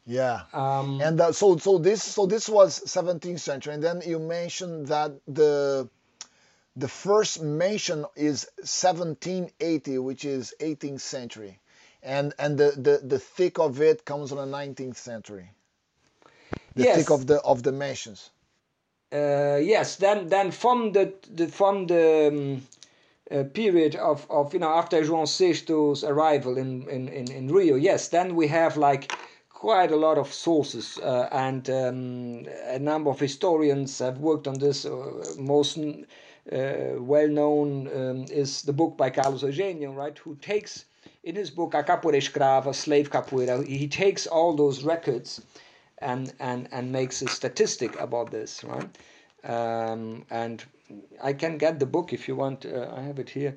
Yeah. 0.05 0.41
Um, 0.53 1.01
and 1.01 1.19
uh, 1.19 1.31
so 1.31 1.57
so 1.57 1.77
this 1.77 2.03
so 2.03 2.25
this 2.25 2.47
was 2.47 2.79
17th 2.85 3.39
century 3.39 3.73
and 3.73 3.83
then 3.83 4.01
you 4.05 4.19
mentioned 4.19 4.87
that 4.87 5.11
the 5.27 5.89
the 6.75 6.87
first 6.87 7.41
mention 7.41 8.05
is 8.15 8.47
1780 8.57 9.97
which 9.99 10.25
is 10.25 10.53
18th 10.61 11.01
century. 11.01 11.59
And 12.03 12.33
and 12.37 12.57
the 12.57 12.71
the, 12.77 13.07
the 13.07 13.19
thick 13.19 13.57
of 13.59 13.81
it 13.81 14.05
comes 14.05 14.31
on 14.31 14.37
the 14.37 14.57
19th 14.57 14.97
century. 14.97 15.51
The 16.75 16.83
Yes. 16.83 16.97
thick 16.97 17.09
of 17.11 17.25
the 17.25 17.41
of 17.41 17.63
the 17.63 17.71
mentions 17.71 18.29
uh, 19.11 19.57
yes, 19.61 19.95
then 19.95 20.27
then 20.27 20.51
from 20.51 20.91
the, 20.91 21.13
the 21.33 21.47
from 21.47 21.87
the 21.87 22.27
um, 22.27 22.61
uh, 23.31 23.43
period 23.53 23.95
of, 23.95 24.25
of 24.29 24.53
you 24.53 24.59
know 24.59 24.69
after 24.69 25.01
João 25.01 25.25
VI's 25.25 26.03
arrival 26.03 26.57
in, 26.57 26.87
in, 26.89 27.07
in, 27.07 27.31
in 27.31 27.47
Rio, 27.47 27.75
yes, 27.75 28.09
then 28.09 28.35
we 28.35 28.47
have 28.47 28.77
like 28.77 29.11
quite 29.65 29.89
a 29.89 29.95
lot 29.95 30.19
of 30.19 30.31
sources 30.31 30.99
uh, 30.99 31.27
and 31.31 31.71
um, 31.71 32.45
a 32.67 32.77
number 32.77 33.09
of 33.09 33.19
historians 33.19 33.97
have 33.97 34.19
worked 34.19 34.47
on 34.47 34.59
this. 34.59 34.85
Uh, 34.85 35.33
most 35.39 35.79
uh, 35.79 36.57
well 36.99 37.27
known 37.27 37.87
um, 37.87 38.25
is 38.29 38.61
the 38.61 38.71
book 38.71 38.95
by 38.95 39.09
Carlos 39.09 39.41
Eugenio, 39.41 39.91
right, 39.91 40.15
who 40.19 40.35
takes 40.35 40.85
in 41.23 41.35
his 41.35 41.49
book 41.49 41.73
A 41.73 41.81
Capoeira 41.81 42.17
Escrava, 42.17 42.75
Slave 42.75 43.09
Capoeira, 43.09 43.65
he 43.65 43.87
takes 43.87 44.27
all 44.27 44.55
those 44.55 44.83
records 44.83 45.41
and 45.97 46.31
and 46.39 46.69
and 46.71 46.91
makes 46.91 47.23
a 47.23 47.27
statistic 47.27 47.99
about 47.99 48.29
this, 48.29 48.63
right? 48.63 48.91
Um, 49.43 50.25
and 50.29 50.63
I 51.23 51.33
can 51.33 51.57
get 51.57 51.79
the 51.79 51.87
book 51.87 52.13
if 52.13 52.27
you 52.27 52.35
want. 52.35 52.67
Uh, 52.67 52.93
I 52.95 53.01
have 53.01 53.17
it 53.17 53.31
here 53.31 53.55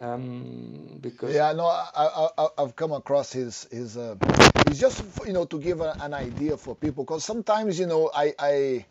um, 0.00 0.98
because 1.00 1.34
yeah 1.34 1.52
no 1.52 1.66
I, 1.66 2.28
I 2.36 2.48
i've 2.58 2.76
come 2.76 2.92
across 2.92 3.32
his 3.32 3.66
his 3.70 3.96
uh 3.96 4.16
it's 4.66 4.78
just 4.78 5.02
you 5.26 5.32
know 5.32 5.44
to 5.46 5.58
give 5.58 5.80
a, 5.80 5.96
an 6.00 6.14
idea 6.14 6.56
for 6.56 6.74
people 6.74 7.04
because 7.04 7.24
sometimes 7.24 7.78
you 7.78 7.86
know 7.86 8.10
i 8.14 8.34
i 8.38 8.86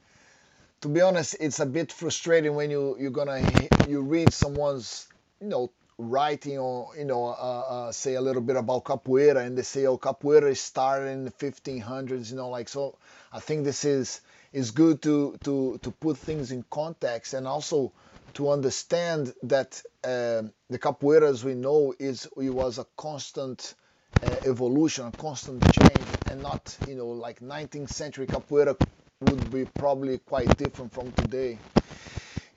to 0.81 0.87
be 0.87 1.01
honest 1.01 1.35
it's 1.39 1.59
a 1.59 1.65
bit 1.65 1.91
frustrating 1.91 2.55
when 2.55 2.71
you 2.71 2.97
you're 2.99 3.11
gonna 3.11 3.41
you 3.87 4.01
read 4.01 4.33
someone's 4.33 5.07
you 5.41 5.47
know 5.47 5.69
writing 5.97 6.57
or 6.57 6.91
you 6.97 7.05
know 7.05 7.25
uh, 7.27 7.63
uh, 7.69 7.91
say 7.91 8.15
a 8.15 8.21
little 8.21 8.41
bit 8.41 8.57
about 8.57 8.83
capoeira 8.83 9.45
and 9.45 9.57
they 9.57 9.61
say 9.61 9.85
oh 9.85 9.97
capoeira 9.97 10.55
started 10.55 11.09
in 11.09 11.23
the 11.23 11.31
1500s 11.31 12.31
you 12.31 12.35
know 12.35 12.49
like 12.49 12.67
so 12.67 12.97
i 13.31 13.39
think 13.39 13.63
this 13.63 13.85
is 13.85 14.21
is 14.51 14.71
good 14.71 15.01
to 15.01 15.37
to 15.43 15.79
to 15.81 15.91
put 15.91 16.17
things 16.17 16.51
in 16.51 16.63
context 16.69 17.33
and 17.33 17.47
also 17.47 17.91
to 18.35 18.49
understand 18.49 19.33
that 19.43 19.81
um, 20.03 20.53
the 20.69 20.77
capoeira 20.79 21.29
as 21.29 21.43
we 21.43 21.55
know 21.55 21.93
is 21.99 22.27
it 22.37 22.49
was 22.49 22.77
a 22.77 22.85
constant 22.97 23.75
uh, 24.23 24.35
evolution, 24.45 25.07
a 25.07 25.11
constant 25.11 25.63
change, 25.73 26.05
and 26.29 26.41
not 26.41 26.77
you 26.87 26.95
know 26.95 27.07
like 27.07 27.41
19th 27.41 27.89
century 27.89 28.27
capoeira 28.27 28.77
would 29.21 29.51
be 29.51 29.65
probably 29.65 30.17
quite 30.19 30.55
different 30.57 30.93
from 30.93 31.11
today. 31.13 31.57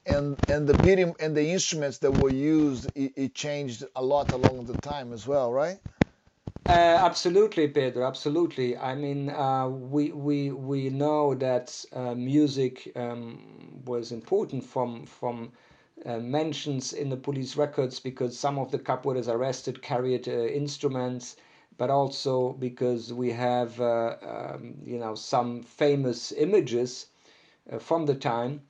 And 0.07 0.37
and 0.49 0.67
the 0.69 0.75
beating 0.75 1.15
and 1.21 1.37
the 1.37 1.51
instruments 1.51 1.99
that 1.99 2.11
were 2.13 2.31
used, 2.31 2.87
it, 2.97 3.13
it 3.17 3.35
changed 3.35 3.85
a 3.95 4.03
lot 4.03 4.33
along 4.33 4.67
the 4.67 4.79
time 4.79 5.13
as 5.13 5.27
well, 5.27 5.53
right? 5.53 5.79
Uh, 6.67 6.73
absolutely, 7.01 7.69
Pedro. 7.69 8.07
Absolutely. 8.07 8.77
I 8.77 8.95
mean, 8.95 9.31
uh, 9.31 9.69
we 9.69 10.13
we 10.13 10.51
we 10.51 10.91
know 10.91 11.35
that 11.35 11.85
uh, 11.93 12.15
music 12.15 12.93
um, 12.97 13.83
was 13.87 14.13
important 14.13 14.65
from 14.65 15.07
from 15.07 15.53
uh, 16.07 16.19
mentions 16.19 16.93
in 16.93 17.09
the 17.11 17.17
police 17.17 17.57
records 17.57 17.99
because 18.01 18.39
some 18.39 18.59
of 18.59 18.71
the 18.71 18.79
capoeiras 18.79 19.29
arrested 19.29 19.83
carried 19.83 20.29
uh, 20.29 20.33
instruments, 20.33 21.37
but 21.79 21.91
also 21.91 22.53
because 22.55 23.13
we 23.13 23.31
have 23.33 23.81
uh, 23.81 24.17
um, 24.23 24.75
you 24.85 24.99
know 24.99 25.15
some 25.15 25.63
famous 25.63 26.33
images 26.33 27.07
uh, 27.73 27.79
from 27.79 28.07
the 28.07 28.15
time. 28.15 28.63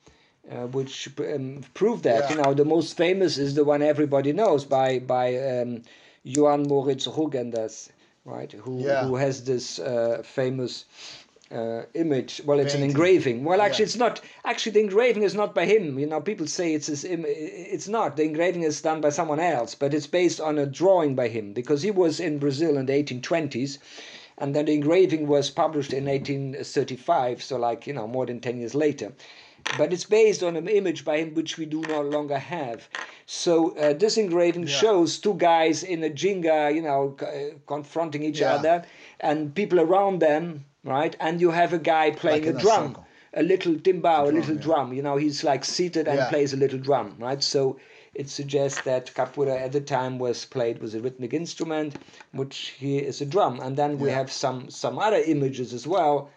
Uh, 0.49 0.65
which 0.67 1.09
um, 1.19 1.61
prove 1.73 2.01
that 2.03 2.21
Yeah. 2.21 2.29
you 2.29 2.35
know 2.35 2.53
the 2.53 2.65
most 2.65 2.97
famous 2.97 3.37
is 3.37 3.53
the 3.55 3.63
one 3.63 3.81
everybody 3.81 4.31
knows 4.31 4.65
by 4.65 4.97
by 4.99 5.35
um, 5.37 5.81
Johann 6.23 6.63
Moritz 6.67 7.05
Rugendas, 7.07 7.89
right? 8.25 8.51
Who 8.51 8.83
Yeah. 8.83 8.99
who 8.99 9.15
has 9.17 9.43
this 9.43 9.79
uh, 9.79 10.21
famous 10.23 10.85
uh, 11.51 11.83
image? 11.93 12.41
Well, 12.45 12.59
it's 12.59 12.73
an 12.75 12.83
engraving. 12.83 13.43
Well, 13.43 13.61
actually, 13.61 13.83
Yeah. 13.83 13.89
it's 13.89 13.95
not. 13.97 14.21
Actually, 14.45 14.73
the 14.73 14.79
engraving 14.81 15.23
is 15.23 15.33
not 15.35 15.55
by 15.55 15.65
him. 15.65 15.97
You 15.99 16.07
know, 16.07 16.21
people 16.21 16.47
say 16.47 16.73
it's 16.73 16.87
his. 16.87 17.03
Im- 17.03 17.25
it's 17.27 17.87
not. 17.87 18.15
The 18.17 18.23
engraving 18.23 18.63
is 18.63 18.81
done 18.81 19.01
by 19.01 19.09
someone 19.09 19.39
else, 19.39 19.75
but 19.75 19.93
it's 19.93 20.07
based 20.07 20.39
on 20.39 20.57
a 20.57 20.65
drawing 20.65 21.15
by 21.15 21.27
him 21.27 21.53
because 21.53 21.81
he 21.81 21.91
was 21.91 22.19
in 22.19 22.39
Brazil 22.39 22.77
in 22.77 22.85
the 22.85 22.93
1820s. 22.93 23.79
And 24.37 24.55
then 24.55 24.65
the 24.65 24.73
engraving 24.73 25.27
was 25.27 25.49
published 25.49 25.91
in 25.91 26.05
1835, 26.05 27.43
so 27.43 27.57
like 27.57 27.85
you 27.87 27.93
know 27.93 28.07
more 28.07 28.25
than 28.25 28.39
ten 28.39 28.57
years 28.57 28.75
later 28.75 29.11
but 29.77 29.91
it's 29.93 30.05
based 30.05 30.41
on 30.41 30.55
an 30.55 30.67
image 30.67 31.03
by 31.05 31.17
him 31.17 31.33
which 31.35 31.57
we 31.57 31.65
do 31.65 31.81
no 31.81 32.01
longer 32.01 32.39
have. 32.39 32.87
So 33.25 33.75
uh, 33.77 33.93
this 33.93 34.17
engraving 34.17 34.65
shows 34.65 35.19
two 35.19 35.33
guys 35.35 35.83
in 35.83 36.03
a 36.03 36.09
ginga, 36.09 36.73
you 36.73 36.81
know, 36.81 37.15
c- 37.19 37.25
uh, 37.25 37.49
confronting 37.67 38.23
each 38.23 38.39
Yeah. 38.39 38.53
other, 38.55 38.83
and 39.19 39.53
people 39.53 39.79
around 39.79 40.21
them, 40.21 40.65
right? 40.83 41.15
And 41.19 41.41
you 41.41 41.51
have 41.51 41.73
a 41.73 41.79
guy 41.79 42.11
playing 42.11 42.45
in 42.45 42.55
a 42.55 42.57
a 42.57 42.61
drum, 42.61 42.87
circle. 42.89 43.07
a 43.33 43.43
little 43.43 43.73
timbao, 43.75 44.27
a, 44.27 44.31
drum, 44.31 44.35
little 44.35 44.55
yeah. 44.55 44.61
drum. 44.61 44.93
You 44.93 45.01
know, 45.01 45.17
he's 45.17 45.43
like 45.43 45.65
seated 45.65 46.07
and 46.07 46.17
Yeah. 46.17 46.29
plays 46.29 46.53
a 46.53 46.57
little 46.57 46.79
drum, 46.79 47.15
right? 47.19 47.41
So 47.43 47.79
it 48.13 48.29
suggests 48.29 48.81
that 48.81 49.13
capoeira 49.13 49.59
at 49.61 49.71
the 49.71 49.81
time 49.81 50.19
was 50.19 50.45
played 50.45 50.79
with 50.81 50.95
a 50.95 50.99
rhythmic 50.99 51.33
instrument, 51.33 51.95
which 52.31 52.75
here 52.79 53.03
is 53.03 53.21
a 53.21 53.25
drum. 53.25 53.59
And 53.59 53.75
then 53.77 53.99
we 53.99 54.09
Yeah. 54.09 54.15
have 54.15 54.31
some 54.31 54.69
some 54.69 54.97
other 54.99 55.21
images 55.25 55.73
as 55.73 55.85
well. 55.87 56.29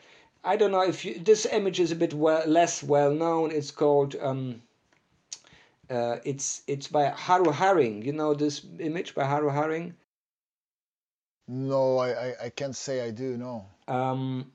I 0.45 0.57
don't 0.57 0.73
know 0.73 0.83
if 0.83 1.05
you, 1.05 1.19
this 1.21 1.47
image 1.47 1.79
is 1.81 1.93
a 1.93 1.97
bit 1.97 2.13
well, 2.15 2.47
less 2.47 2.83
well 2.83 3.13
known. 3.13 3.53
It's 3.53 3.71
called 3.71 4.17
um, 4.21 4.63
uh, 5.89 6.17
it's 6.25 6.63
it's 6.67 6.89
by 6.89 7.05
Haru 7.11 7.53
Haring. 7.53 8.05
You 8.05 8.13
know 8.13 8.35
this 8.35 8.63
image 8.79 9.15
by 9.15 9.25
Haru 9.25 9.51
Haring. 9.51 9.95
No, 11.49 11.99
I, 11.99 12.09
I, 12.29 12.35
I 12.45 12.51
can't 12.51 12.75
say 12.77 13.05
I 13.07 13.11
do. 13.11 13.37
No. 13.37 13.67
Um, 13.93 14.53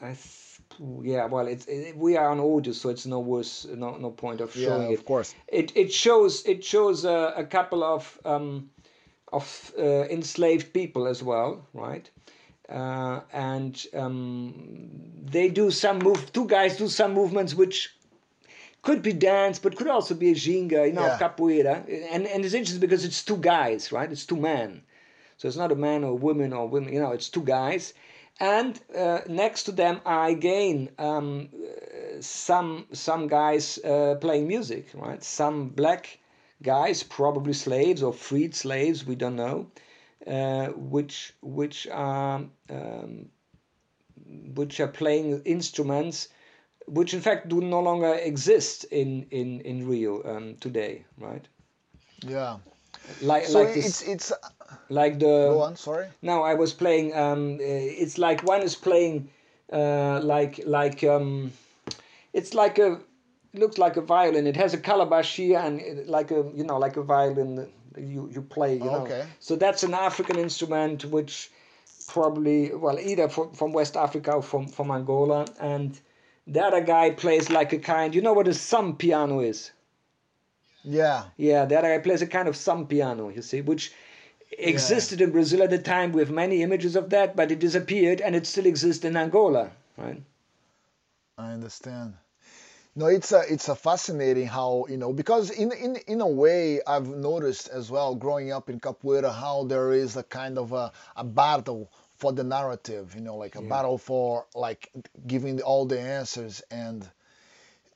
I 0.00 0.08
th- 0.14 1.00
yeah, 1.02 1.26
well, 1.26 1.46
it's 1.46 1.66
it, 1.66 1.96
we 1.96 2.16
are 2.16 2.28
on 2.30 2.40
audio, 2.40 2.72
so 2.72 2.90
it's 2.90 3.06
no 3.06 3.20
worse, 3.20 3.64
no 3.66 3.96
no 3.96 4.10
point 4.10 4.40
of 4.40 4.54
Yeah, 4.54 4.64
showing 4.64 4.90
of 4.90 5.00
it. 5.00 5.06
course. 5.06 5.34
It 5.48 5.72
it 5.76 5.92
shows 5.92 6.44
it 6.46 6.64
shows 6.64 7.04
a, 7.04 7.32
a 7.36 7.44
couple 7.44 7.82
of 7.82 8.18
um, 8.24 8.70
of 9.32 9.72
uh, 9.78 10.04
enslaved 10.16 10.72
people 10.72 11.06
as 11.06 11.22
well, 11.22 11.66
right? 11.74 12.10
Uh, 12.68 13.20
and 13.32 13.86
um, 13.94 14.54
they 15.24 15.48
do 15.48 15.70
some 15.70 15.98
move. 15.98 16.32
Two 16.32 16.46
guys 16.46 16.76
do 16.76 16.88
some 16.88 17.12
movements 17.14 17.54
which 17.54 17.94
could 18.82 19.02
be 19.02 19.12
dance, 19.12 19.58
but 19.58 19.76
could 19.76 19.88
also 19.88 20.14
be 20.14 20.30
a 20.30 20.34
ginga, 20.34 20.86
you 20.86 20.92
know, 20.92 21.10
Yeah. 21.10 21.18
capoeira. 21.18 21.84
And 22.12 22.26
and 22.26 22.44
it's 22.44 22.54
interesting 22.54 22.80
because 22.80 23.04
it's 23.04 23.24
two 23.24 23.36
guys, 23.38 23.92
right? 23.92 24.10
It's 24.12 24.26
two 24.26 24.36
men. 24.36 24.82
So 25.40 25.48
it's 25.48 25.56
not 25.56 25.72
a 25.72 25.74
man 25.74 26.04
or 26.04 26.10
a 26.10 26.14
woman 26.28 26.52
or 26.52 26.68
women, 26.68 26.92
you 26.92 27.00
know, 27.00 27.12
it's 27.12 27.30
two 27.30 27.42
guys. 27.42 27.94
And 28.38 28.78
uh, 28.94 29.20
next 29.26 29.62
to 29.64 29.72
them 29.72 30.02
are 30.04 30.28
again 30.28 30.90
um, 30.98 31.48
some 32.20 32.86
some 32.92 33.26
guys 33.26 33.78
uh, 33.78 34.16
playing 34.20 34.48
music, 34.48 34.88
right? 34.92 35.22
Some 35.24 35.70
black 35.70 36.18
guys, 36.62 37.02
probably 37.02 37.54
slaves 37.54 38.02
or 38.02 38.12
freed 38.12 38.54
slaves, 38.54 39.06
we 39.06 39.14
don't 39.16 39.36
know, 39.36 39.70
uh, 40.26 40.66
which 40.76 41.32
which 41.40 41.88
are 41.88 42.44
um, 42.68 43.30
which 44.54 44.78
are 44.80 44.88
playing 44.88 45.40
instruments, 45.44 46.28
which 46.86 47.14
in 47.14 47.20
fact 47.22 47.48
do 47.48 47.62
no 47.62 47.80
longer 47.80 48.12
exist 48.14 48.84
in 48.84 49.26
in 49.30 49.60
in 49.62 49.88
Rio 49.88 50.22
um, 50.24 50.56
today, 50.56 51.06
right? 51.18 51.48
Yeah. 52.26 52.58
Like 53.20 53.46
So 53.46 53.60
like 53.60 53.76
it's 53.76 54.00
this, 54.00 54.02
it's 54.02 54.32
like 54.88 55.14
the 55.18 55.26
go 55.26 55.62
on. 55.62 55.76
Sorry. 55.76 56.08
no, 56.22 56.42
I 56.42 56.54
was 56.54 56.72
playing. 56.72 57.14
Um, 57.14 57.54
uh, 57.54 58.02
it's 58.02 58.18
like 58.18 58.42
one 58.42 58.62
is 58.62 58.74
playing, 58.74 59.28
uh, 59.72 60.20
like 60.20 60.60
like 60.66 61.04
um, 61.04 61.52
it's 62.32 62.54
like 62.54 62.78
a 62.78 63.00
looks 63.54 63.78
like 63.78 63.96
a 63.96 64.00
violin. 64.00 64.46
It 64.46 64.56
has 64.56 64.74
a 64.74 64.78
calabash 64.78 65.36
here 65.36 65.58
and 65.58 65.80
it, 65.80 66.08
like 66.08 66.30
a 66.30 66.44
you 66.54 66.64
know 66.64 66.78
like 66.78 66.96
a 66.96 67.02
violin 67.02 67.68
you 67.96 68.28
you 68.32 68.42
play. 68.42 68.74
You 68.74 68.84
know. 68.84 69.04
Okay. 69.04 69.24
So 69.40 69.56
that's 69.56 69.82
an 69.82 69.94
African 69.94 70.38
instrument 70.38 71.04
which 71.04 71.50
probably 72.08 72.74
well 72.74 72.98
either 72.98 73.28
from, 73.28 73.52
from 73.52 73.72
West 73.72 73.96
Africa 73.96 74.32
or 74.32 74.42
from 74.42 74.66
from 74.66 74.90
Angola 74.90 75.46
and 75.60 75.98
the 76.46 76.60
other 76.60 76.80
guy 76.80 77.10
plays 77.10 77.50
like 77.50 77.72
a 77.72 77.78
kind. 77.78 78.14
You 78.14 78.22
know 78.22 78.32
what 78.32 78.48
a 78.48 78.54
thumb 78.54 78.96
piano 78.96 79.40
is? 79.40 79.70
Yeah. 80.82 81.24
Yeah, 81.36 81.64
the 81.64 81.78
other 81.78 81.96
guy 81.96 82.02
plays 82.02 82.22
a 82.22 82.26
kind 82.26 82.48
of 82.48 82.56
thumb 82.56 82.86
piano, 82.86 83.28
you 83.28 83.42
see, 83.42 83.60
which 83.60 83.92
existed 84.50 85.20
in 85.20 85.30
Brazil 85.30 85.62
at 85.62 85.70
the 85.70 85.78
time 85.78 86.12
with 86.12 86.30
many 86.30 86.62
images 86.62 86.96
of 86.96 87.10
that, 87.10 87.36
but 87.36 87.50
it 87.50 87.58
disappeared 87.58 88.20
and 88.20 88.34
it 88.34 88.46
still 88.46 88.66
exists 88.66 89.04
in 89.04 89.16
Angola, 89.16 89.70
right? 89.96 90.22
I 91.38 91.52
understand. 91.52 92.14
No, 92.96 93.06
it's 93.06 93.32
a 93.32 93.42
it's 93.48 93.68
a 93.68 93.76
fascinating 93.76 94.46
how 94.46 94.84
you 94.88 94.96
know 94.96 95.12
because 95.12 95.50
in 95.50 95.70
in 95.72 95.96
in 96.08 96.20
a 96.20 96.26
way 96.26 96.80
I've 96.84 97.06
noticed 97.06 97.68
as 97.68 97.90
well 97.90 98.16
growing 98.16 98.50
up 98.50 98.68
in 98.68 98.80
capoeira 98.80 99.32
how 99.32 99.64
there 99.64 99.92
is 99.92 100.16
a 100.16 100.24
kind 100.24 100.58
of 100.58 100.72
a, 100.72 100.92
a 101.16 101.24
battle 101.24 101.90
for 102.16 102.32
the 102.32 102.44
narrative, 102.44 103.14
you 103.14 103.22
know, 103.22 103.36
like 103.36 103.54
a 103.56 103.62
battle 103.62 103.96
for 103.96 104.46
like 104.54 104.90
giving 105.26 105.62
all 105.62 105.86
the 105.86 105.98
answers 105.98 106.62
and 106.70 107.02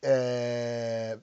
uh, 0.02 1.16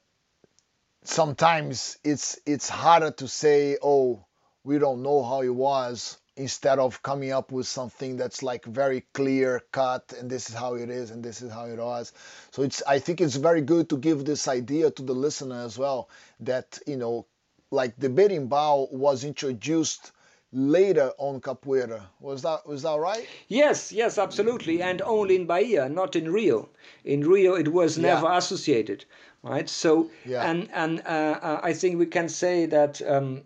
sometimes 1.04 1.98
it's 2.04 2.40
it's 2.46 2.70
harder 2.70 3.10
to 3.10 3.28
say 3.28 3.78
oh 3.82 4.24
we 4.64 4.78
don't 4.78 5.02
know 5.02 5.24
how 5.24 5.42
it 5.42 5.54
was 5.54 6.18
instead 6.38 6.80
of 6.80 7.02
coming 7.04 7.32
up 7.32 7.52
with 7.52 7.68
something 7.68 8.16
that's 8.16 8.42
like 8.42 8.64
very 8.66 9.02
clear 9.14 9.62
cut 9.72 10.14
and 10.18 10.30
this 10.30 10.50
is 10.50 10.56
how 10.56 10.76
it 10.76 10.90
is 10.90 11.12
and 11.12 11.24
this 11.24 11.42
is 11.42 11.52
how 11.52 11.66
it 11.66 11.78
was 11.78 12.14
so 12.52 12.62
it's 12.64 12.82
i 12.88 12.98
think 12.98 13.20
it's 13.20 13.36
very 13.36 13.62
good 13.62 13.90
to 13.90 13.98
give 13.98 14.24
this 14.24 14.48
idea 14.48 14.90
to 14.90 15.04
the 15.04 15.14
listener 15.14 15.62
as 15.62 15.78
well 15.78 16.10
that 16.40 16.80
you 16.88 16.96
know 16.96 17.26
like 17.70 17.94
the 17.98 18.10
berimbau 18.10 18.92
was 18.94 19.26
introduced 19.26 20.12
later 20.54 21.12
on 21.18 21.42
capoeira 21.42 22.02
was 22.22 22.42
that 22.42 22.66
was 22.66 22.82
that 22.84 22.98
right 22.98 23.28
Yes, 23.48 23.92
yes, 23.92 24.18
absolutely, 24.18 24.82
and 24.82 25.02
only 25.02 25.36
in 25.36 25.46
Bahia, 25.46 25.90
not 25.90 26.16
in 26.16 26.32
Rio. 26.32 26.70
In 27.04 27.22
Rio, 27.28 27.56
it 27.56 27.68
was 27.68 27.98
Yeah. 27.98 28.14
never 28.16 28.32
associated, 28.32 29.04
right? 29.44 29.68
So, 29.70 30.10
Yeah. 30.26 30.50
and 30.50 30.70
and 30.74 31.02
uh, 31.06 31.40
uh, 31.42 31.60
I 31.62 31.74
think 31.74 32.00
we 32.00 32.06
can 32.06 32.30
say 32.30 32.66
that. 32.68 33.02
Um, 33.02 33.44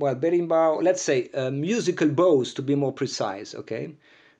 well, 0.00 0.16
berimbau, 0.16 0.82
let's 0.82 1.02
say 1.02 1.28
uh, 1.34 1.50
musical 1.50 2.08
bows 2.08 2.54
to 2.54 2.62
be 2.62 2.74
more 2.74 2.92
precise, 2.92 3.54
okay? 3.54 3.94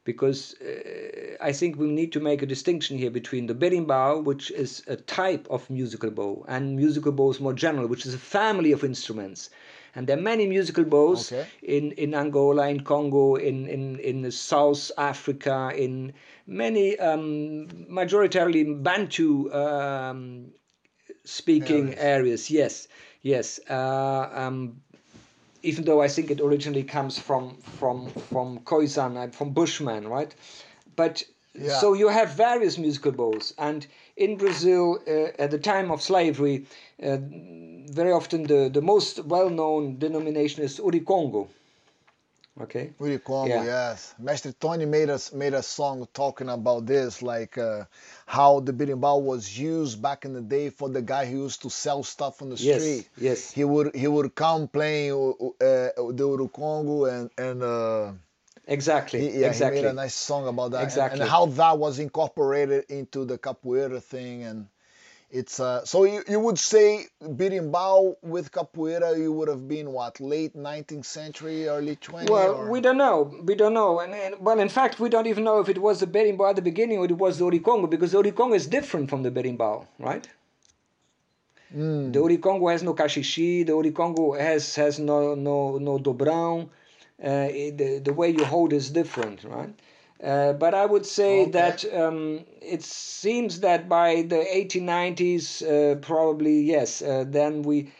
Because 0.04 0.54
uh, 0.60 1.36
I 1.40 1.52
think 1.52 1.76
we 1.76 1.86
need 1.86 2.12
to 2.12 2.20
make 2.20 2.42
a 2.42 2.46
distinction 2.46 2.96
here 2.98 3.10
between 3.10 3.46
the 3.46 3.54
berimbau, 3.54 4.24
which 4.24 4.50
is 4.50 4.82
a 4.88 4.96
type 4.96 5.46
of 5.50 5.68
musical 5.68 6.10
bow, 6.10 6.44
and 6.48 6.76
musical 6.76 7.12
bows 7.12 7.38
more 7.40 7.52
general, 7.52 7.86
which 7.86 8.06
is 8.06 8.14
a 8.14 8.18
family 8.18 8.72
of 8.72 8.82
instruments. 8.82 9.50
And 9.94 10.06
there 10.06 10.16
are 10.16 10.22
many 10.22 10.46
musical 10.46 10.84
bows 10.84 11.32
Okay. 11.32 11.46
in, 11.62 11.92
in 11.92 12.14
Angola, 12.14 12.68
in 12.68 12.80
Congo, 12.80 13.34
in, 13.34 13.66
in, 13.66 13.98
in 13.98 14.30
South 14.30 14.90
Africa, 14.96 15.72
in 15.76 16.14
many 16.46 16.98
um, 16.98 17.66
majoritarily 17.90 18.82
Bantu 18.82 19.52
um, 19.52 20.52
speaking 21.24 21.94
areas. 21.94 22.50
Yes, 22.50 22.88
yes. 23.22 23.60
Uh, 23.68 24.28
um, 24.32 24.80
even 25.62 25.84
though 25.84 26.00
I 26.00 26.08
think 26.08 26.30
it 26.30 26.40
originally 26.40 26.84
comes 26.84 27.18
from 27.18 27.56
from 27.78 28.08
from 28.30 28.60
Khoisan, 28.60 29.32
from 29.34 29.50
Bushman, 29.50 30.08
right? 30.08 30.34
But 30.96 31.22
Yeah. 31.52 31.80
so 31.80 31.94
you 31.94 32.08
have 32.08 32.30
various 32.36 32.78
musical 32.78 33.12
bows, 33.12 33.54
and 33.58 33.86
in 34.16 34.36
Brazil, 34.36 34.98
uh, 35.06 35.42
at 35.44 35.50
the 35.50 35.58
time 35.58 35.90
of 35.90 36.00
slavery, 36.00 36.66
uh, 37.02 37.18
very 37.92 38.12
often 38.12 38.44
the, 38.44 38.70
the 38.72 38.80
most 38.80 39.24
well-known 39.24 39.98
denomination 39.98 40.62
is 40.62 40.78
Urucungo. 40.78 41.48
Okay. 42.60 42.92
Willie 42.98 43.18
Congo, 43.18 43.48
Yeah. 43.48 43.64
yes. 43.64 44.14
Master 44.18 44.52
Tony 44.52 44.84
made 44.84 45.08
us 45.08 45.32
made 45.32 45.54
a 45.54 45.62
song 45.62 46.06
talking 46.12 46.48
about 46.50 46.84
this, 46.86 47.22
like 47.22 47.56
uh, 47.56 47.84
how 48.26 48.60
the 48.60 48.72
berimbau 48.72 49.22
was 49.22 49.58
used 49.58 50.02
back 50.02 50.24
in 50.26 50.34
the 50.34 50.42
day 50.42 50.68
for 50.70 50.88
the 50.90 51.00
guy 51.00 51.24
who 51.24 51.38
used 51.44 51.62
to 51.62 51.70
sell 51.70 52.02
stuff 52.02 52.42
on 52.42 52.50
the 52.50 52.56
Yes, 52.56 52.82
street. 52.82 53.08
yes. 53.16 53.50
He 53.50 53.64
would 53.64 53.94
he 53.94 54.06
would 54.08 54.34
come 54.34 54.68
playing 54.68 55.12
uh, 55.12 55.64
uh, 55.64 56.12
the 56.12 56.26
Urucungo 56.28 57.10
and 57.10 57.30
and 57.38 57.62
uh, 57.62 58.12
Exactly. 58.66 59.20
he, 59.20 59.40
yeah, 59.40 59.46
exactly. 59.48 59.78
he 59.78 59.84
made 59.84 59.90
a 59.90 59.94
nice 59.94 60.14
song 60.14 60.46
about 60.46 60.72
that 60.72 60.78
and- 60.82 60.86
Exactly. 60.86 61.20
and, 61.22 61.30
how 61.30 61.46
that 61.46 61.78
was 61.78 61.98
incorporated 61.98 62.84
into 62.90 63.24
the 63.24 63.38
capoeira 63.38 64.02
thing 64.02 64.42
and. 64.44 64.68
It's 65.32 65.60
uh, 65.60 65.84
so 65.84 66.02
you, 66.04 66.24
you 66.28 66.40
would 66.40 66.58
say 66.58 67.04
berimbau 67.22 68.16
with 68.20 68.50
capoeira 68.50 69.16
you 69.16 69.32
would 69.32 69.46
have 69.46 69.68
been 69.68 69.92
what 69.92 70.18
late 70.20 70.56
19th 70.56 71.04
century 71.04 71.68
early 71.68 71.94
20th 71.94 72.28
Well, 72.28 72.54
or- 72.54 72.70
we 72.70 72.80
don't 72.80 72.96
know. 72.96 73.32
We 73.44 73.54
don't 73.54 73.72
know. 73.74 74.00
And, 74.00 74.12
and 74.12 74.34
well, 74.40 74.58
in 74.58 74.68
fact, 74.68 74.98
we 74.98 75.08
don't 75.08 75.28
even 75.28 75.44
know 75.44 75.60
if 75.60 75.68
it 75.68 75.78
was 75.78 76.00
the 76.00 76.08
berimbau 76.08 76.50
at 76.50 76.56
the 76.56 76.62
beginning 76.62 76.98
or 76.98 77.04
it 77.04 77.16
was 77.16 77.38
the 77.38 77.44
Urucungo 77.44 77.88
because 77.88 78.10
the 78.10 78.20
Urucungo 78.20 78.56
is 78.56 78.66
different 78.66 79.08
from 79.08 79.22
the 79.22 79.30
berimbau, 79.30 79.86
right? 80.00 80.26
Hmm. 81.72 82.10
The 82.10 82.18
Urucungo 82.18 82.72
has 82.72 82.82
no 82.82 82.94
caxixi. 82.94 83.64
The 83.64 83.72
Urucungo 83.72 84.36
has 84.40 84.74
has 84.74 84.98
no 84.98 85.36
no 85.36 85.78
no 85.78 85.98
dobrão. 85.98 86.68
Uh, 87.22 87.46
the 87.76 88.00
the 88.02 88.12
way 88.12 88.30
you 88.30 88.44
hold 88.44 88.72
is 88.72 88.90
different, 88.90 89.44
right? 89.44 89.72
Uh, 90.22 90.52
but 90.52 90.74
I 90.74 90.84
would 90.84 91.06
say 91.06 91.42
Okay. 91.42 91.50
that 91.52 91.84
um, 91.94 92.44
it 92.60 92.82
seems 92.82 93.60
that 93.60 93.88
by 93.88 94.22
the 94.22 94.36
1890s, 94.36 95.62
uh, 95.62 95.94
probably 95.96 96.60
yes, 96.60 97.00
uh, 97.00 97.24
then 97.26 97.62
we 97.62 97.90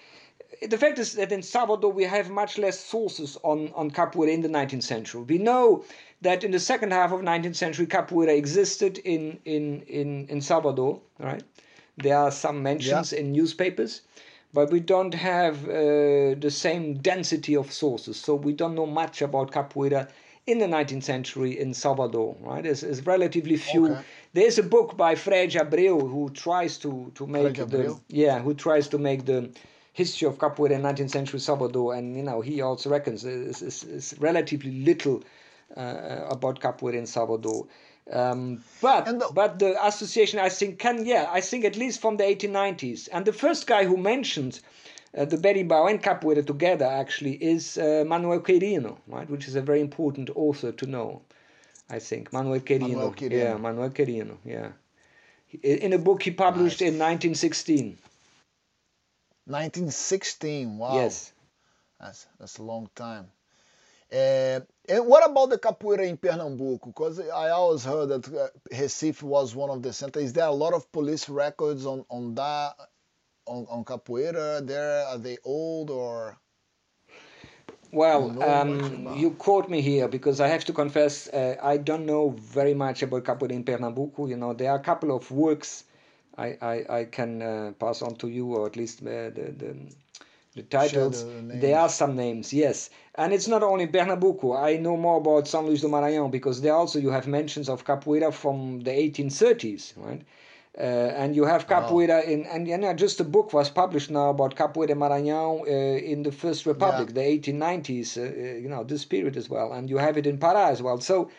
the 0.68 0.76
fact 0.76 0.98
is 0.98 1.14
that 1.14 1.32
in 1.32 1.42
Salvador 1.42 1.90
we 1.90 2.04
have 2.04 2.28
much 2.30 2.58
less 2.58 2.78
sources 2.78 3.38
on, 3.42 3.72
on 3.74 3.90
capoeira 3.90 4.30
in 4.32 4.42
the 4.42 4.48
19th 4.48 4.82
century. 4.82 5.22
We 5.22 5.38
know 5.38 5.84
that 6.20 6.44
in 6.44 6.50
the 6.50 6.60
second 6.60 6.92
half 6.92 7.12
of 7.12 7.20
19th 7.20 7.56
century 7.56 7.86
capoeira 7.86 8.36
existed 8.36 8.98
in, 8.98 9.38
in, 9.46 9.80
in, 9.82 10.26
in 10.28 10.40
Salvador, 10.42 11.00
right? 11.18 11.42
There 11.96 12.16
are 12.16 12.30
some 12.30 12.62
mentions 12.62 13.12
in 13.12 13.32
newspapers, 13.32 14.02
but 14.52 14.70
we 14.70 14.80
don't 14.80 15.14
have 15.14 15.64
uh, 15.66 16.34
the 16.38 16.50
same 16.50 16.94
density 16.98 17.56
of 17.56 17.72
sources. 17.72 18.18
So 18.18 18.34
we 18.34 18.52
don't 18.52 18.74
know 18.74 18.86
much 18.86 19.22
about 19.22 19.52
capoeira 19.52 20.10
in 20.50 20.58
the 20.58 20.66
19th 20.66 21.02
century 21.04 21.58
in 21.58 21.74
Salvador, 21.74 22.36
right? 22.40 22.62
There's, 22.64 23.06
relatively 23.06 23.56
few. 23.56 23.92
Okay. 23.92 24.02
There's 24.32 24.58
a 24.58 24.62
book 24.62 24.96
by 24.96 25.14
Fred 25.14 25.50
Abreu 25.50 26.00
who 26.00 26.30
tries 26.30 26.78
to, 26.78 27.10
to 27.14 27.26
make 27.26 27.54
the 27.54 28.00
yeah, 28.08 28.38
who 28.40 28.54
tries 28.54 28.88
to 28.88 28.98
make 28.98 29.24
the 29.26 29.50
history 29.92 30.28
of 30.28 30.38
capoeira 30.38 30.72
in 30.72 30.82
19th 30.82 31.10
century 31.10 31.40
Salvador, 31.40 31.94
and 31.94 32.16
you 32.16 32.22
know 32.22 32.40
he 32.40 32.60
also 32.60 32.90
reckons 32.90 33.24
it's, 33.24 33.60
it's, 33.62 33.82
it's 33.82 34.14
relatively 34.18 34.70
little 34.84 35.22
uh, 35.76 36.26
about 36.28 36.60
capoeira 36.60 36.94
in 36.98 37.06
Salvador. 37.06 37.66
Um, 38.12 38.62
but 38.80 39.04
the- 39.04 39.30
but 39.32 39.58
the 39.58 39.72
association 39.86 40.38
I 40.40 40.48
think 40.48 40.78
can 40.78 41.04
yeah 41.06 41.26
I 41.30 41.40
think 41.40 41.64
at 41.64 41.76
least 41.76 42.00
from 42.00 42.16
the 42.16 42.24
1890s 42.24 43.08
and 43.12 43.24
the 43.24 43.32
first 43.32 43.66
guy 43.66 43.84
who 43.84 43.96
mentioned 43.96 44.60
uh, 45.16 45.24
the 45.24 45.36
berimbau 45.36 45.90
and 45.90 46.02
capoeira 46.02 46.46
together 46.46 46.86
actually 46.86 47.32
is 47.32 47.78
uh, 47.78 48.04
Manuel 48.06 48.40
Querino 48.40 48.98
right 49.06 49.28
which 49.28 49.48
is 49.48 49.56
a 49.56 49.62
very 49.62 49.80
important 49.80 50.30
author 50.34 50.72
to 50.72 50.86
know 50.86 51.22
I 51.88 51.98
think 51.98 52.32
Manuel 52.32 52.60
Querino, 52.60 52.80
Manuel 52.80 53.12
Querino. 53.12 53.38
yeah 53.38 53.56
Manuel 53.56 53.90
Querino 53.90 54.36
yeah 54.44 54.68
in 55.62 55.92
a 55.92 55.98
book 55.98 56.22
he 56.22 56.30
published 56.30 56.80
in 56.80 56.98
1916 56.98 57.98
1916. 59.50 60.78
Wow. 60.78 60.94
yes 60.94 61.32
That's 61.98 62.26
that's 62.38 62.58
a 62.58 62.62
long 62.62 62.88
time. 62.94 63.26
Uh, 64.12 64.60
and 64.88 65.06
what 65.06 65.28
about 65.28 65.50
the 65.50 65.58
capoeira 65.58 66.06
in 66.08 66.16
Pernambuco? 66.16 66.86
Because 66.86 67.20
I 67.20 67.50
always 67.50 67.84
heard 67.84 68.08
that 68.08 68.28
uh, 68.28 68.48
Recife 68.72 69.22
was 69.22 69.54
one 69.54 69.70
of 69.70 69.82
the 69.82 69.92
centers. 69.92 70.24
Is 70.24 70.32
there 70.32 70.46
a 70.46 70.52
lot 70.52 70.72
of 70.72 70.90
police 70.92 71.28
records 71.28 71.86
on 71.86 72.04
on 72.10 72.34
that 72.36 72.74
on, 73.50 73.66
on 73.68 73.84
capoeira? 73.84 74.66
There 74.66 75.04
are 75.06 75.18
they 75.18 75.38
old 75.44 75.90
or 75.90 76.38
Well, 77.92 78.42
um, 78.42 79.08
you 79.16 79.32
quote 79.32 79.68
me 79.68 79.80
here 79.80 80.08
because 80.08 80.40
I 80.40 80.48
have 80.48 80.64
to 80.66 80.72
confess 80.72 81.28
uh, 81.28 81.56
I 81.62 81.76
don't 81.76 82.06
know 82.06 82.30
very 82.30 82.74
much 82.74 83.02
about 83.02 83.24
capoeira 83.24 83.52
in 83.52 83.64
Pernambuco. 83.64 84.28
You 84.28 84.36
know, 84.36 84.52
there 84.54 84.70
are 84.70 84.78
a 84.78 84.82
couple 84.90 85.10
of 85.14 85.30
works 85.30 85.84
I, 86.38 86.56
I, 86.62 86.98
I 87.00 87.04
can 87.04 87.42
uh, 87.42 87.72
pass 87.78 88.02
on 88.02 88.14
to 88.16 88.28
you, 88.28 88.54
or 88.54 88.66
at 88.66 88.76
least 88.76 89.02
uh, 89.02 89.30
the, 89.30 89.52
the, 89.56 89.76
the 90.54 90.62
titles. 90.62 91.24
the 91.24 91.56
there 91.56 91.78
are 91.78 91.88
some 91.88 92.16
names, 92.16 92.52
yes. 92.52 92.90
And 93.16 93.32
it's 93.32 93.48
not 93.48 93.62
only 93.62 93.86
Pernambuco. 93.88 94.56
I 94.56 94.76
know 94.76 94.96
more 94.96 95.18
about 95.18 95.44
São 95.44 95.66
Luís 95.66 95.80
do 95.80 95.88
Maranhão 95.88 96.30
because 96.30 96.60
there 96.60 96.74
also 96.74 96.98
you 96.98 97.10
have 97.10 97.26
mentions 97.26 97.68
of 97.68 97.84
capoeira 97.84 98.32
from 98.32 98.80
the 98.80 98.90
1830s, 98.90 99.94
right? 99.96 100.22
Uh, 100.80 101.12
and 101.22 101.36
you 101.36 101.44
have 101.44 101.66
capoeira 101.66 102.24
in, 102.24 102.46
and 102.46 102.66
you 102.66 102.78
know, 102.78 102.94
just 102.94 103.20
a 103.20 103.24
book 103.24 103.52
was 103.52 103.68
published 103.68 104.10
now 104.10 104.30
about 104.30 104.54
capoeira 104.56 104.94
Maranhão 104.96 105.60
uh, 105.60 106.12
in 106.12 106.22
the 106.22 106.32
First 106.32 106.64
Republic, 106.64 107.08
Yeah. 107.08 107.14
the 107.20 107.52
1890s, 107.52 108.16
uh, 108.16 108.22
uh, 108.22 108.56
you 108.62 108.68
know, 108.68 108.82
this 108.82 109.04
period 109.04 109.36
as 109.36 109.50
well. 109.50 109.74
And 109.74 109.90
you 109.90 109.98
have 109.98 110.16
it 110.16 110.26
in 110.26 110.38
Pará 110.38 110.70
as 110.70 110.80
well. 110.80 110.98
So, 110.98 111.30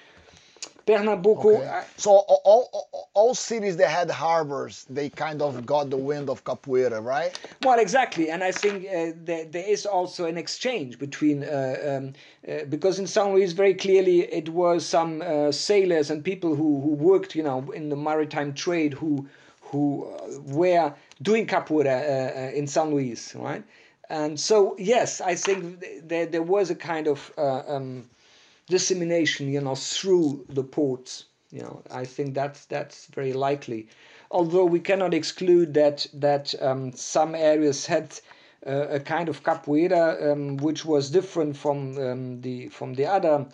Pernambuco, 0.86 1.46
Okay. 1.46 1.68
I- 1.68 1.84
So 1.98 2.12
all, 2.12 2.70
all, 2.74 3.10
all 3.14 3.36
cities 3.36 3.78
that 3.78 3.90
had 3.90 4.10
harbors, 4.10 4.86
they 4.90 5.10
kind 5.10 5.42
of 5.42 5.66
got 5.66 5.90
the 5.90 5.98
wind 5.98 6.30
of 6.30 6.44
capoeira, 6.44 7.00
right? 7.04 7.38
Well, 7.62 7.80
exactly, 7.80 8.30
and 8.32 8.44
I 8.44 8.52
think 8.52 8.86
uh, 8.86 9.12
there, 9.24 9.46
there 9.46 9.66
is 9.68 9.86
also 9.86 10.26
an 10.26 10.38
exchange 10.38 10.98
between 10.98 11.44
uh, 11.44 11.98
um, 11.98 12.14
uh, 12.48 12.66
because 12.70 12.98
in 13.00 13.06
São 13.06 13.34
Luís 13.34 13.54
very 13.54 13.74
clearly 13.76 14.22
it 14.22 14.50
was 14.50 14.86
some 14.86 15.22
uh, 15.22 15.52
sailors 15.52 16.10
and 16.10 16.24
people 16.24 16.56
who, 16.56 16.82
who 16.82 16.90
worked, 16.96 17.36
you 17.36 17.44
know, 17.44 17.70
in 17.72 17.90
the 17.90 17.96
maritime 17.96 18.54
trade 18.54 18.94
who 18.94 19.28
who 19.72 20.04
uh, 20.06 20.40
were 20.54 20.94
doing 21.22 21.48
capoeira 21.48 21.96
uh, 22.02 22.40
uh, 22.48 22.52
in 22.60 22.66
São 22.66 22.92
Luís, 22.92 23.40
right? 23.42 23.64
And 24.10 24.38
so 24.38 24.76
yes, 24.78 25.22
I 25.22 25.36
think 25.36 25.80
th- 25.82 26.02
there 26.04 26.26
there 26.26 26.44
was 26.44 26.70
a 26.72 26.76
kind 26.76 27.08
of 27.08 27.32
uh, 27.38 27.62
um, 27.68 28.10
dissemination, 28.72 29.52
you 29.52 29.62
know, 29.62 29.76
through 29.76 30.46
the 30.50 30.64
ports. 30.64 31.26
You 31.52 31.62
know, 31.62 31.84
I 31.92 32.06
think 32.06 32.34
that's 32.34 32.66
that's 32.66 33.08
very 33.08 33.34
likely. 33.34 33.88
Although 34.32 34.66
we 34.66 34.80
cannot 34.80 35.14
exclude 35.14 35.74
that 35.74 36.08
that 36.14 36.56
um, 36.62 36.94
some 36.94 37.36
areas 37.36 37.86
had 37.86 38.20
uh, 38.66 38.88
a 38.90 39.00
kind 39.00 39.28
of 39.30 39.44
capoeira 39.44 40.32
um, 40.32 40.58
which 40.58 40.86
was 40.86 41.10
different 41.10 41.58
from 41.58 41.98
um, 41.98 42.42
the 42.42 42.70
from 42.70 42.94
the 42.94 43.06
other 43.06 43.46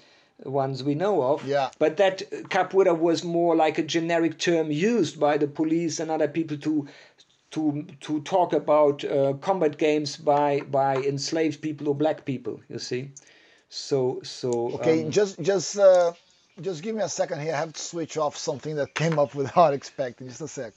ones 0.46 0.84
we 0.84 0.96
know 0.96 1.24
of. 1.24 1.46
Yeah. 1.46 1.70
But 1.80 1.98
that 1.98 2.20
capoeira 2.50 2.96
was 2.98 3.24
more 3.24 3.56
like 3.56 3.78
a 3.80 3.84
generic 3.84 4.38
term 4.38 4.72
used 4.72 5.20
by 5.20 5.38
the 5.38 5.48
police 5.48 6.00
and 6.00 6.12
other 6.12 6.28
people 6.28 6.58
to 6.58 6.88
to 7.52 7.86
to 8.02 8.22
talk 8.22 8.54
about 8.54 9.04
uh, 9.04 9.34
combat 9.42 9.78
games 9.78 10.18
by 10.18 10.62
by 10.70 10.98
enslaved 10.98 11.62
people 11.62 11.88
or 11.88 11.96
black 11.96 12.26
people. 12.26 12.60
You 12.70 12.80
see, 12.80 13.12
so 13.70 14.22
so 14.24 14.72
Okay, 14.76 15.04
um, 15.06 15.12
just 15.12 15.40
just 15.42 15.78
uh, 15.78 16.14
just 16.62 16.84
give 16.84 16.96
me 16.96 17.04
a 17.04 17.10
second 17.10 17.42
here. 17.42 17.54
I 17.54 17.58
have 17.58 17.74
to 17.74 17.82
switch 17.82 18.18
off 18.18 18.38
something 18.38 18.76
that 18.76 18.94
came 18.96 19.20
up 19.20 19.36
without 19.36 19.74
expecting. 19.74 20.28
Just 20.28 20.42
a 20.42 20.48
sec. 20.48 20.74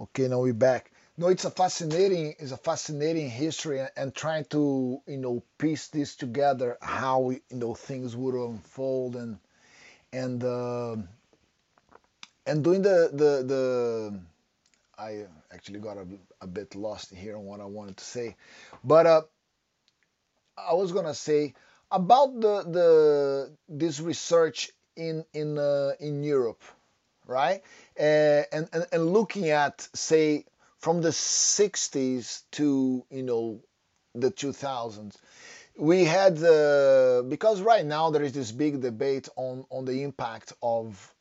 Okay, 0.00 0.28
now 0.28 0.40
we're 0.40 0.54
back. 0.54 0.92
No, 1.18 1.26
it's 1.26 1.44
a 1.44 1.50
fascinating, 1.50 2.36
it's 2.38 2.52
a 2.52 2.56
fascinating 2.56 3.28
history, 3.28 3.80
and, 3.80 3.90
and 3.96 4.14
trying 4.14 4.44
to, 4.46 5.02
you 5.08 5.16
know, 5.18 5.42
piece 5.58 5.88
this 5.88 6.14
together, 6.14 6.78
how 6.80 7.30
you 7.30 7.40
know 7.50 7.74
things 7.74 8.14
would 8.14 8.36
unfold, 8.36 9.16
and 9.16 9.38
and 10.12 10.44
uh, 10.44 10.94
and 12.46 12.62
doing 12.62 12.82
the 12.82 13.10
the 13.12 13.42
the, 13.44 14.20
I 14.96 15.26
actually 15.52 15.80
got 15.80 15.96
a, 15.96 16.06
a 16.40 16.46
bit 16.46 16.76
lost 16.76 17.12
here 17.12 17.36
on 17.36 17.44
what 17.46 17.60
I 17.60 17.64
wanted 17.64 17.96
to 17.96 18.04
say, 18.04 18.36
but 18.84 19.06
uh, 19.06 19.22
I 20.56 20.74
was 20.74 20.92
gonna 20.92 21.14
say 21.14 21.54
about 21.90 22.40
the 22.40 22.62
the 22.62 23.56
this 23.68 23.98
research 23.98 24.70
in 24.96 25.24
in 25.34 25.58
uh, 25.58 25.94
in 25.98 26.22
Europe, 26.22 26.62
right? 27.26 27.62
Uh, 27.98 28.44
and, 28.52 28.68
and 28.72 28.86
and 28.92 29.12
looking 29.12 29.50
at 29.50 29.88
say 29.94 30.44
from 30.80 31.00
the 31.00 31.10
60s 31.10 32.42
to 32.52 33.04
you 33.10 33.22
know 33.22 33.60
the 34.14 34.30
2000s, 34.30 35.16
we 35.78 36.04
had 36.04 36.34
because 37.28 37.60
right 37.60 37.84
now 37.84 38.10
there 38.10 38.22
is 38.22 38.32
this 38.32 38.52
big 38.52 38.80
debate 38.80 39.28
on 39.36 39.64
on 39.70 39.84
the 39.84 40.02
impact 40.02 40.52
of 40.62 41.14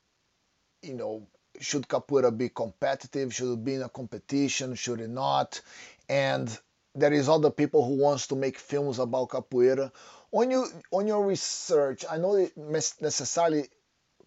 you 0.82 0.94
know 0.94 1.28
should 1.60 1.88
capoeira 1.88 2.36
be 2.36 2.50
competitive? 2.50 3.34
Should 3.34 3.54
it 3.54 3.64
be 3.66 3.76
in 3.76 3.82
a 3.82 3.90
competition? 3.90 4.76
Should 4.76 5.02
it 5.02 5.10
not? 5.10 5.60
And 6.08 6.56
there 6.94 7.14
is 7.14 7.30
other 7.30 7.52
people 7.52 7.86
who 7.86 7.96
wants 7.98 8.28
to 8.28 8.36
make 8.36 8.58
films 8.58 9.00
about 9.00 9.30
capoeira. 9.30 9.92
On 10.32 10.52
you 10.52 10.68
on 10.92 11.08
your 11.08 11.26
research 11.26 12.04
i 12.12 12.18
know 12.18 12.36
it 12.36 12.52
necessarily 12.58 13.70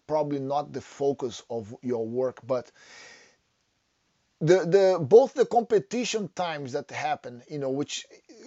probably 0.07 0.39
not 0.39 0.73
the 0.73 0.81
focus 0.81 1.43
of 1.49 1.75
your 1.83 2.05
work 2.05 2.39
but 2.45 2.71
the 4.41 4.65
the 4.65 4.97
both 4.99 5.33
the 5.33 5.45
competition 5.45 6.27
times 6.35 6.73
that 6.73 6.89
happened, 6.89 7.43
you 7.49 7.59
know, 7.59 7.69
which 7.69 8.05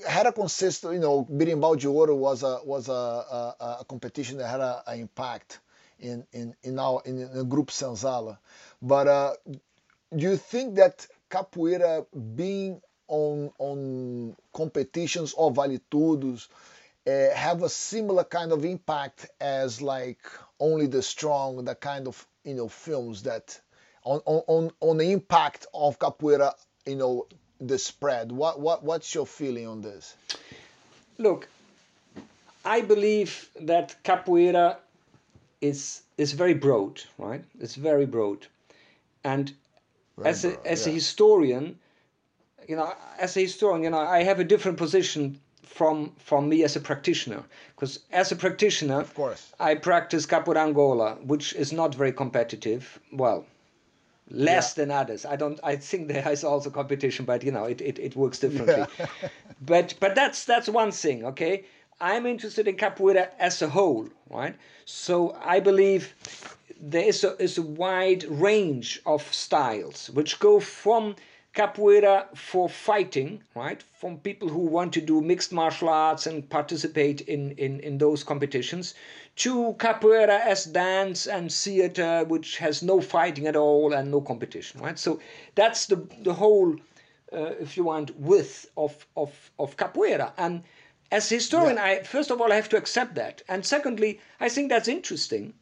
had 0.08 0.26
a 0.26 0.32
consistent, 0.32 0.94
you 0.94 1.00
know, 1.00 1.26
de 1.30 1.54
Ouro 1.54 2.16
was 2.16 2.42
a 2.42 2.58
was 2.64 2.88
a, 2.88 2.92
a, 2.92 3.76
a 3.80 3.84
competition 3.88 4.38
that 4.38 4.48
had 4.48 4.60
an 4.60 5.00
impact 5.00 5.60
in 6.00 6.26
in 6.32 6.54
in 6.64 6.78
our 6.78 7.00
in 7.04 7.32
the 7.32 7.44
group 7.44 7.68
Senzala. 7.68 8.38
But 8.82 9.06
uh, 9.06 9.32
do 9.46 10.22
you 10.30 10.36
think 10.36 10.74
that 10.76 11.06
capoeira 11.30 12.06
being 12.34 12.80
on 13.06 13.52
on 13.58 14.36
competitions 14.52 15.32
or 15.34 15.52
vale 15.52 15.78
tudos 15.90 16.48
uh, 17.06 17.34
have 17.34 17.62
a 17.62 17.68
similar 17.68 18.24
kind 18.24 18.50
of 18.50 18.64
impact 18.64 19.26
as 19.40 19.80
like 19.80 20.18
only 20.58 20.86
the 20.86 21.02
strong, 21.02 21.64
the 21.64 21.74
kind 21.76 22.08
of 22.08 22.26
you 22.44 22.54
know 22.54 22.68
films 22.68 23.22
that 23.22 23.60
on 24.04 24.20
on 24.26 24.70
on 24.80 24.96
the 24.98 25.10
impact 25.12 25.66
of 25.74 25.98
capoeira, 25.98 26.52
you 26.86 26.96
know, 26.96 27.26
the 27.60 27.78
spread. 27.78 28.30
What 28.30 28.60
what 28.60 28.84
what's 28.84 29.14
your 29.14 29.26
feeling 29.26 29.66
on 29.66 29.80
this? 29.80 30.14
Look, 31.18 31.48
I 32.64 32.80
believe 32.80 33.48
that 33.60 33.96
capoeira 34.04 34.76
is 35.60 36.02
is 36.18 36.32
very 36.32 36.54
broad, 36.54 37.02
right? 37.18 37.44
It's 37.60 37.74
very 37.74 38.06
broad, 38.06 38.46
and 39.24 39.52
Very 40.16 40.30
as 40.30 40.44
a 40.44 40.50
broad, 40.50 40.66
as 40.66 40.86
a 40.86 40.90
historian, 40.90 41.78
you 42.68 42.76
know, 42.76 42.92
as 43.18 43.36
a 43.36 43.40
historian, 43.40 43.82
you 43.84 43.90
know, 43.90 43.98
I 43.98 44.22
have 44.22 44.38
a 44.40 44.44
different 44.44 44.78
position 44.78 45.40
from 45.62 46.12
from 46.18 46.48
me 46.48 46.62
as 46.62 46.76
a 46.76 46.80
practitioner 46.80 47.42
because 47.74 48.00
as 48.12 48.32
a 48.32 48.36
practitioner, 48.36 49.00
of 49.00 49.14
course. 49.14 49.52
I 49.58 49.74
practice 49.76 50.26
capoeira 50.26 50.62
Angola, 50.66 51.14
which 51.24 51.54
is 51.54 51.72
not 51.72 51.94
very 51.94 52.12
competitive. 52.12 53.00
Well, 53.12 53.46
less 54.30 54.74
than 54.74 54.90
others. 54.90 55.24
I 55.24 55.36
don't. 55.36 55.60
I 55.62 55.76
think 55.76 56.08
there 56.08 56.28
is 56.30 56.44
also 56.44 56.70
competition, 56.70 57.24
but 57.24 57.42
you 57.42 57.52
know, 57.52 57.64
it, 57.64 57.80
it, 57.80 57.98
it 57.98 58.16
works 58.16 58.38
differently. 58.38 58.86
but 59.60 59.94
but 60.00 60.14
that's 60.14 60.44
that's 60.44 60.68
one 60.68 60.92
thing. 60.92 61.24
Okay, 61.24 61.64
I'm 62.00 62.26
interested 62.26 62.68
in 62.68 62.76
capoeira 62.76 63.30
as 63.38 63.62
a 63.62 63.68
whole, 63.68 64.08
right? 64.30 64.54
So 64.84 65.36
I 65.44 65.60
believe 65.60 66.14
there 66.80 67.04
is 67.04 67.24
a 67.24 67.36
is 67.42 67.58
a 67.58 67.62
wide 67.62 68.24
range 68.24 69.00
of 69.06 69.22
styles 69.32 70.10
which 70.10 70.38
go 70.38 70.60
from 70.60 71.16
capoeira 71.54 72.26
for 72.36 72.68
fighting, 72.68 73.40
right? 73.54 73.82
From 73.82 74.18
people 74.18 74.48
who 74.48 74.58
want 74.58 74.92
to 74.94 75.00
do 75.00 75.20
mixed 75.20 75.52
martial 75.52 75.88
arts 75.88 76.26
and 76.26 76.48
participate 76.48 77.20
in, 77.22 77.52
in, 77.52 77.80
in 77.80 77.98
those 77.98 78.24
competitions, 78.24 78.94
to 79.36 79.74
capoeira 79.78 80.40
as 80.40 80.64
dance 80.64 81.26
and 81.26 81.52
theater, 81.52 82.24
which 82.24 82.58
has 82.58 82.82
no 82.82 83.00
fighting 83.00 83.46
at 83.46 83.56
all 83.56 83.92
and 83.92 84.10
no 84.10 84.20
competition, 84.20 84.80
right? 84.80 84.98
So 84.98 85.20
that's 85.54 85.86
the, 85.86 86.06
the 86.22 86.34
whole, 86.34 86.76
uh, 87.32 87.52
if 87.60 87.76
you 87.76 87.84
want, 87.84 88.18
width 88.18 88.66
of, 88.76 89.06
of, 89.16 89.50
of 89.58 89.76
capoeira. 89.76 90.32
And 90.36 90.62
as 91.12 91.30
a 91.30 91.36
historian, 91.36 91.78
I 91.78 92.02
first 92.02 92.30
of 92.30 92.40
all 92.40 92.52
I 92.52 92.56
have 92.56 92.68
to 92.70 92.76
accept 92.76 93.14
that, 93.14 93.42
and 93.48 93.64
secondly, 93.64 94.20
I 94.40 94.48
think 94.48 94.68
that's 94.68 94.88
interesting, 94.88 95.54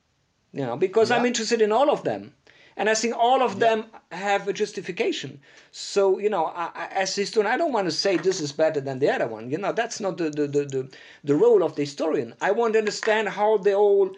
you 0.53 0.65
know, 0.65 0.77
because 0.77 1.11
I'm 1.11 1.27
interested 1.27 1.61
in 1.61 1.73
all 1.73 1.91
of 1.91 2.05
them. 2.05 2.33
And 2.77 2.89
I 2.89 2.95
think 2.95 3.15
all 3.17 3.43
of 3.43 3.59
them 3.59 3.87
have 4.11 4.49
a 4.49 4.53
justification. 4.53 5.41
So, 5.71 6.19
you 6.19 6.31
know, 6.31 6.47
I, 6.47 6.71
I, 6.75 6.87
as 6.93 7.17
a 7.19 7.23
historian, 7.23 7.53
I 7.53 7.57
don't 7.57 7.73
want 7.73 7.87
to 7.87 7.93
say 7.93 8.17
this 8.17 8.41
is 8.41 8.53
better 8.53 8.81
than 8.81 8.99
the 8.99 9.11
other 9.11 9.27
one. 9.27 9.51
You 9.51 9.59
know, 9.59 9.73
that's 9.73 10.01
not 10.01 10.17
the, 10.19 10.31
the, 10.31 10.47
the, 10.47 10.65
the, 10.65 10.91
the 11.25 11.35
role 11.35 11.63
of 11.63 11.77
the 11.77 11.83
historian. 11.83 12.35
I 12.41 12.51
want 12.53 12.73
to 12.75 12.79
understand 12.79 13.29
how 13.29 13.59
they 13.59 13.75
all 13.75 14.11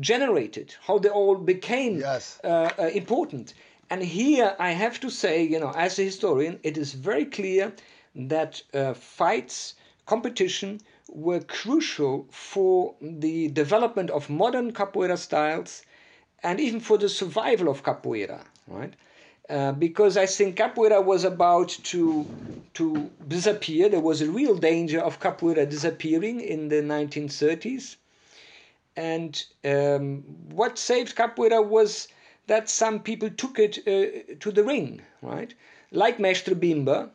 generated, 0.00 0.74
how 0.82 0.98
they 0.98 1.08
all 1.08 1.36
became 1.36 1.98
Yes. 1.98 2.40
uh, 2.44 2.70
uh, 2.78 2.82
important. 2.94 3.54
And 3.90 4.02
here 4.02 4.56
I 4.58 4.70
have 4.72 5.00
to 5.00 5.10
say, 5.10 5.42
you 5.42 5.60
know, 5.60 5.72
as 5.76 5.98
a 5.98 6.02
historian, 6.04 6.58
it 6.62 6.76
is 6.78 6.92
very 6.94 7.24
clear 7.26 7.72
that 8.14 8.62
uh, 8.74 8.94
fights 8.94 9.74
competition 10.06 10.80
were 11.08 11.40
crucial 11.40 12.26
for 12.30 12.94
the 13.00 13.48
development 13.48 14.10
of 14.10 14.30
modern 14.30 14.72
capoeira 14.72 15.16
styles 15.18 15.82
and 16.42 16.60
even 16.60 16.80
for 16.80 16.98
the 16.98 17.08
survival 17.08 17.68
of 17.68 17.82
capoeira, 17.82 18.44
right? 18.66 18.94
Uh, 19.48 19.72
because 19.72 20.16
I 20.16 20.26
think 20.26 20.56
capoeira 20.56 21.04
was 21.04 21.24
about 21.24 21.68
to 21.68 22.26
to 22.74 23.10
disappear. 23.28 23.88
There 23.88 24.00
was 24.00 24.22
a 24.22 24.30
real 24.30 24.54
danger 24.56 25.00
of 25.00 25.20
capoeira 25.20 25.68
disappearing 25.68 26.40
in 26.40 26.68
the 26.68 26.82
1930s, 26.82 27.96
and 28.96 29.44
um, 29.64 30.22
what 30.50 30.78
saved 30.78 31.16
capoeira 31.16 31.66
was 31.66 32.08
that 32.46 32.68
some 32.68 33.00
people 33.00 33.30
took 33.30 33.58
it 33.58 33.78
uh, 33.86 34.34
to 34.40 34.50
the 34.50 34.64
ring, 34.64 35.02
right? 35.22 35.54
Like 35.90 36.18
Mestre 36.18 36.54
Bimba, 36.54 37.10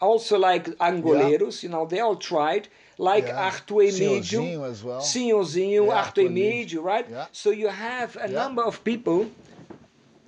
also 0.00 0.38
like 0.38 0.66
Angoleiros, 0.78 1.62
you 1.62 1.68
know, 1.68 1.86
they 1.86 2.00
all 2.00 2.16
tried. 2.16 2.68
Like 3.00 3.28
Yeah. 3.28 3.46
Arthur 3.48 3.76
Emídio, 3.76 4.20
Senhorzinho 4.20 4.70
as 4.70 4.84
well. 4.84 5.00
Senhorzinho, 5.00 5.86
Yeah, 5.86 6.00
Arthur 6.00 6.80
right? 6.82 7.06
Yeah. 7.10 7.26
So 7.32 7.50
you 7.50 7.68
have 7.68 8.16
a 8.16 8.28
Yeah. 8.28 8.42
number 8.42 8.62
of 8.62 8.84
people 8.84 9.30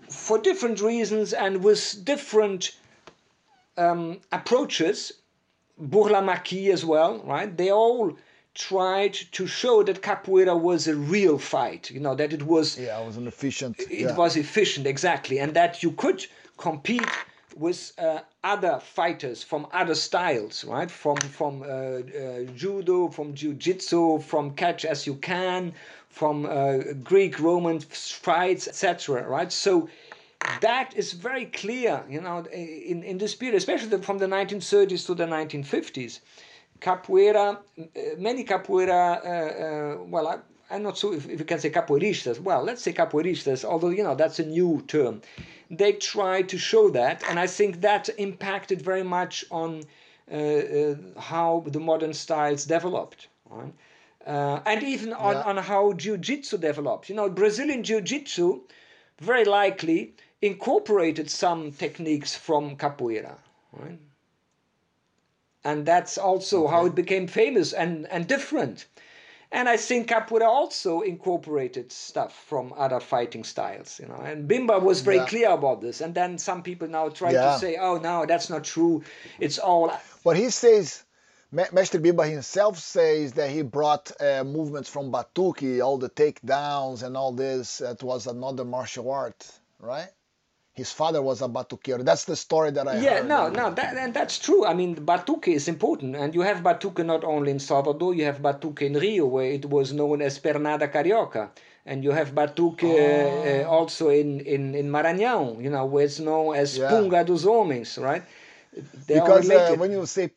for 0.09 0.39
different 0.39 0.81
reasons 0.81 1.35
and 1.35 1.63
with 1.63 1.83
different 2.05 2.63
um, 3.77 4.21
approaches, 4.33 5.13
Burlamaqui 5.81 6.73
as 6.73 6.83
well, 6.85 7.19
right? 7.25 7.55
They 7.57 7.71
all 7.71 8.17
tried 8.55 9.15
to 9.33 9.47
show 9.47 9.83
that 9.83 10.01
capoeira 10.03 10.55
was 10.59 10.87
a 10.89 10.95
real 10.95 11.39
fight, 11.39 11.91
you 11.91 12.01
know, 12.01 12.15
that 12.15 12.33
it 12.33 12.43
was 12.43 12.79
Yeah, 12.79 12.99
I 12.99 13.07
was 13.07 13.17
an 13.17 13.27
efficient. 13.27 13.81
it 13.81 13.91
yeah. 13.91 14.17
was 14.17 14.37
efficient 14.37 14.87
exactly 14.87 15.39
and 15.39 15.53
that 15.55 15.83
you 15.83 15.93
could 15.93 16.27
compete 16.57 17.13
with 17.57 17.93
uh, 17.99 18.21
other 18.45 18.79
fighters 18.81 19.43
from 19.43 19.67
other 19.73 19.95
styles 19.95 20.65
right? 20.65 20.91
From 20.91 21.17
from 21.17 21.63
uh, 21.63 21.67
uh, 21.67 22.45
judo 22.57 23.09
from 23.09 23.35
jiu-jitsu 23.35 24.21
from 24.21 24.55
catch 24.55 24.85
as 24.85 25.07
you 25.07 25.15
can 25.17 25.73
from 26.09 26.47
uh, 26.47 26.79
greek 27.03 27.39
roman 27.41 27.81
fights 27.81 28.69
etc 28.69 29.27
right? 29.27 29.53
So 29.53 29.89
that 30.61 30.97
is 30.97 31.13
very 31.13 31.47
clear 31.47 32.05
you 32.09 32.21
know 32.21 32.45
in, 32.53 33.03
in 33.03 33.19
this 33.19 33.35
period 33.35 33.57
especially 33.57 34.01
from 34.03 34.19
the 34.19 34.27
1930s 34.27 35.07
to 35.07 35.15
the 35.15 35.27
1950s 35.27 36.21
capoeira, 36.83 37.59
uh, 37.79 37.83
many 38.19 38.45
capoeira, 38.45 39.19
uh, 39.25 40.05
well, 40.05 40.43
I'm 40.73 40.83
not 40.83 40.97
sure 40.97 41.15
if, 41.15 41.29
if 41.29 41.39
you 41.39 41.45
can 41.45 41.59
say 41.59 41.71
capoeiristas. 41.71 42.41
Well, 42.41 42.63
let's 42.63 42.83
say 42.83 42.93
capoeiristas, 42.93 43.65
although, 43.65 43.91
you 43.91 44.03
know, 44.03 44.15
that's 44.15 44.39
a 44.39 44.47
new 44.47 44.83
term. 44.89 45.23
They 45.71 45.93
tried 45.93 46.49
to 46.51 46.59
show 46.59 46.91
that, 46.91 47.23
and 47.29 47.39
I 47.39 47.47
think 47.47 47.81
that 47.83 48.09
impacted 48.19 48.83
very 48.83 49.03
much 49.03 49.45
on 49.51 49.83
uh, 50.31 50.35
uh, 50.35 50.95
how 51.19 51.65
the 51.67 51.81
modern 51.81 52.15
styles 52.15 52.65
developed. 52.65 53.29
Right? 53.51 53.75
Uh, 54.27 54.61
and 54.65 54.83
even 54.83 55.13
on, 55.13 55.35
Yeah. 55.35 55.43
on 55.43 55.57
how 55.59 55.93
jiu-jitsu 55.93 56.59
developed. 56.59 57.09
You 57.09 57.17
know, 57.17 57.29
Brazilian 57.29 57.83
jiu-jitsu 57.83 58.63
very 59.21 59.45
likely 59.45 60.15
incorporated 60.41 61.31
some 61.31 61.73
techniques 61.73 62.35
from 62.37 62.77
capoeira. 62.77 63.37
Right? 63.73 63.99
and 65.65 65.87
that's 65.87 66.19
also 66.19 66.67
how 66.67 66.87
it 66.87 66.95
became 66.95 67.27
famous 67.27 67.73
and, 67.73 68.07
and 68.09 68.27
different. 68.27 68.87
And 69.55 69.69
I 69.69 69.77
think 69.77 70.09
Capoeira 70.09 70.47
also 70.47 71.03
incorporated 71.03 71.93
stuff 71.93 72.33
from 72.49 72.73
other 72.75 73.01
fighting 73.01 73.45
styles, 73.45 74.01
you 74.01 74.09
know. 74.09 74.17
And 74.17 74.49
Bimba 74.49 74.81
was 74.81 75.03
very 75.03 75.19
Yeah. 75.19 75.27
clear 75.27 75.51
about 75.51 75.83
this. 75.83 76.01
And 76.01 76.15
then 76.15 76.39
some 76.39 76.63
people 76.63 76.89
now 76.89 77.11
try 77.11 77.33
Yeah. 77.33 77.53
to 77.53 77.59
say, 77.59 77.77
"Oh 77.77 77.99
no, 77.99 78.25
that's 78.25 78.49
not 78.49 78.65
true. 78.65 79.03
It's 79.39 79.59
all." 79.59 79.93
But 80.25 80.37
he 80.37 80.49
says, 80.49 81.05
Master 81.51 81.99
Bimba 82.01 82.31
himself 82.31 82.79
says 82.79 83.35
that 83.35 83.51
he 83.51 83.61
brought 83.61 84.11
uh, 84.19 84.43
movements 84.43 84.89
from 84.89 85.13
Batuque, 85.13 85.83
all 85.85 85.99
the 85.99 86.09
takedowns 86.09 87.03
and 87.03 87.15
all 87.15 87.33
this. 87.33 87.79
That 87.79 88.03
was 88.03 88.27
another 88.27 88.65
martial 88.65 89.11
art, 89.11 89.47
right? 89.79 90.09
His 90.75 90.91
father 90.91 91.21
was 91.21 91.43
a 91.43 91.49
Batuqueiro. 91.49 92.03
That's 92.05 92.25
the 92.25 92.35
story 92.37 92.71
that 92.73 92.89
I 92.89 92.99
Yeah, 92.99 93.21
heard. 93.21 93.29
no, 93.29 93.49
no, 93.51 93.71
that, 93.75 93.95
and 93.97 94.15
that's 94.15 94.39
true. 94.39 94.65
I 94.65 94.73
mean, 94.73 94.97
Batuque 94.97 95.49
is 95.49 95.69
important, 95.69 96.17
and 96.17 96.35
you 96.35 96.41
have 96.43 96.63
Batuque 96.63 97.05
not 97.05 97.25
only 97.25 97.51
in 97.51 97.59
Salvador, 97.59 98.15
you 98.15 98.25
have 98.25 98.41
Batuque 98.41 98.83
in 98.83 98.95
Rio, 98.95 99.27
where 99.27 99.51
it 99.51 99.67
was 99.67 99.93
known 99.93 100.23
as 100.23 100.39
Pernada 100.39 100.89
Carioca, 100.89 101.51
and 101.85 102.03
you 102.03 102.13
have 102.13 102.35
Batuque 102.35 102.85
uh, 102.85 103.67
uh, 103.67 103.69
also 103.71 104.09
in, 104.09 104.41
in, 104.41 104.75
in 104.75 104.89
Maranhão, 104.89 105.63
you 105.63 105.69
know, 105.69 105.85
where 105.85 106.05
it's 106.05 106.21
known 106.21 106.57
as 106.57 106.79
Yeah. 106.79 106.89
Punga 106.89 107.25
dos 107.25 107.45
Homens, 107.45 107.99
right? 108.03 108.23
They 109.07 109.15
Because 109.15 109.51
uh, 109.51 109.75
when 109.77 109.93
you 109.93 110.07
say 110.07 110.31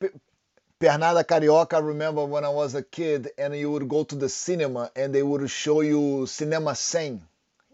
Pernada 0.79 1.23
Carioca, 1.23 1.75
I 1.75 1.79
remember 1.79 2.25
when 2.25 2.43
I 2.43 2.49
was 2.49 2.75
a 2.75 2.83
kid 2.83 3.29
and 3.37 3.55
you 3.55 3.71
would 3.71 3.87
go 3.87 4.03
to 4.03 4.15
the 4.15 4.27
cinema 4.27 4.91
and 4.95 5.15
they 5.15 5.23
would 5.23 5.49
show 5.49 5.79
you 5.81 6.25
Cinema 6.25 6.75
100. 6.75 7.21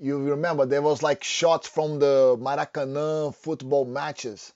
You 0.01 0.17
remember 0.17 0.65
there 0.65 0.81
was 0.81 1.03
like 1.03 1.23
shots 1.23 1.67
from 1.67 1.99
the 1.99 2.35
Maracanã 2.39 3.35
football 3.35 3.85
matches, 3.85 4.51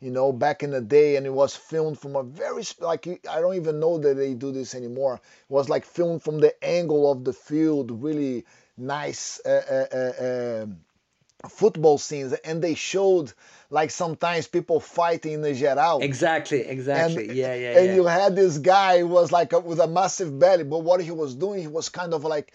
you 0.00 0.10
know, 0.10 0.32
back 0.32 0.62
in 0.62 0.70
the 0.70 0.80
day, 0.80 1.16
and 1.16 1.26
it 1.26 1.32
was 1.34 1.54
filmed 1.54 1.98
from 1.98 2.16
a 2.16 2.22
very 2.22 2.64
like 2.80 3.06
I 3.28 3.42
don't 3.42 3.56
even 3.56 3.78
know 3.78 3.98
that 3.98 4.14
they 4.14 4.32
do 4.32 4.52
this 4.52 4.74
anymore. 4.74 5.16
It 5.16 5.52
was 5.52 5.68
like 5.68 5.84
filmed 5.84 6.22
from 6.22 6.40
the 6.40 6.52
angle 6.64 7.12
of 7.12 7.24
the 7.24 7.34
field, 7.34 7.90
really 8.02 8.46
nice. 8.78 9.38
Uh, 9.44 9.86
uh, 9.92 9.96
uh, 9.96 10.62
um 10.62 10.78
football 11.48 11.98
scenes 11.98 12.32
and 12.32 12.62
they 12.62 12.74
showed 12.74 13.32
like 13.70 13.90
sometimes 13.90 14.48
people 14.48 14.80
fighting 14.80 15.34
in 15.34 15.42
the 15.42 15.54
geral 15.54 16.00
exactly, 16.00 16.62
and, 16.62 16.70
exactly. 16.70 17.32
yeah, 17.32 17.54
yeah, 17.54 17.78
and 17.78 17.86
yeah. 17.86 17.94
you 17.94 18.04
had 18.04 18.34
this 18.34 18.58
guy 18.58 18.98
who 18.98 19.06
was 19.06 19.30
like 19.30 19.52
a, 19.52 19.60
with 19.60 19.78
a 19.78 19.86
massive 19.86 20.36
belly 20.38 20.64
but 20.64 20.78
what 20.78 21.00
he 21.00 21.10
was 21.10 21.34
doing 21.34 21.60
he 21.60 21.68
was 21.68 21.88
kind 21.88 22.14
of 22.14 22.24
like 22.24 22.52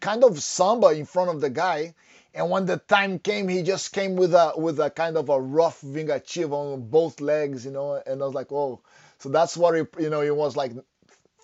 kind 0.00 0.24
of 0.24 0.42
samba 0.42 0.88
in 0.88 1.06
front 1.06 1.30
of 1.30 1.40
the 1.40 1.50
guy. 1.50 1.94
And 2.34 2.48
when 2.50 2.64
the 2.66 2.78
time 2.78 3.18
came 3.18 3.48
he 3.48 3.62
just 3.62 3.92
came 3.92 4.16
with 4.16 4.32
a 4.34 4.52
with 4.56 4.80
a 4.80 4.90
kind 4.90 5.16
of 5.16 5.28
a 5.28 5.38
rough 5.40 5.80
vingativo 5.82 6.72
on 6.74 6.88
both 6.88 7.20
legs 7.20 7.66
you 7.66 7.72
know 7.72 8.00
and 8.06 8.22
i 8.22 8.24
was 8.24 8.34
like 8.34 8.50
oh. 8.52 8.80
So 9.18 9.28
that's 9.28 9.56
what 9.56 9.76
it 9.76 9.88
you 9.98 10.10
know 10.10 10.20
it 10.22 10.34
was 10.34 10.56
like 10.56 10.72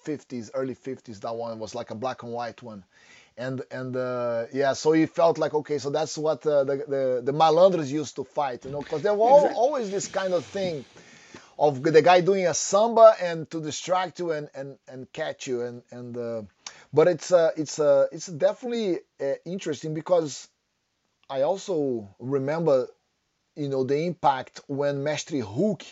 50s 0.04 0.50
early 0.54 0.74
50s 0.74 1.20
that 1.20 1.34
one. 1.34 1.58
Was 1.58 1.74
like 1.74 1.90
a 1.90 1.94
black 1.94 2.22
and 2.22 2.32
white 2.32 2.62
one. 2.62 2.84
And 3.36 3.62
and 3.70 3.94
uh, 3.96 4.46
yeah, 4.52 4.72
so 4.72 4.92
he 4.92 5.06
felt 5.06 5.38
like 5.38 5.54
okay, 5.54 5.78
so 5.78 5.90
that's 5.90 6.18
what 6.18 6.44
uh, 6.46 6.64
the, 6.64 6.76
the 6.88 7.22
the 7.24 7.32
malandros 7.32 7.88
used 7.88 8.16
to 8.16 8.24
fight, 8.24 8.64
you 8.64 8.70
know, 8.72 8.82
because 8.82 9.02
there 9.02 9.14
was 9.14 9.44
Exactly. 9.44 9.54
always 9.54 9.90
this 9.90 10.08
kind 10.08 10.34
of 10.34 10.44
thing 10.44 10.84
of 11.58 11.82
the 11.82 12.02
guy 12.02 12.20
doing 12.20 12.46
a 12.46 12.54
samba 12.54 13.14
and 13.20 13.48
to 13.50 13.60
distract 13.60 14.18
you 14.18 14.32
and 14.32 14.48
and 14.54 14.78
and 14.88 15.12
catch 15.12 15.46
you. 15.46 15.62
And 15.62 15.82
and 15.90 16.16
uh, 16.16 16.42
but 16.92 17.08
it's 17.08 17.32
uh, 17.32 17.50
it's 17.56 17.78
uh, 17.78 18.06
it's 18.12 18.26
definitely 18.26 19.00
uh, 19.20 19.34
interesting 19.44 19.94
because 19.94 20.48
I 21.30 21.42
also 21.42 22.08
remember 22.18 22.88
you 23.56 23.68
know 23.68 23.84
the 23.84 24.06
impact 24.06 24.60
when 24.66 25.02
Mestre 25.04 25.40
Hulk 25.42 25.84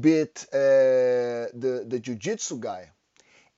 beat 0.00 0.46
uh, 0.52 1.48
the 1.54 1.84
the 1.86 1.98
jiu-jitsu 2.00 2.58
guy 2.58 2.90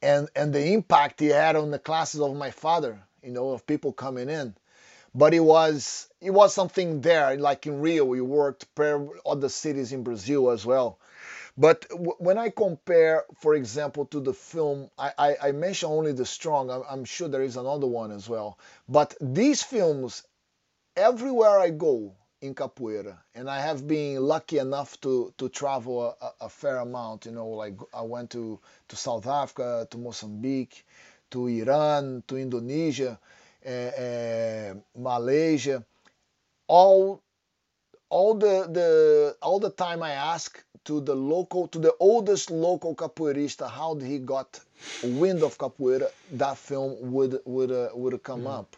and 0.03 0.29
and 0.37 0.53
the 0.53 0.73
impact 0.73 1.21
he 1.21 1.27
had 1.27 1.57
on 1.57 1.71
the 1.71 1.79
classes 1.79 2.21
of 2.21 2.35
my 2.37 2.51
father 2.51 3.01
you 3.23 3.33
know 3.33 3.51
of 3.51 3.67
people 3.67 3.93
coming 3.93 4.29
in. 4.29 4.55
But 5.15 5.35
it 5.35 5.41
was 5.41 6.09
it 6.21 6.31
was 6.31 6.55
something 6.55 7.01
there 7.01 7.37
like 7.37 7.67
in 7.67 7.81
rio 7.81 8.05
we 8.05 8.21
worked 8.21 8.73
per 8.77 9.09
other 9.27 9.49
cities 9.49 9.93
in 9.93 10.05
brazil 10.05 10.51
as 10.51 10.65
well 10.65 10.99
but 11.61 11.89
w- 11.91 12.17
when 12.19 12.39
i 12.39 12.51
compare 12.51 13.25
for 13.43 13.55
example 13.55 14.07
to 14.07 14.21
the 14.21 14.35
film 14.35 14.91
i 14.99 15.13
i, 15.27 15.31
I 15.49 15.53
mention 15.53 15.91
only 15.91 16.13
the 16.13 16.27
strong 16.27 16.71
I'm, 16.71 16.85
I'm 16.91 17.07
sure 17.07 17.29
there 17.29 17.45
is 17.51 17.57
another 17.59 17.89
one 17.89 18.13
as 18.13 18.29
well. 18.29 18.59
But 18.89 19.15
these 19.21 19.63
films 19.63 20.25
everywhere 20.97 21.59
i 21.61 21.71
go 21.71 22.15
in 22.43 22.55
capoeira 22.55 23.19
and 23.35 23.51
i 23.51 23.61
have 23.61 23.87
been 23.87 24.21
lucky 24.23 24.59
enough 24.59 25.01
to 25.03 25.33
to 25.39 25.49
travel 25.49 26.17
a, 26.21 26.45
a- 26.47 26.49
fair 26.49 26.79
amount 26.79 27.27
you 27.27 27.33
know 27.33 27.49
like 27.49 27.77
i 27.95 28.03
went 28.03 28.31
to 28.31 28.59
to 28.89 28.97
south 28.97 29.27
africa 29.27 29.87
to 29.91 29.99
mozambique 29.99 30.87
to 31.31 31.47
iran 31.49 32.23
to 32.29 32.37
indonesia 32.37 33.19
uh, 33.67 33.71
uh, 33.71 34.75
malaysia 34.97 35.85
all 36.69 37.23
all 38.11 38.35
the 38.35 38.67
the 38.79 39.37
all 39.43 39.59
the 39.61 39.71
time 39.71 40.03
i 40.03 40.11
ask 40.13 40.63
to 40.85 41.01
the 41.01 41.15
local 41.15 41.69
to 41.69 41.79
the 41.79 41.95
oldest 42.01 42.51
local 42.51 42.95
capoeirista 42.95 43.69
how 43.71 43.95
he 43.97 44.19
got 44.19 44.61
wind 45.03 45.43
of 45.43 45.57
capoeira 45.59 46.09
that 46.33 46.57
film 46.59 46.97
would 47.13 47.39
would 47.45 47.71
uh, 47.71 47.89
would 47.95 48.23
come 48.23 48.47
up. 48.47 48.77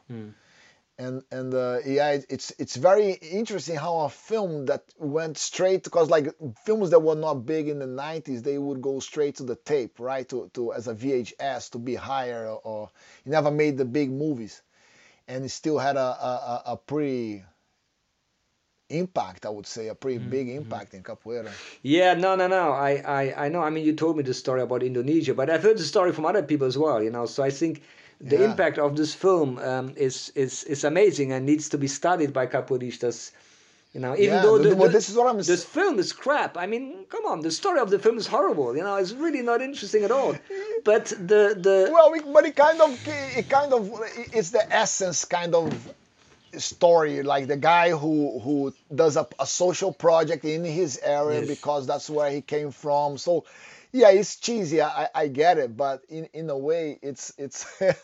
And 0.99 1.22
and 1.30 1.55
uh, 1.55 1.78
yeah, 1.87 2.18
it's 2.28 2.53
it's 2.59 2.76
very 2.76 3.12
interesting 3.12 3.76
how 3.76 4.01
a 4.01 4.09
film 4.11 4.66
that 4.66 4.83
went 4.99 5.39
straight 5.39 5.83
because 5.85 6.11
like 6.11 6.26
films 6.66 6.91
that 6.91 7.01
were 7.01 7.16
not 7.16 7.47
big 7.47 7.68
in 7.68 7.78
the 7.78 7.87
90s, 7.87 8.43
they 8.43 8.59
would 8.59 8.83
go 8.83 9.01
straight 9.01 9.37
to 9.37 9.43
the 9.45 9.57
tape, 9.57 9.99
right? 9.99 10.28
To 10.28 10.51
to 10.55 10.72
as 10.74 10.89
a 10.89 10.95
VHS 10.95 11.70
to 11.70 11.78
be 11.78 11.95
higher, 11.95 12.47
or, 12.47 12.61
or 12.64 12.91
he 13.24 13.30
never 13.30 13.51
made 13.51 13.78
the 13.78 13.87
big 13.87 14.11
movies, 14.11 14.61
and 15.26 15.43
he 15.45 15.49
still 15.49 15.78
had 15.78 15.97
a, 15.97 16.01
a- 16.30 16.62
a 16.66 16.76
pretty 16.76 17.43
impact. 18.93 19.47
I 19.47 19.51
would 19.51 19.66
say 19.66 19.88
a 19.88 19.95
pretty 19.95 20.18
big 20.18 20.47
Mm-hmm. 20.49 20.57
impact 20.57 20.95
in 20.95 21.03
capoeira. 21.03 21.51
Yeah, 21.82 22.14
no, 22.14 22.36
no, 22.36 22.47
no. 22.47 22.70
I, 22.72 23.03
I, 23.20 23.47
I 23.47 23.49
know. 23.49 23.61
I 23.62 23.70
mean, 23.70 23.84
you 23.84 23.95
told 23.95 24.16
me 24.16 24.22
the 24.22 24.34
story 24.34 24.62
about 24.62 24.82
Indonesia, 24.82 25.34
but 25.34 25.51
I've 25.51 25.62
heard 25.62 25.78
the 25.78 25.84
story 25.84 26.12
from 26.12 26.26
other 26.26 26.43
people 26.43 26.66
as 26.66 26.76
well. 26.78 27.03
You 27.03 27.11
know, 27.11 27.26
so 27.26 27.43
I 27.43 27.51
think 27.51 27.82
the 28.20 28.36
Yeah. 28.38 28.45
impact 28.51 28.78
of 28.78 28.97
this 28.97 29.14
film 29.14 29.59
um, 29.59 29.95
is 29.97 30.30
is 30.34 30.62
is 30.64 30.84
amazing 30.84 31.32
and 31.32 31.45
needs 31.47 31.68
to 31.70 31.78
be 31.78 31.88
studied 31.88 32.32
by 32.32 32.47
capoeiristas. 32.47 33.32
You 33.95 34.01
know, 34.01 34.14
even 34.16 34.36
Yeah, 34.36 34.43
though 34.43 34.57
the- 34.59 34.70
the, 34.70 34.76
well, 34.76 34.88
this 34.88 35.11
is 35.11 35.16
what 35.16 35.26
I'm 35.28 35.36
this 35.36 35.64
film 35.64 35.99
is 35.99 36.14
crap. 36.14 36.57
I 36.57 36.66
mean, 36.66 37.05
come 37.11 37.26
on, 37.26 37.43
the 37.43 37.51
story 37.51 37.78
of 37.80 37.90
the 37.90 37.99
film 37.99 38.16
is 38.16 38.26
horrible. 38.26 38.74
You 38.76 38.82
know, 38.84 38.97
it's 38.97 39.12
really 39.12 39.43
not 39.43 39.61
interesting 39.61 40.03
at 40.05 40.11
all. 40.11 40.34
But 40.84 41.07
the 41.09 41.43
the 41.66 41.90
Well, 41.93 42.11
we, 42.12 42.20
but 42.20 42.47
it 42.47 42.57
kind 42.57 42.80
of, 42.80 42.90
it 43.36 43.49
kind 43.51 43.72
of, 43.74 43.90
it's 44.32 44.51
the 44.51 44.64
essence 44.72 45.26
kind 45.26 45.55
of 45.55 45.68
story. 46.59 47.22
Like 47.22 47.46
the 47.46 47.57
guy 47.57 47.90
who 47.90 48.40
who 48.40 48.74
does 48.94 49.16
a, 49.16 49.26
a 49.38 49.46
social 49.46 49.92
project 49.92 50.44
in 50.44 50.64
his 50.64 50.98
area 51.03 51.40
Yes. 51.40 51.48
because 51.48 51.86
that's 51.86 52.09
where 52.11 52.30
he 52.30 52.40
came 52.40 52.70
from. 52.70 53.18
So, 53.18 53.44
yeah, 53.92 54.11
it's 54.11 54.36
cheesy. 54.36 54.82
I, 54.82 55.09
I 55.14 55.28
get 55.28 55.59
it, 55.59 55.76
but 55.76 56.03
in 56.09 56.26
in 56.32 56.50
a 56.50 56.59
way, 56.59 56.98
it's 57.03 57.32
it's. 57.38 57.66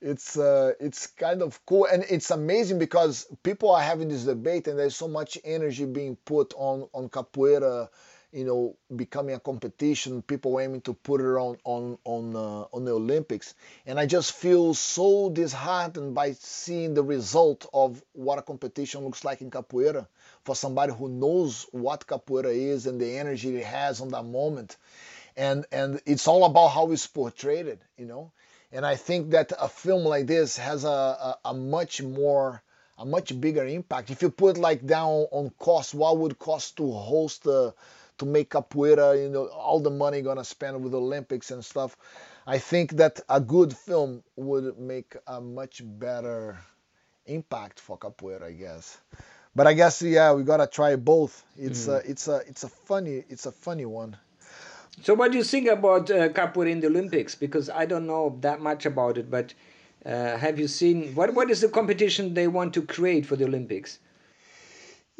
It's 0.00 0.38
uh, 0.38 0.74
it's 0.78 1.08
kind 1.08 1.42
of 1.42 1.58
cool 1.66 1.86
and 1.92 2.04
it's 2.08 2.30
amazing 2.30 2.78
because 2.78 3.26
people 3.42 3.72
are 3.72 3.82
having 3.82 4.08
this 4.08 4.22
debate 4.22 4.68
and 4.68 4.78
there's 4.78 4.94
so 4.94 5.08
much 5.08 5.36
energy 5.44 5.86
being 5.86 6.14
put 6.24 6.54
on 6.56 6.88
on 6.94 7.08
capoeira 7.08 7.88
you 8.32 8.44
know, 8.44 8.76
becoming 8.94 9.34
a 9.34 9.40
competition, 9.40 10.20
people 10.22 10.60
aiming 10.60 10.82
to 10.82 10.92
put 10.92 11.20
it 11.20 11.24
on 11.24 11.56
on 11.64 11.98
on 12.04 12.36
uh, 12.36 12.64
on 12.72 12.84
the 12.84 12.92
Olympics, 12.92 13.54
and 13.86 13.98
I 13.98 14.06
just 14.06 14.32
feel 14.32 14.74
so 14.74 15.30
disheartened 15.30 16.14
by 16.14 16.32
seeing 16.32 16.94
the 16.94 17.02
result 17.02 17.66
of 17.72 18.02
what 18.12 18.38
a 18.38 18.42
competition 18.42 19.02
looks 19.04 19.24
like 19.24 19.40
in 19.40 19.50
capoeira. 19.50 20.06
For 20.44 20.54
somebody 20.54 20.92
who 20.92 21.08
knows 21.08 21.66
what 21.72 22.06
capoeira 22.06 22.54
is 22.54 22.86
and 22.86 23.00
the 23.00 23.16
energy 23.18 23.56
it 23.56 23.64
has 23.64 24.00
on 24.00 24.08
that 24.10 24.24
moment, 24.24 24.76
and 25.36 25.64
and 25.72 26.00
it's 26.04 26.28
all 26.28 26.44
about 26.44 26.68
how 26.68 26.90
it's 26.92 27.06
portrayed, 27.06 27.78
you 27.96 28.06
know, 28.06 28.30
and 28.72 28.84
I 28.84 28.96
think 28.96 29.30
that 29.30 29.52
a 29.58 29.68
film 29.68 30.04
like 30.04 30.26
this 30.26 30.58
has 30.58 30.84
a 30.84 30.88
a, 30.88 31.38
a 31.46 31.54
much 31.54 32.02
more 32.02 32.62
a 32.98 33.06
much 33.06 33.40
bigger 33.40 33.64
impact. 33.64 34.10
If 34.10 34.22
you 34.22 34.30
put 34.30 34.58
like 34.58 34.84
down 34.84 35.26
on 35.30 35.50
cost, 35.58 35.94
what 35.94 36.18
would 36.18 36.38
cost 36.38 36.76
to 36.78 36.90
host 36.92 37.44
the 37.44 37.72
to 38.18 38.26
make 38.26 38.50
capoeira, 38.50 39.20
you 39.20 39.28
know, 39.28 39.46
all 39.46 39.80
the 39.80 39.90
money 39.90 40.22
gonna 40.22 40.44
spend 40.44 40.82
with 40.82 40.94
Olympics 40.94 41.50
and 41.50 41.64
stuff. 41.64 41.96
I 42.46 42.58
think 42.58 42.92
that 42.92 43.20
a 43.28 43.40
good 43.40 43.76
film 43.76 44.22
would 44.36 44.78
make 44.78 45.16
a 45.26 45.40
much 45.40 45.82
better 45.84 46.58
impact 47.26 47.80
for 47.80 47.98
capoeira, 47.98 48.44
I 48.44 48.52
guess. 48.52 48.98
But 49.54 49.66
I 49.66 49.74
guess 49.74 50.02
yeah, 50.02 50.32
we 50.32 50.44
gotta 50.44 50.66
try 50.66 50.96
both. 50.96 51.44
It's 51.56 51.88
a 51.88 51.96
it's 52.08 52.28
a 52.28 52.36
it's 52.46 52.64
a 52.64 52.68
funny 52.68 53.24
it's 53.28 53.46
a 53.46 53.52
funny 53.52 53.84
one. 53.86 54.16
So, 55.02 55.14
what 55.14 55.30
do 55.32 55.38
you 55.38 55.44
think 55.44 55.68
about 55.68 56.10
uh, 56.10 56.28
capoeira 56.30 56.70
in 56.70 56.80
the 56.80 56.88
Olympics? 56.88 57.34
Because 57.34 57.70
I 57.70 57.86
don't 57.86 58.06
know 58.06 58.36
that 58.40 58.60
much 58.60 58.84
about 58.86 59.16
it, 59.18 59.30
but 59.30 59.54
uh, 60.04 60.36
have 60.36 60.58
you 60.58 60.68
seen 60.68 61.14
what 61.14 61.34
what 61.34 61.50
is 61.50 61.60
the 61.60 61.68
competition 61.68 62.34
they 62.34 62.48
want 62.48 62.74
to 62.74 62.82
create 62.82 63.26
for 63.26 63.36
the 63.36 63.44
Olympics? 63.44 63.98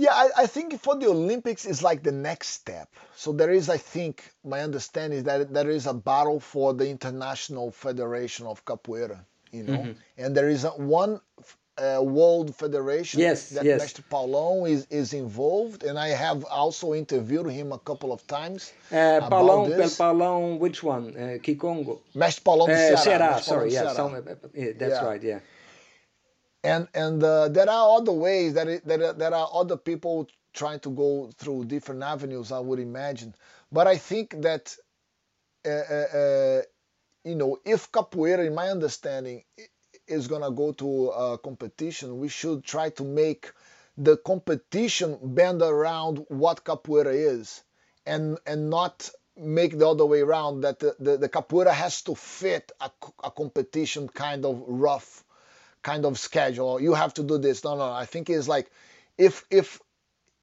Yeah, 0.01 0.12
I, 0.14 0.28
I 0.44 0.46
think 0.46 0.80
for 0.80 0.94
the 0.94 1.09
Olympics 1.09 1.66
is 1.66 1.82
like 1.82 2.05
the 2.05 2.12
next 2.12 2.49
step. 2.51 2.88
So 3.16 3.32
there 3.32 3.51
is, 3.51 3.68
I 3.68 3.78
think, 3.78 4.22
my 4.44 4.61
understanding 4.61 5.18
is 5.18 5.24
that 5.24 5.53
there 5.53 5.68
is 5.68 5.86
a 5.86 5.92
battle 5.94 6.38
for 6.38 6.72
the 6.72 6.88
International 6.88 7.72
Federation 7.72 8.46
of 8.46 8.64
Capoeira, 8.64 9.18
you 9.51 9.64
know, 9.64 9.72
Mm-hmm. 9.78 9.92
and 10.22 10.36
there 10.36 10.49
is 10.49 10.62
a, 10.64 10.70
one 10.70 11.20
uh, 11.78 12.01
World 12.03 12.55
Federation 12.55 13.20
Yes, 13.20 13.51
that 13.51 13.64
yes. 13.64 13.80
Mestre 13.80 14.05
Paulão 14.09 14.68
is, 14.70 14.86
is 14.90 15.12
involved, 15.14 15.82
and 15.82 15.99
I 15.99 16.09
have 16.09 16.44
also 16.44 16.94
interviewed 16.94 17.51
him 17.51 17.72
a 17.72 17.78
couple 17.78 18.12
of 18.12 18.24
times 18.26 18.72
Uh, 18.92 19.20
Paulão. 19.28 19.66
Paulão, 19.99 20.59
which 20.61 20.82
one? 20.84 21.07
Uh, 21.16 21.38
Kikongo. 21.42 21.99
Mestre 22.14 22.42
Paulão 22.44 22.68
Uh, 22.68 22.76
Ceará. 22.76 22.99
Ceará, 23.05 23.42
sorry, 23.42 23.72
yeah, 23.72 23.82
Ceará. 23.86 23.94
some, 23.96 24.14
uh, 24.14 24.20
yeah, 24.55 24.72
that's 24.78 25.01
Yeah. 25.03 25.05
right, 25.09 25.22
yeah. 25.24 25.40
And 26.65 26.89
and 26.95 27.23
uh, 27.23 27.49
there 27.49 27.69
are 27.71 27.99
other 27.99 28.13
ways 28.13 28.55
that 28.55 28.69
it, 28.69 28.87
that 28.87 29.19
there 29.19 29.35
are 29.35 29.49
other 29.53 29.77
people 29.77 30.27
trying 30.53 30.81
to 30.81 30.91
go 30.91 31.31
through 31.39 31.65
different 31.65 32.03
avenues 32.03 32.53
i 32.53 32.59
would 32.59 32.79
imagine. 32.79 33.35
But 33.71 33.87
i 33.87 33.97
think 33.97 34.41
that 34.43 34.75
uh, 35.67 35.71
uh, 35.71 36.19
uh, 36.19 36.63
you 37.25 37.35
know 37.35 37.59
if 37.65 37.93
capoeira 37.93 38.47
in 38.47 38.55
my 38.55 38.69
understanding 38.71 39.45
is 40.07 40.27
going 40.27 40.43
to 40.43 40.51
go 40.51 40.73
to 40.73 41.09
a 41.09 41.39
competition 41.39 42.19
we 42.19 42.29
should 42.29 42.65
try 42.65 42.91
to 42.91 43.05
make 43.05 43.53
the 43.97 44.17
competition 44.17 45.19
bend 45.23 45.61
around 45.61 46.25
what 46.29 46.65
capoeira 46.65 47.13
is 47.15 47.63
and 48.07 48.39
and 48.47 48.71
not 48.71 49.11
make 49.37 49.79
the 49.79 49.89
other 49.89 50.07
way 50.07 50.21
around 50.21 50.63
that 50.63 50.81
the, 50.81 50.97
the, 50.99 51.17
the 51.17 51.29
capoeira 51.29 51.73
has 51.73 52.03
to 52.03 52.15
fit 52.15 52.73
a, 52.81 52.91
a 53.23 53.31
competition 53.31 54.09
kind 54.09 54.45
of 54.45 54.63
rough 54.67 55.25
kind 55.83 56.05
of 56.05 56.18
schedule. 56.18 56.81
You 56.81 56.95
have 56.95 57.14
to 57.14 57.22
do 57.22 57.39
this. 57.39 57.64
No, 57.64 57.76
no. 57.76 57.91
I 57.91 58.05
think 58.05 58.31
it's 58.31 58.49
like 58.49 58.70
if 59.16 59.45
if 59.51 59.81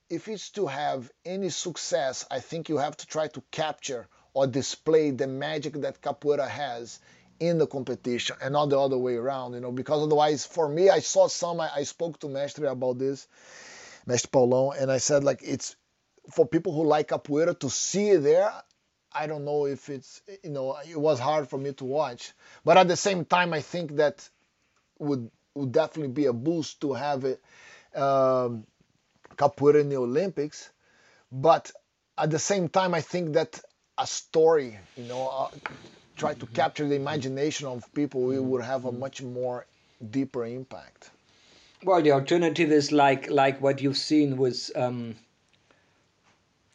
if 0.10 0.28
it's 0.28 0.52
to 0.52 0.68
have 0.68 1.12
any 1.26 1.50
success, 1.50 2.26
I 2.30 2.40
think 2.40 2.70
you 2.70 2.78
have 2.78 2.96
to 2.98 3.08
try 3.08 3.28
to 3.28 3.44
capture 3.52 4.08
or 4.34 4.48
display 4.48 5.12
the 5.12 5.28
magic 5.28 5.74
that 5.82 6.02
capoeira 6.02 6.48
has 6.48 7.00
in 7.40 7.58
the 7.58 7.68
competition 7.68 8.36
and 8.42 8.54
not 8.54 8.70
the 8.70 8.80
other 8.80 8.98
way 8.98 9.16
around, 9.16 9.54
you 9.54 9.60
know, 9.60 9.72
because 9.72 10.04
otherwise 10.04 10.46
for 10.46 10.70
me 10.70 10.90
I 10.90 11.00
saw 11.00 11.28
some 11.28 11.60
I, 11.60 11.70
I 11.76 11.84
spoke 11.84 12.20
to 12.20 12.30
Mestre 12.30 12.68
about 12.68 13.00
this, 13.00 13.28
Mestre 14.06 14.30
Paulão, 14.30 14.80
and 14.80 14.92
I 14.92 14.98
said 15.00 15.24
like 15.24 15.42
it's 15.44 15.76
for 16.32 16.46
people 16.46 16.74
who 16.74 16.86
like 16.86 17.10
capoeira 17.10 17.58
to 17.60 17.70
see 17.70 18.10
it 18.10 18.20
there, 18.20 18.52
I 19.12 19.28
don't 19.28 19.46
know 19.46 19.66
if 19.66 19.90
it's 19.90 20.22
you 20.44 20.52
know 20.52 20.78
it 20.90 21.00
was 21.00 21.20
hard 21.20 21.50
for 21.50 21.58
me 21.58 21.74
to 21.74 21.86
watch, 21.86 22.34
but 22.64 22.78
at 22.78 22.88
the 22.88 22.98
same 22.98 23.26
time 23.26 23.54
I 23.54 23.62
think 23.62 23.96
that 23.96 24.30
would 25.00 25.30
would 25.56 25.72
definitely 25.72 26.12
be 26.12 26.26
a 26.26 26.34
boost 26.34 26.82
to 26.82 26.94
have 26.94 27.24
it 27.24 27.42
um, 27.96 28.66
capoeira 29.38 29.80
in 29.82 29.90
the 29.90 29.98
Olympics, 29.98 30.70
but 31.32 31.72
at 32.18 32.30
the 32.30 32.40
same 32.40 32.68
time 32.68 32.94
I 32.94 33.02
think 33.02 33.34
that 33.34 33.60
a 33.98 34.06
story, 34.06 34.78
you 34.98 35.06
know, 35.06 35.28
uh, 35.28 35.50
try 36.18 36.34
to 36.34 36.46
capture 36.48 36.88
the 36.88 36.96
imagination 36.96 37.68
of 37.68 37.92
people, 37.94 38.32
it 38.32 38.40
would 38.40 38.64
have 38.64 38.86
a 38.86 38.92
much 38.92 39.22
more 39.22 39.66
deeper 40.12 40.46
impact. 40.46 41.12
Well, 41.84 42.02
the 42.02 42.12
alternative 42.12 42.72
is 42.72 42.92
like 42.92 43.30
like 43.30 43.62
what 43.62 43.82
you've 43.82 43.98
seen 43.98 44.38
with 44.38 44.72
um, 44.76 45.16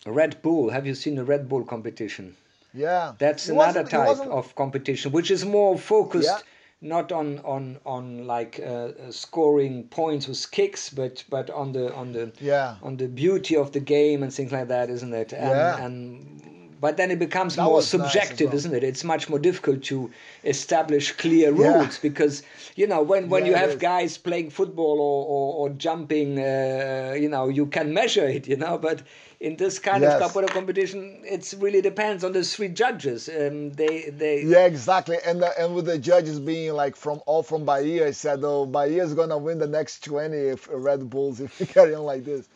Red 0.06 0.40
Bull. 0.42 0.70
Have 0.70 0.86
you 0.86 0.94
seen 0.94 1.16
the 1.16 1.24
Red 1.24 1.48
Bull 1.48 1.64
competition? 1.64 2.36
Yeah, 2.72 3.14
That's 3.18 3.48
It 3.48 3.52
another 3.52 3.82
type 3.82 4.18
of 4.20 4.54
competition, 4.54 5.10
which 5.10 5.30
is 5.30 5.44
more 5.44 5.76
focused 5.76 6.28
Yeah. 6.28 6.38
Not 6.80 7.12
on 7.12 7.38
on 7.40 7.78
on 7.84 8.26
like 8.26 8.60
uh, 8.64 8.92
uh, 9.06 9.10
scoring 9.10 9.84
points 9.88 10.26
with 10.28 10.50
kicks, 10.50 10.90
but 10.90 11.24
but 11.28 11.50
on 11.50 11.72
the 11.72 11.92
on 11.94 12.12
the 12.12 12.32
Yeah. 12.40 12.76
on 12.82 12.96
the 12.96 13.08
beauty 13.08 13.56
of 13.56 13.72
the 13.72 13.80
game 13.80 14.22
and 14.22 14.32
things 14.32 14.52
like 14.52 14.68
that, 14.68 14.88
isn't 14.90 15.12
it? 15.12 15.32
And, 15.32 15.56
Yeah. 15.56 15.84
and 15.84 16.76
but 16.80 16.96
then 16.96 17.10
it 17.10 17.18
becomes 17.18 17.56
That 17.56 17.64
more 17.64 17.74
was 17.74 17.84
nice 17.94 18.00
subjective, 18.02 18.46
well. 18.48 18.56
isn't 18.56 18.74
it? 18.74 18.82
It's 18.84 19.04
much 19.04 19.28
more 19.28 19.38
difficult 19.38 19.82
to 19.84 20.10
establish 20.44 21.12
clear 21.12 21.52
Yeah. 21.52 21.74
rules 21.74 21.98
because 21.98 22.42
you 22.76 22.86
know 22.86 23.02
when 23.02 23.28
when 23.28 23.44
Yeah, 23.44 23.50
you 23.50 23.56
have 23.56 23.78
guys 23.78 24.16
playing 24.16 24.50
football 24.50 24.98
or 25.00 25.26
or, 25.26 25.54
or 25.60 25.68
jumping, 25.76 26.38
uh, 26.38 27.14
you 27.18 27.28
know, 27.28 27.48
you 27.48 27.66
can 27.66 27.92
measure 27.92 28.26
it, 28.26 28.48
you 28.48 28.56
know, 28.56 28.78
but 28.78 29.02
in 29.40 29.56
this 29.56 29.78
kind 29.78 30.02
Yes. 30.02 30.20
of 30.20 30.32
capoeira 30.32 30.48
competition, 30.48 31.22
it 31.24 31.54
really 31.58 31.80
depends 31.80 32.24
on 32.24 32.32
the 32.32 32.44
three 32.44 32.68
judges. 32.68 33.28
Um, 33.28 33.70
they 33.72 34.10
they 34.10 34.42
Yeah, 34.42 34.66
exactly. 34.66 35.16
And 35.24 35.42
uh, 35.42 35.50
and 35.58 35.74
with 35.74 35.86
the 35.86 35.98
judges 35.98 36.38
being 36.38 36.74
like 36.74 36.94
from 36.96 37.20
all 37.26 37.42
from 37.42 37.64
Bahia, 37.64 38.06
I 38.08 38.10
said, 38.12 38.40
"Oh, 38.44 38.66
Bahia 38.66 39.02
is 39.02 39.14
gonna 39.14 39.38
win 39.38 39.58
the 39.58 39.66
next 39.66 40.04
20 40.04 40.36
if 40.36 40.68
Red 40.70 41.08
Bulls 41.08 41.40
if 41.46 41.58
you 41.60 41.66
carry 41.66 41.94
on 41.94 42.04
like 42.04 42.24
this." 42.24 42.48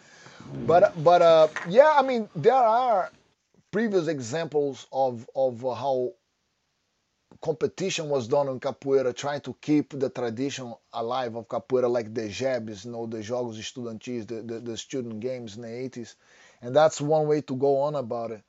But 0.66 0.92
but 1.02 1.22
uh, 1.22 1.48
yeah, 1.68 1.92
I 1.96 2.02
mean 2.02 2.28
there 2.36 2.52
are 2.54 3.10
previous 3.70 4.06
examples 4.08 4.86
of 4.92 5.28
of 5.34 5.60
how 5.62 6.12
competition 7.42 8.08
was 8.08 8.28
done 8.28 8.48
on 8.48 8.58
capoeira, 8.60 9.14
trying 9.14 9.40
to 9.42 9.54
keep 9.60 9.98
the 9.98 10.08
tradition 10.08 10.74
alive 10.92 11.34
of 11.36 11.48
capoeira, 11.48 11.90
like 11.90 12.12
the 12.14 12.22
JEBs, 12.28 12.84
you 12.86 12.92
know, 12.92 13.06
the 13.06 13.18
Jogos 13.18 13.58
Estudantis, 13.58 14.26
the, 14.26 14.42
the, 14.42 14.60
the 14.60 14.76
student 14.76 15.20
games 15.20 15.56
in 15.56 15.62
the 15.62 15.68
80s, 15.68 16.14
and 16.64 16.74
that's 16.74 17.00
one 17.00 17.28
way 17.28 17.40
to 17.40 17.54
go 17.54 17.82
on 17.82 17.94
about 17.94 18.32
it 18.32 18.42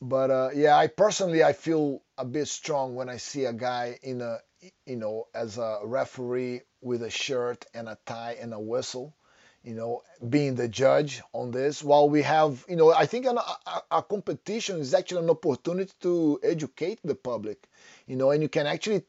but 0.00 0.30
uh, 0.30 0.50
yeah, 0.54 0.76
I 0.76 0.86
personally 0.86 1.42
I 1.42 1.52
feel 1.52 2.02
a 2.16 2.24
bit 2.24 2.46
strong 2.48 2.94
when 2.94 3.08
I 3.08 3.16
see 3.16 3.44
a 3.44 3.52
guy 3.52 3.98
in 4.02 4.20
a 4.20 4.38
you 4.86 4.96
know 4.96 5.26
as 5.34 5.58
a 5.58 5.80
referee 5.84 6.62
with 6.80 7.02
a 7.02 7.10
shirt 7.10 7.66
and 7.74 7.88
a 7.88 7.98
tie 8.06 8.36
and 8.40 8.54
a 8.54 8.60
whistle, 8.60 9.16
you 9.64 9.74
know, 9.74 10.02
being 10.28 10.54
the 10.54 10.68
judge 10.68 11.20
on 11.32 11.50
this. 11.50 11.82
While 11.82 12.08
we 12.08 12.22
have 12.22 12.64
you 12.68 12.76
know 12.76 12.92
I 12.92 13.06
think 13.06 13.26
an, 13.26 13.38
a, 13.38 13.82
a 13.90 14.02
competition 14.02 14.78
is 14.80 14.94
actually 14.94 15.24
an 15.24 15.30
opportunity 15.30 15.92
to 16.02 16.38
educate 16.44 17.00
the 17.02 17.16
public, 17.16 17.68
you 18.06 18.14
know, 18.14 18.30
and 18.30 18.42
you 18.42 18.48
can 18.48 18.66
actually 18.66 19.02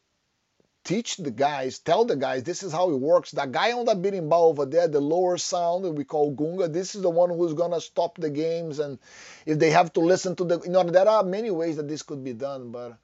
teach 0.90 1.18
the 1.18 1.30
guys, 1.30 1.78
tell 1.78 2.04
the 2.04 2.16
guys 2.16 2.42
this 2.42 2.64
is 2.64 2.72
how 2.72 2.90
it 2.90 3.00
works. 3.00 3.30
That 3.32 3.52
guy 3.52 3.74
on 3.74 3.86
the 3.86 3.94
berimbau 3.94 4.50
over 4.50 4.66
there, 4.66 4.88
the 4.88 5.00
lower 5.00 5.38
sound 5.38 5.96
we 5.96 6.04
call 6.04 6.32
gunga, 6.32 6.68
this 6.68 6.96
is 6.96 7.04
the 7.04 7.12
one 7.12 7.30
who's 7.30 7.54
gonna 7.54 7.80
stop 7.80 8.18
the 8.18 8.32
games. 8.32 8.80
And 8.80 8.98
if 9.46 9.60
they 9.60 9.70
have 9.70 9.94
to 9.94 10.00
listen 10.00 10.36
to 10.38 10.46
the, 10.46 10.60
you 10.62 10.72
know, 10.72 10.82
there 10.82 11.08
are 11.08 11.24
many 11.24 11.52
ways 11.52 11.76
that 11.76 11.88
this 11.88 12.02
could 12.02 12.24
be 12.24 12.34
done, 12.34 12.72
but 12.72 12.98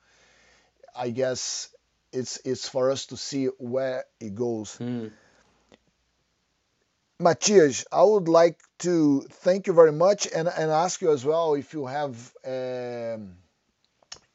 I 0.98 1.12
guess 1.12 1.70
it's 2.12 2.40
it's 2.44 2.68
for 2.68 2.90
us 2.90 3.06
to 3.08 3.18
see 3.18 3.46
where 3.60 4.06
it 4.20 4.34
goes. 4.34 4.78
Mm. 4.80 5.12
Matias, 7.20 7.86
I 7.92 8.02
would 8.02 8.28
like 8.28 8.60
to 8.80 9.22
thank 9.30 9.68
you 9.68 9.74
very 9.74 9.92
much 9.92 10.28
and, 10.36 10.48
and 10.48 10.72
ask 10.72 11.02
you 11.02 11.12
as 11.12 11.24
well 11.24 11.54
if 11.54 11.72
you 11.74 11.86
have 11.86 12.16
um, 12.46 13.38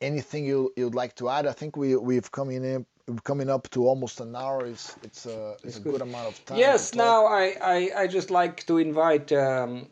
anything 0.00 0.46
you, 0.46 0.72
you'd 0.76 0.94
like 0.94 1.16
to 1.16 1.28
add. 1.28 1.48
I 1.48 1.52
think 1.52 1.76
we, 1.76 1.96
we've 1.96 2.30
come 2.30 2.50
in 2.50 2.86
coming 3.18 3.50
up 3.50 3.68
to 3.70 3.86
almost 3.86 4.20
an 4.20 4.34
hour. 4.36 4.66
is 4.66 4.96
it's, 5.02 5.26
a, 5.26 5.56
it's 5.64 5.78
a 5.78 5.80
good 5.80 6.00
amount 6.00 6.28
of 6.28 6.44
time. 6.44 6.58
Yes, 6.58 6.94
now 6.94 7.26
I, 7.26 7.56
I, 7.62 7.90
I 8.02 8.06
just 8.06 8.30
like 8.30 8.66
to 8.66 8.78
invite 8.78 9.32
um, 9.32 9.86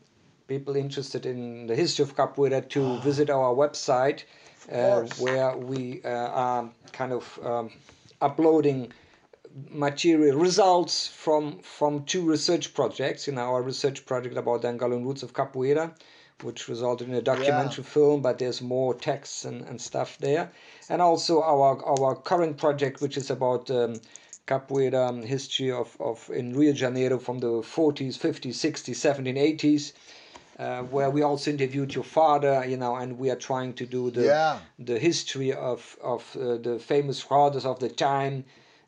people 0.47 0.77
interested 0.77 1.27
in 1.27 1.67
the 1.67 1.77
history 1.77 2.03
of 2.03 2.17
capoeira 2.17 2.69
to 2.71 3.01
visit 3.03 3.31
our 3.31 3.55
website 3.55 4.25
uh, 4.73 5.03
where 5.19 5.57
we 5.57 6.01
uh, 6.05 6.09
are 6.09 6.71
kind 6.93 7.13
of 7.13 7.39
um, 7.43 7.71
uploading 8.21 8.93
material 9.71 10.37
results 10.37 11.07
from 11.09 11.59
from 11.61 12.05
two 12.05 12.23
research 12.23 12.75
projects 12.75 13.29
in 13.29 13.39
our 13.39 13.63
research 13.63 14.05
project 14.07 14.37
about 14.37 14.63
the 14.63 14.69
Angolan 14.69 15.05
roots 15.05 15.23
of 15.23 15.33
capoeira 15.33 15.93
which 16.43 16.69
resulted 16.69 17.09
in 17.09 17.15
a 17.15 17.23
documentary 17.23 17.85
film 17.85 18.23
but 18.23 18.39
there's 18.39 18.61
more 18.63 18.95
texts 18.95 19.45
and, 19.45 19.63
and 19.63 19.81
stuff 19.81 20.17
there 20.19 20.51
and 20.89 21.03
also 21.03 21.43
our 21.43 21.85
our 21.85 22.15
current 22.15 22.57
project 22.57 23.01
which 23.01 23.17
is 23.17 23.31
about 23.31 23.71
um, 23.71 24.01
capoeira 24.47 25.09
um, 25.09 25.23
history 25.23 25.71
of, 25.71 25.97
of 26.01 26.31
in 26.33 26.55
Rio 26.55 26.73
de 26.73 26.79
Janeiro 26.79 27.19
from 27.19 27.39
the 27.39 27.49
40s 27.49 28.17
50s 28.19 28.55
60s 28.55 28.95
70s 28.95 29.37
80s 29.59 29.93
uh, 30.59 30.83
where 30.83 31.11
we 31.11 31.23
also 31.23 31.51
interviewed 31.51 31.95
your 31.95 32.05
father, 32.05 32.65
you 32.67 32.77
know, 32.77 32.97
and 32.97 33.19
we 33.19 33.31
are 33.31 33.37
trying 33.37 33.73
to 33.75 33.87
do 33.87 34.11
the 34.11 34.25
Yeah. 34.25 34.59
the 34.79 34.99
history 34.99 35.53
of 35.53 35.97
of 36.03 36.37
uh, 36.37 36.57
the 36.57 36.79
famous 36.79 37.21
fathers 37.21 37.65
of 37.65 37.79
the 37.79 37.89
time, 37.89 38.45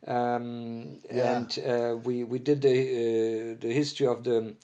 um, 0.07 0.98
Yeah. 1.12 1.36
and 1.36 1.59
uh, 1.59 1.96
we 2.05 2.24
we 2.24 2.38
did 2.38 2.61
the 2.62 2.76
uh, 2.80 3.57
the 3.61 3.72
history 3.72 4.07
of 4.07 4.24
the 4.24 4.55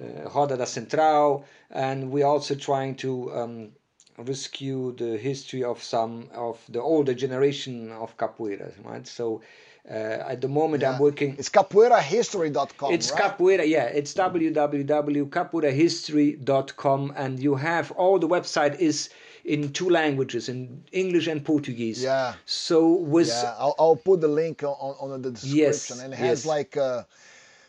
uh, 0.00 0.30
Roda 0.30 0.56
da 0.56 0.64
Central, 0.64 1.44
and 1.70 2.10
we're 2.10 2.26
also 2.26 2.54
trying 2.54 2.94
to 2.96 3.34
um, 3.34 3.70
rescue 4.18 4.94
the 4.96 5.16
history 5.16 5.64
of 5.64 5.82
some 5.82 6.28
of 6.34 6.60
the 6.68 6.80
older 6.80 7.14
generation 7.14 7.90
of 7.92 8.16
capoeira, 8.16 8.72
right? 8.84 9.06
So. 9.06 9.42
Uh, 9.90 10.22
at 10.28 10.42
the 10.42 10.48
moment, 10.48 10.84
I'm 10.84 10.98
working. 10.98 11.34
It's 11.38 11.48
capoeirahistory.com. 11.48 12.92
It's 12.92 13.10
right? 13.10 13.22
capoeira, 13.22 13.66
yeah. 13.66 13.84
It's 13.84 14.12
www.capoeirahistory.com, 14.12 17.12
and 17.16 17.40
you 17.40 17.54
have 17.54 17.90
all 17.92 18.18
the 18.18 18.28
website 18.28 18.78
is 18.80 19.08
in 19.48 19.72
two 19.72 19.88
languages, 19.88 20.48
in 20.48 20.84
English 20.92 21.26
and 21.26 21.44
Portuguese. 21.44 22.02
Yeah. 22.02 22.34
So 22.44 22.92
with 22.92 23.28
Yeah, 23.28 23.54
I'll, 23.58 23.74
I'll 23.78 23.96
put 23.96 24.20
the 24.20 24.28
link 24.28 24.62
on, 24.62 24.68
on, 24.68 25.12
on 25.12 25.22
the 25.22 25.30
description. 25.30 25.58
Yes, 25.58 25.90
and 25.90 26.12
it 26.12 26.16
has 26.16 26.44
yes. 26.44 26.46
like 26.46 26.76
uh, 26.76 27.04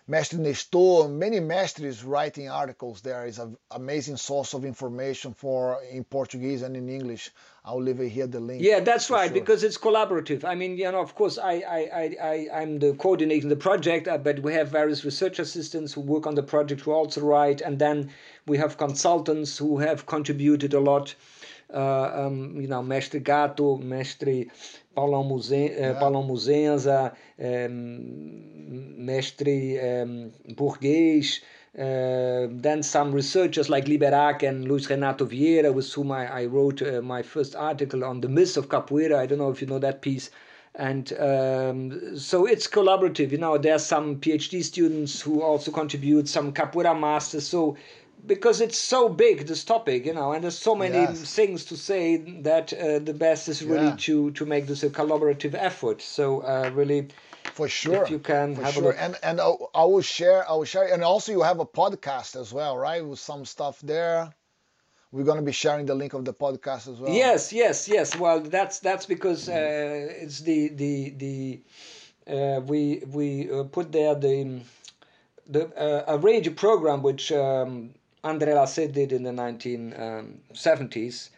Mestre 0.10 0.39
Nestor, 0.39 1.07
many 1.07 1.39
masters 1.39 2.03
writing 2.03 2.49
articles 2.49 2.99
there. 3.01 3.28
is 3.28 3.38
an 3.38 3.55
amazing 3.70 4.18
source 4.18 4.55
of 4.55 4.66
information 4.66 5.36
for 5.36 5.84
in 5.91 6.03
Portuguese 6.03 6.64
and 6.64 6.76
in 6.76 6.89
English. 6.89 7.30
I'll 7.64 7.80
leave 7.80 7.99
it 7.99 8.10
here 8.10 8.26
the 8.26 8.39
link. 8.39 8.64
Yeah, 8.64 8.80
that's 8.80 9.12
right, 9.12 9.28
sure. 9.28 9.39
because 9.39 9.64
it's 9.64 9.78
collaborative. 9.78 10.43
I 10.43 10.55
mean, 10.55 10.78
you 10.78 10.91
know, 10.91 10.99
of 10.99 11.14
course, 11.14 11.38
I, 11.38 11.53
I, 11.53 11.80
I, 11.93 12.16
I, 12.24 12.62
I'm 12.62 12.80
the 12.80 12.93
coordinating 12.93 13.49
the 13.49 13.55
project, 13.55 14.07
uh, 14.07 14.18
but 14.18 14.39
we 14.39 14.51
have 14.53 14.70
various 14.70 15.05
research 15.05 15.38
assistants 15.38 15.93
who 15.93 16.01
work 16.01 16.26
on 16.26 16.34
the 16.34 16.41
project 16.41 16.82
who 16.82 16.91
also 16.91 17.22
write, 17.22 17.62
and 17.62 17.78
then 17.78 18.10
we 18.47 18.57
have 18.57 18.78
consultants 18.78 19.60
who 19.60 19.78
have 19.78 20.07
contributed 20.07 20.74
a 20.74 20.80
lot. 20.80 21.14
Uh, 21.72 22.26
um, 22.28 22.59
you 22.59 22.67
know, 22.67 22.82
Mestre 22.82 23.20
Gato, 23.20 23.78
Mestre 23.78 24.49
Paulão, 24.95 25.24
Muzen, 25.24 25.70
Paulão 25.99 26.26
Muzenza, 26.26 27.13
um, 27.38 28.95
Mestre 28.97 29.78
um, 29.80 30.32
Burguês, 30.55 31.41
uh, 31.78 32.47
then 32.49 32.82
some 32.82 33.11
researchers 33.13 33.70
like 33.70 33.86
Liberac 33.86 34.41
and 34.41 34.67
Luis 34.67 34.88
Renato 34.89 35.26
Vieira, 35.26 35.72
with 35.72 35.93
whom 35.93 36.11
I, 36.11 36.41
I 36.41 36.45
wrote 36.45 36.82
uh, 36.82 37.01
my 37.01 37.22
first 37.22 37.55
article 37.55 38.03
on 38.03 38.22
the 38.22 38.28
myths 38.28 38.57
of 38.57 38.70
capoeira. 38.70 39.17
I 39.17 39.28
don't 39.28 39.38
know 39.38 39.51
if 39.51 39.61
you 39.61 39.67
know 39.67 39.80
that 39.80 40.01
piece. 40.01 40.32
And 40.76 41.11
um, 41.20 42.17
so 42.17 42.45
it's 42.45 42.67
collaborative. 42.67 43.32
You 43.32 43.38
know, 43.38 43.57
there's 43.57 43.86
some 43.86 44.15
PhD 44.17 44.63
students 44.63 45.22
who 45.22 45.41
also 45.41 45.72
contribute, 45.72 46.28
some 46.28 46.51
capoeira 46.53 46.99
masters. 46.99 47.47
So 47.47 47.78
because 48.26 48.61
it's 48.61 48.78
so 48.78 49.09
big, 49.09 49.47
this 49.47 49.63
topic, 49.63 50.05
you 50.05 50.13
know, 50.13 50.32
and 50.34 50.43
there's 50.43 50.57
so 50.57 50.76
many 50.76 50.97
Yes. 50.97 51.36
things 51.36 51.65
to 51.65 51.78
say 51.78 52.17
that 52.41 52.74
uh, 52.74 52.99
the 52.99 53.13
best 53.13 53.47
is 53.49 53.63
really 53.63 53.89
Yeah. 53.89 53.95
to 54.07 54.32
to 54.32 54.45
make 54.45 54.67
this 54.67 54.84
a 54.84 54.89
collaborative 54.89 55.55
effort. 55.55 56.01
So 56.01 56.41
uh, 56.41 56.70
really, 56.74 57.07
for 57.53 57.67
sure. 57.67 58.03
If 58.03 58.11
you 58.11 58.20
can 58.20 58.55
for 58.55 58.63
have 58.63 58.78
a 58.78 58.82
look. 58.82 58.95
And 58.99 59.15
and 59.24 59.39
I, 59.41 59.84
will 59.86 60.01
share. 60.01 60.49
I 60.49 60.53
will 60.53 60.65
share. 60.65 60.86
And 60.93 61.03
also, 61.03 61.32
you 61.32 61.41
have 61.41 61.59
a 61.59 61.65
podcast 61.65 62.36
as 62.39 62.53
well, 62.53 62.78
right? 62.78 63.05
With 63.05 63.20
some 63.20 63.45
stuff 63.45 63.80
there. 63.82 64.34
We're 65.11 65.26
gonna 65.26 65.41
be 65.41 65.51
sharing 65.51 65.86
the 65.88 65.95
link 65.95 66.13
of 66.13 66.24
the 66.24 66.34
podcast 66.34 66.88
as 66.88 66.99
well. 66.99 67.13
Yes, 67.15 67.51
yes, 67.51 67.88
yes. 67.88 68.15
Well, 68.15 68.41
that's 68.41 68.80
that's 68.80 69.05
because 69.07 69.49
uh, 69.49 70.07
it's 70.24 70.41
the 70.41 70.70
the 70.70 71.09
the 71.24 71.61
uh, 72.36 72.59
we 72.61 73.01
we 73.07 73.49
uh, 73.51 73.63
put 73.63 73.91
there 73.91 74.13
the 74.13 74.61
the 75.47 75.65
uh, 75.76 76.03
a 76.15 76.17
radio 76.20 76.53
program 76.53 77.01
which 77.01 77.32
um, 77.32 77.95
André 78.24 78.53
Lacé 78.53 78.91
did 78.91 79.11
in 79.11 79.24
the 79.24 79.32
1970s 79.32 81.30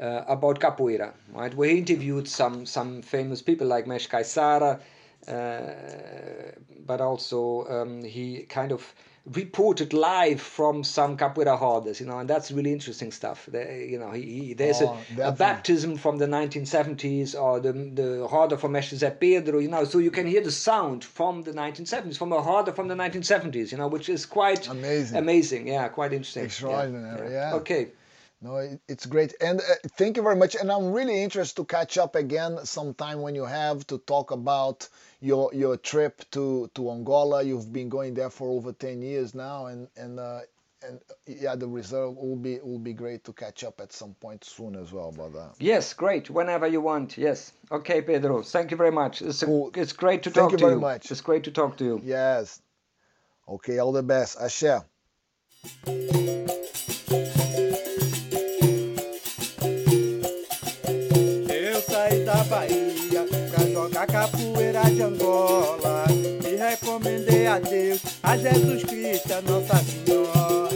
uh, 0.00 0.24
about 0.26 0.60
capoeira. 0.60 1.12
Right, 1.32 1.54
Where 1.54 1.70
he 1.70 1.78
interviewed 1.78 2.28
some 2.28 2.66
some 2.66 3.02
famous 3.02 3.42
people 3.42 3.66
like 3.66 3.86
Mesh 3.86 4.08
Caiçara, 4.08 4.80
uh, 5.28 6.52
but 6.86 7.00
also 7.00 7.66
um, 7.68 8.02
he 8.02 8.42
kind 8.44 8.72
of 8.72 8.94
reported 9.32 9.92
live 9.92 10.40
from 10.40 10.84
some 10.84 11.16
capoeira 11.16 11.58
rodas, 11.60 11.98
you 12.00 12.06
know, 12.06 12.18
and 12.18 12.30
that's 12.30 12.52
really 12.52 12.72
interesting 12.72 13.10
stuff. 13.10 13.46
There, 13.50 13.82
you 13.82 13.98
know, 13.98 14.12
he, 14.12 14.22
he, 14.22 14.54
there's 14.54 14.80
Oh, 14.82 14.96
a, 15.18 15.22
a 15.28 15.32
baptism 15.32 15.96
from 15.96 16.18
the 16.18 16.26
1970s 16.26 17.34
or 17.40 17.58
the 17.60 17.72
the 17.72 18.28
roda 18.30 18.56
from 18.56 18.72
Mestre 18.72 19.10
Pedro, 19.10 19.58
you 19.58 19.68
know, 19.68 19.84
so 19.84 19.98
you 19.98 20.10
can 20.10 20.26
hear 20.26 20.42
the 20.42 20.52
sound 20.52 21.04
from 21.04 21.42
the 21.42 21.52
1970s, 21.52 22.16
from 22.16 22.32
a 22.32 22.36
roda 22.38 22.72
from 22.72 22.88
the 22.88 22.94
1970s, 22.94 23.72
you 23.72 23.78
know, 23.78 23.88
which 23.88 24.08
is 24.08 24.26
quite 24.26 24.68
Amazing. 24.68 25.18
amazing, 25.18 25.68
yeah, 25.68 25.88
quite 25.88 26.12
interesting. 26.12 26.42
Yeah, 26.42 26.46
Extraordinary, 26.46 27.32
yeah. 27.32 27.54
Okay. 27.54 27.88
No, 28.42 28.56
it, 28.56 28.80
it's 28.86 29.06
great, 29.06 29.34
and 29.40 29.60
uh, 29.60 29.64
thank 29.96 30.16
you 30.18 30.22
very 30.22 30.36
much. 30.36 30.54
And 30.56 30.70
I'm 30.70 30.92
really 30.92 31.22
interested 31.22 31.56
to 31.56 31.64
catch 31.64 31.96
up 31.96 32.14
again 32.14 32.58
sometime 32.64 33.22
when 33.22 33.34
you 33.34 33.44
have 33.46 33.86
to 33.86 33.98
talk 33.98 34.30
about 34.30 34.88
your 35.20 35.50
your 35.54 35.76
trip 35.78 36.22
to 36.32 36.70
to 36.74 36.90
Angola. 36.90 37.42
You've 37.42 37.72
been 37.72 37.88
going 37.88 38.12
there 38.14 38.28
for 38.30 38.50
over 38.50 38.72
ten 38.72 39.00
years 39.00 39.34
now, 39.34 39.66
and 39.66 39.88
and 39.96 40.20
uh, 40.20 40.40
and 40.86 41.00
uh, 41.10 41.14
yeah, 41.26 41.56
the 41.56 41.66
result 41.66 42.16
will 42.16 42.36
be 42.36 42.58
will 42.62 42.78
be 42.78 42.92
great 42.92 43.24
to 43.24 43.32
catch 43.32 43.64
up 43.64 43.80
at 43.80 43.92
some 43.92 44.12
point 44.14 44.44
soon 44.44 44.76
as 44.76 44.92
well 44.92 45.08
about 45.08 45.32
that. 45.32 45.54
Yes, 45.58 45.94
great. 45.94 46.28
Whenever 46.28 46.66
you 46.66 46.82
want. 46.82 47.16
Yes. 47.16 47.52
Okay, 47.72 48.02
Pedro. 48.02 48.42
Thank 48.42 48.70
you 48.70 48.76
very 48.76 48.92
much. 48.92 49.22
It's, 49.22 49.42
a, 49.42 49.46
Cool. 49.46 49.70
it's 49.74 49.94
great 49.94 50.24
to 50.24 50.30
Thank 50.30 50.34
talk 50.34 50.52
you 50.52 50.58
to 50.58 50.64
very 50.64 50.74
you. 50.74 50.80
Very 50.80 50.92
much. 50.92 51.10
It's 51.10 51.22
great 51.22 51.44
to 51.44 51.50
talk 51.50 51.78
to 51.78 51.84
you. 51.84 52.00
Yes. 52.04 52.60
Okay, 53.48 53.78
all 53.78 53.92
the 53.92 54.02
best. 54.02 54.38
Axé. 54.38 54.84
Capoeira 64.06 64.82
de 64.84 65.02
Angola 65.02 66.04
e 66.44 66.56
recomendei 66.56 67.46
a 67.46 67.58
Deus, 67.58 68.00
a 68.22 68.36
Jesus 68.36 68.84
Cristo, 68.84 69.32
a 69.34 69.42
Nossa 69.42 69.76
Senhora. 69.84 70.70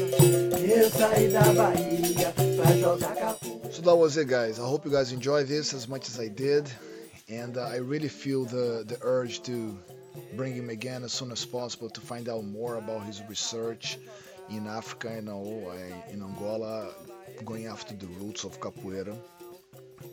Eu 0.58 0.90
saí 0.90 1.28
da 1.28 1.42
Bahia 1.52 2.32
pra 2.56 2.76
jogar 2.76 3.14
capoeira. 3.14 3.72
So 3.72 3.82
that 3.82 3.96
was 3.96 4.16
it, 4.16 4.28
guys. 4.28 4.58
I 4.58 4.62
hope 4.62 4.84
you 4.84 4.92
guys 4.92 5.12
enjoyed 5.12 5.46
this 5.46 5.72
as 5.72 5.86
much 5.86 6.08
as 6.08 6.18
I 6.18 6.28
did, 6.28 6.68
and 7.28 7.56
uh, 7.56 7.62
I 7.62 7.76
really 7.78 8.08
feel 8.08 8.44
the 8.44 8.84
the 8.86 8.98
urge 9.02 9.42
to 9.42 9.78
bring 10.36 10.54
him 10.54 10.70
again 10.70 11.04
as 11.04 11.12
soon 11.12 11.30
as 11.32 11.44
possible 11.44 11.88
to 11.90 12.00
find 12.00 12.28
out 12.28 12.44
more 12.44 12.76
about 12.76 13.04
his 13.04 13.22
research 13.28 13.98
in 14.50 14.66
Africa 14.66 15.08
and 15.08 15.28
uh, 15.28 15.32
in 16.12 16.22
Angola, 16.22 16.88
going 17.44 17.66
after 17.66 17.94
the 17.94 18.06
roots 18.20 18.44
of 18.44 18.60
capoeira. 18.60 19.16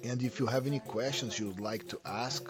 And 0.04 0.22
if 0.22 0.40
you 0.40 0.46
have 0.46 0.68
any 0.68 0.80
questions 0.80 1.40
you 1.40 1.48
would 1.48 1.60
like 1.60 1.88
to 1.90 2.00
ask, 2.06 2.44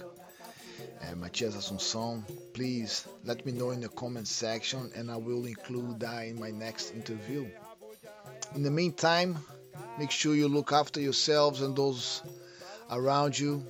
uh, 1.02 1.16
Matthias 1.16 1.56
Assunção, 1.56 2.24
please 2.54 3.08
let 3.24 3.46
me 3.46 3.52
know 3.52 3.72
in 3.72 3.82
the 3.82 3.90
comment 3.90 4.28
section, 4.28 4.92
and 4.96 5.12
I 5.12 5.18
will 5.18 5.46
include 5.46 6.00
that 6.00 6.28
in 6.28 6.40
my 6.40 6.52
next 6.52 6.92
interview. 6.94 7.48
In 8.56 8.64
the 8.64 8.72
meantime, 8.72 9.38
make 10.00 10.12
sure 10.12 10.36
you 10.36 10.48
look 10.48 10.72
after 10.72 11.00
yourselves 11.00 11.62
and 11.62 11.76
those 11.76 12.22
around 12.90 13.38
you. 13.38 13.66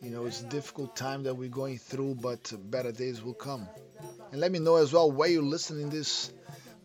You 0.00 0.10
know, 0.10 0.26
it's 0.26 0.42
a 0.42 0.46
difficult 0.46 0.94
time 0.96 1.22
that 1.22 1.34
we're 1.34 1.48
going 1.48 1.78
through, 1.78 2.16
but 2.16 2.52
better 2.70 2.92
days 2.92 3.22
will 3.22 3.34
come. 3.34 3.66
And 4.32 4.40
let 4.40 4.52
me 4.52 4.58
know 4.58 4.76
as 4.76 4.92
well 4.92 5.10
where 5.10 5.28
you're 5.28 5.42
listening 5.42 5.88
this 5.88 6.30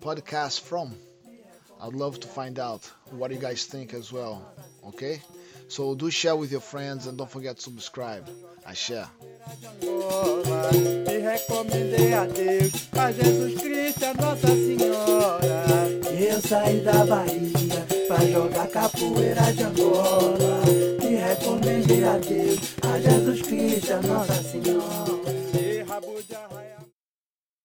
podcast 0.01 0.61
from. 0.61 0.95
I'd 1.81 1.93
love 1.93 2.19
to 2.21 2.27
find 2.27 2.59
out 2.59 2.85
what 3.11 3.31
you 3.31 3.37
guys 3.37 3.65
think 3.65 3.93
as 3.93 4.11
well. 4.11 4.53
Okay? 4.87 5.21
So 5.67 5.95
do 5.95 6.09
share 6.09 6.35
with 6.35 6.51
your 6.51 6.61
friends 6.61 7.07
and 7.07 7.17
don't 7.17 7.29
forget 7.29 7.57
to 7.57 7.61
subscribe. 7.61 8.29
I 8.69 8.73
share. 8.75 9.09
Angola, 9.81 10.69
e 11.11 11.17
recomendei 11.17 12.13
a 12.13 12.25
Deus, 12.25 12.71
a 12.95 13.11
Jesus 13.11 13.59
Cristo, 13.59 14.05
a 14.05 14.13
Nossa 14.13 14.47
Senhora. 14.47 15.65
Eu 16.11 16.39
saí 16.39 16.79
da 16.81 17.03
Bahia 17.03 17.87
pra 18.07 18.23
jogar 18.27 18.67
capoeira 18.67 19.51
de 19.53 19.63
Angola. 19.63 20.61
E 21.01 21.15
recomendei 21.15 22.03
a 22.03 22.19
Deus, 22.19 22.59
a 22.83 22.99
Jesus 22.99 23.41
Cristo, 23.41 23.93
a 23.93 24.01
Nossa 24.03 24.43
Senhora. 24.43 25.08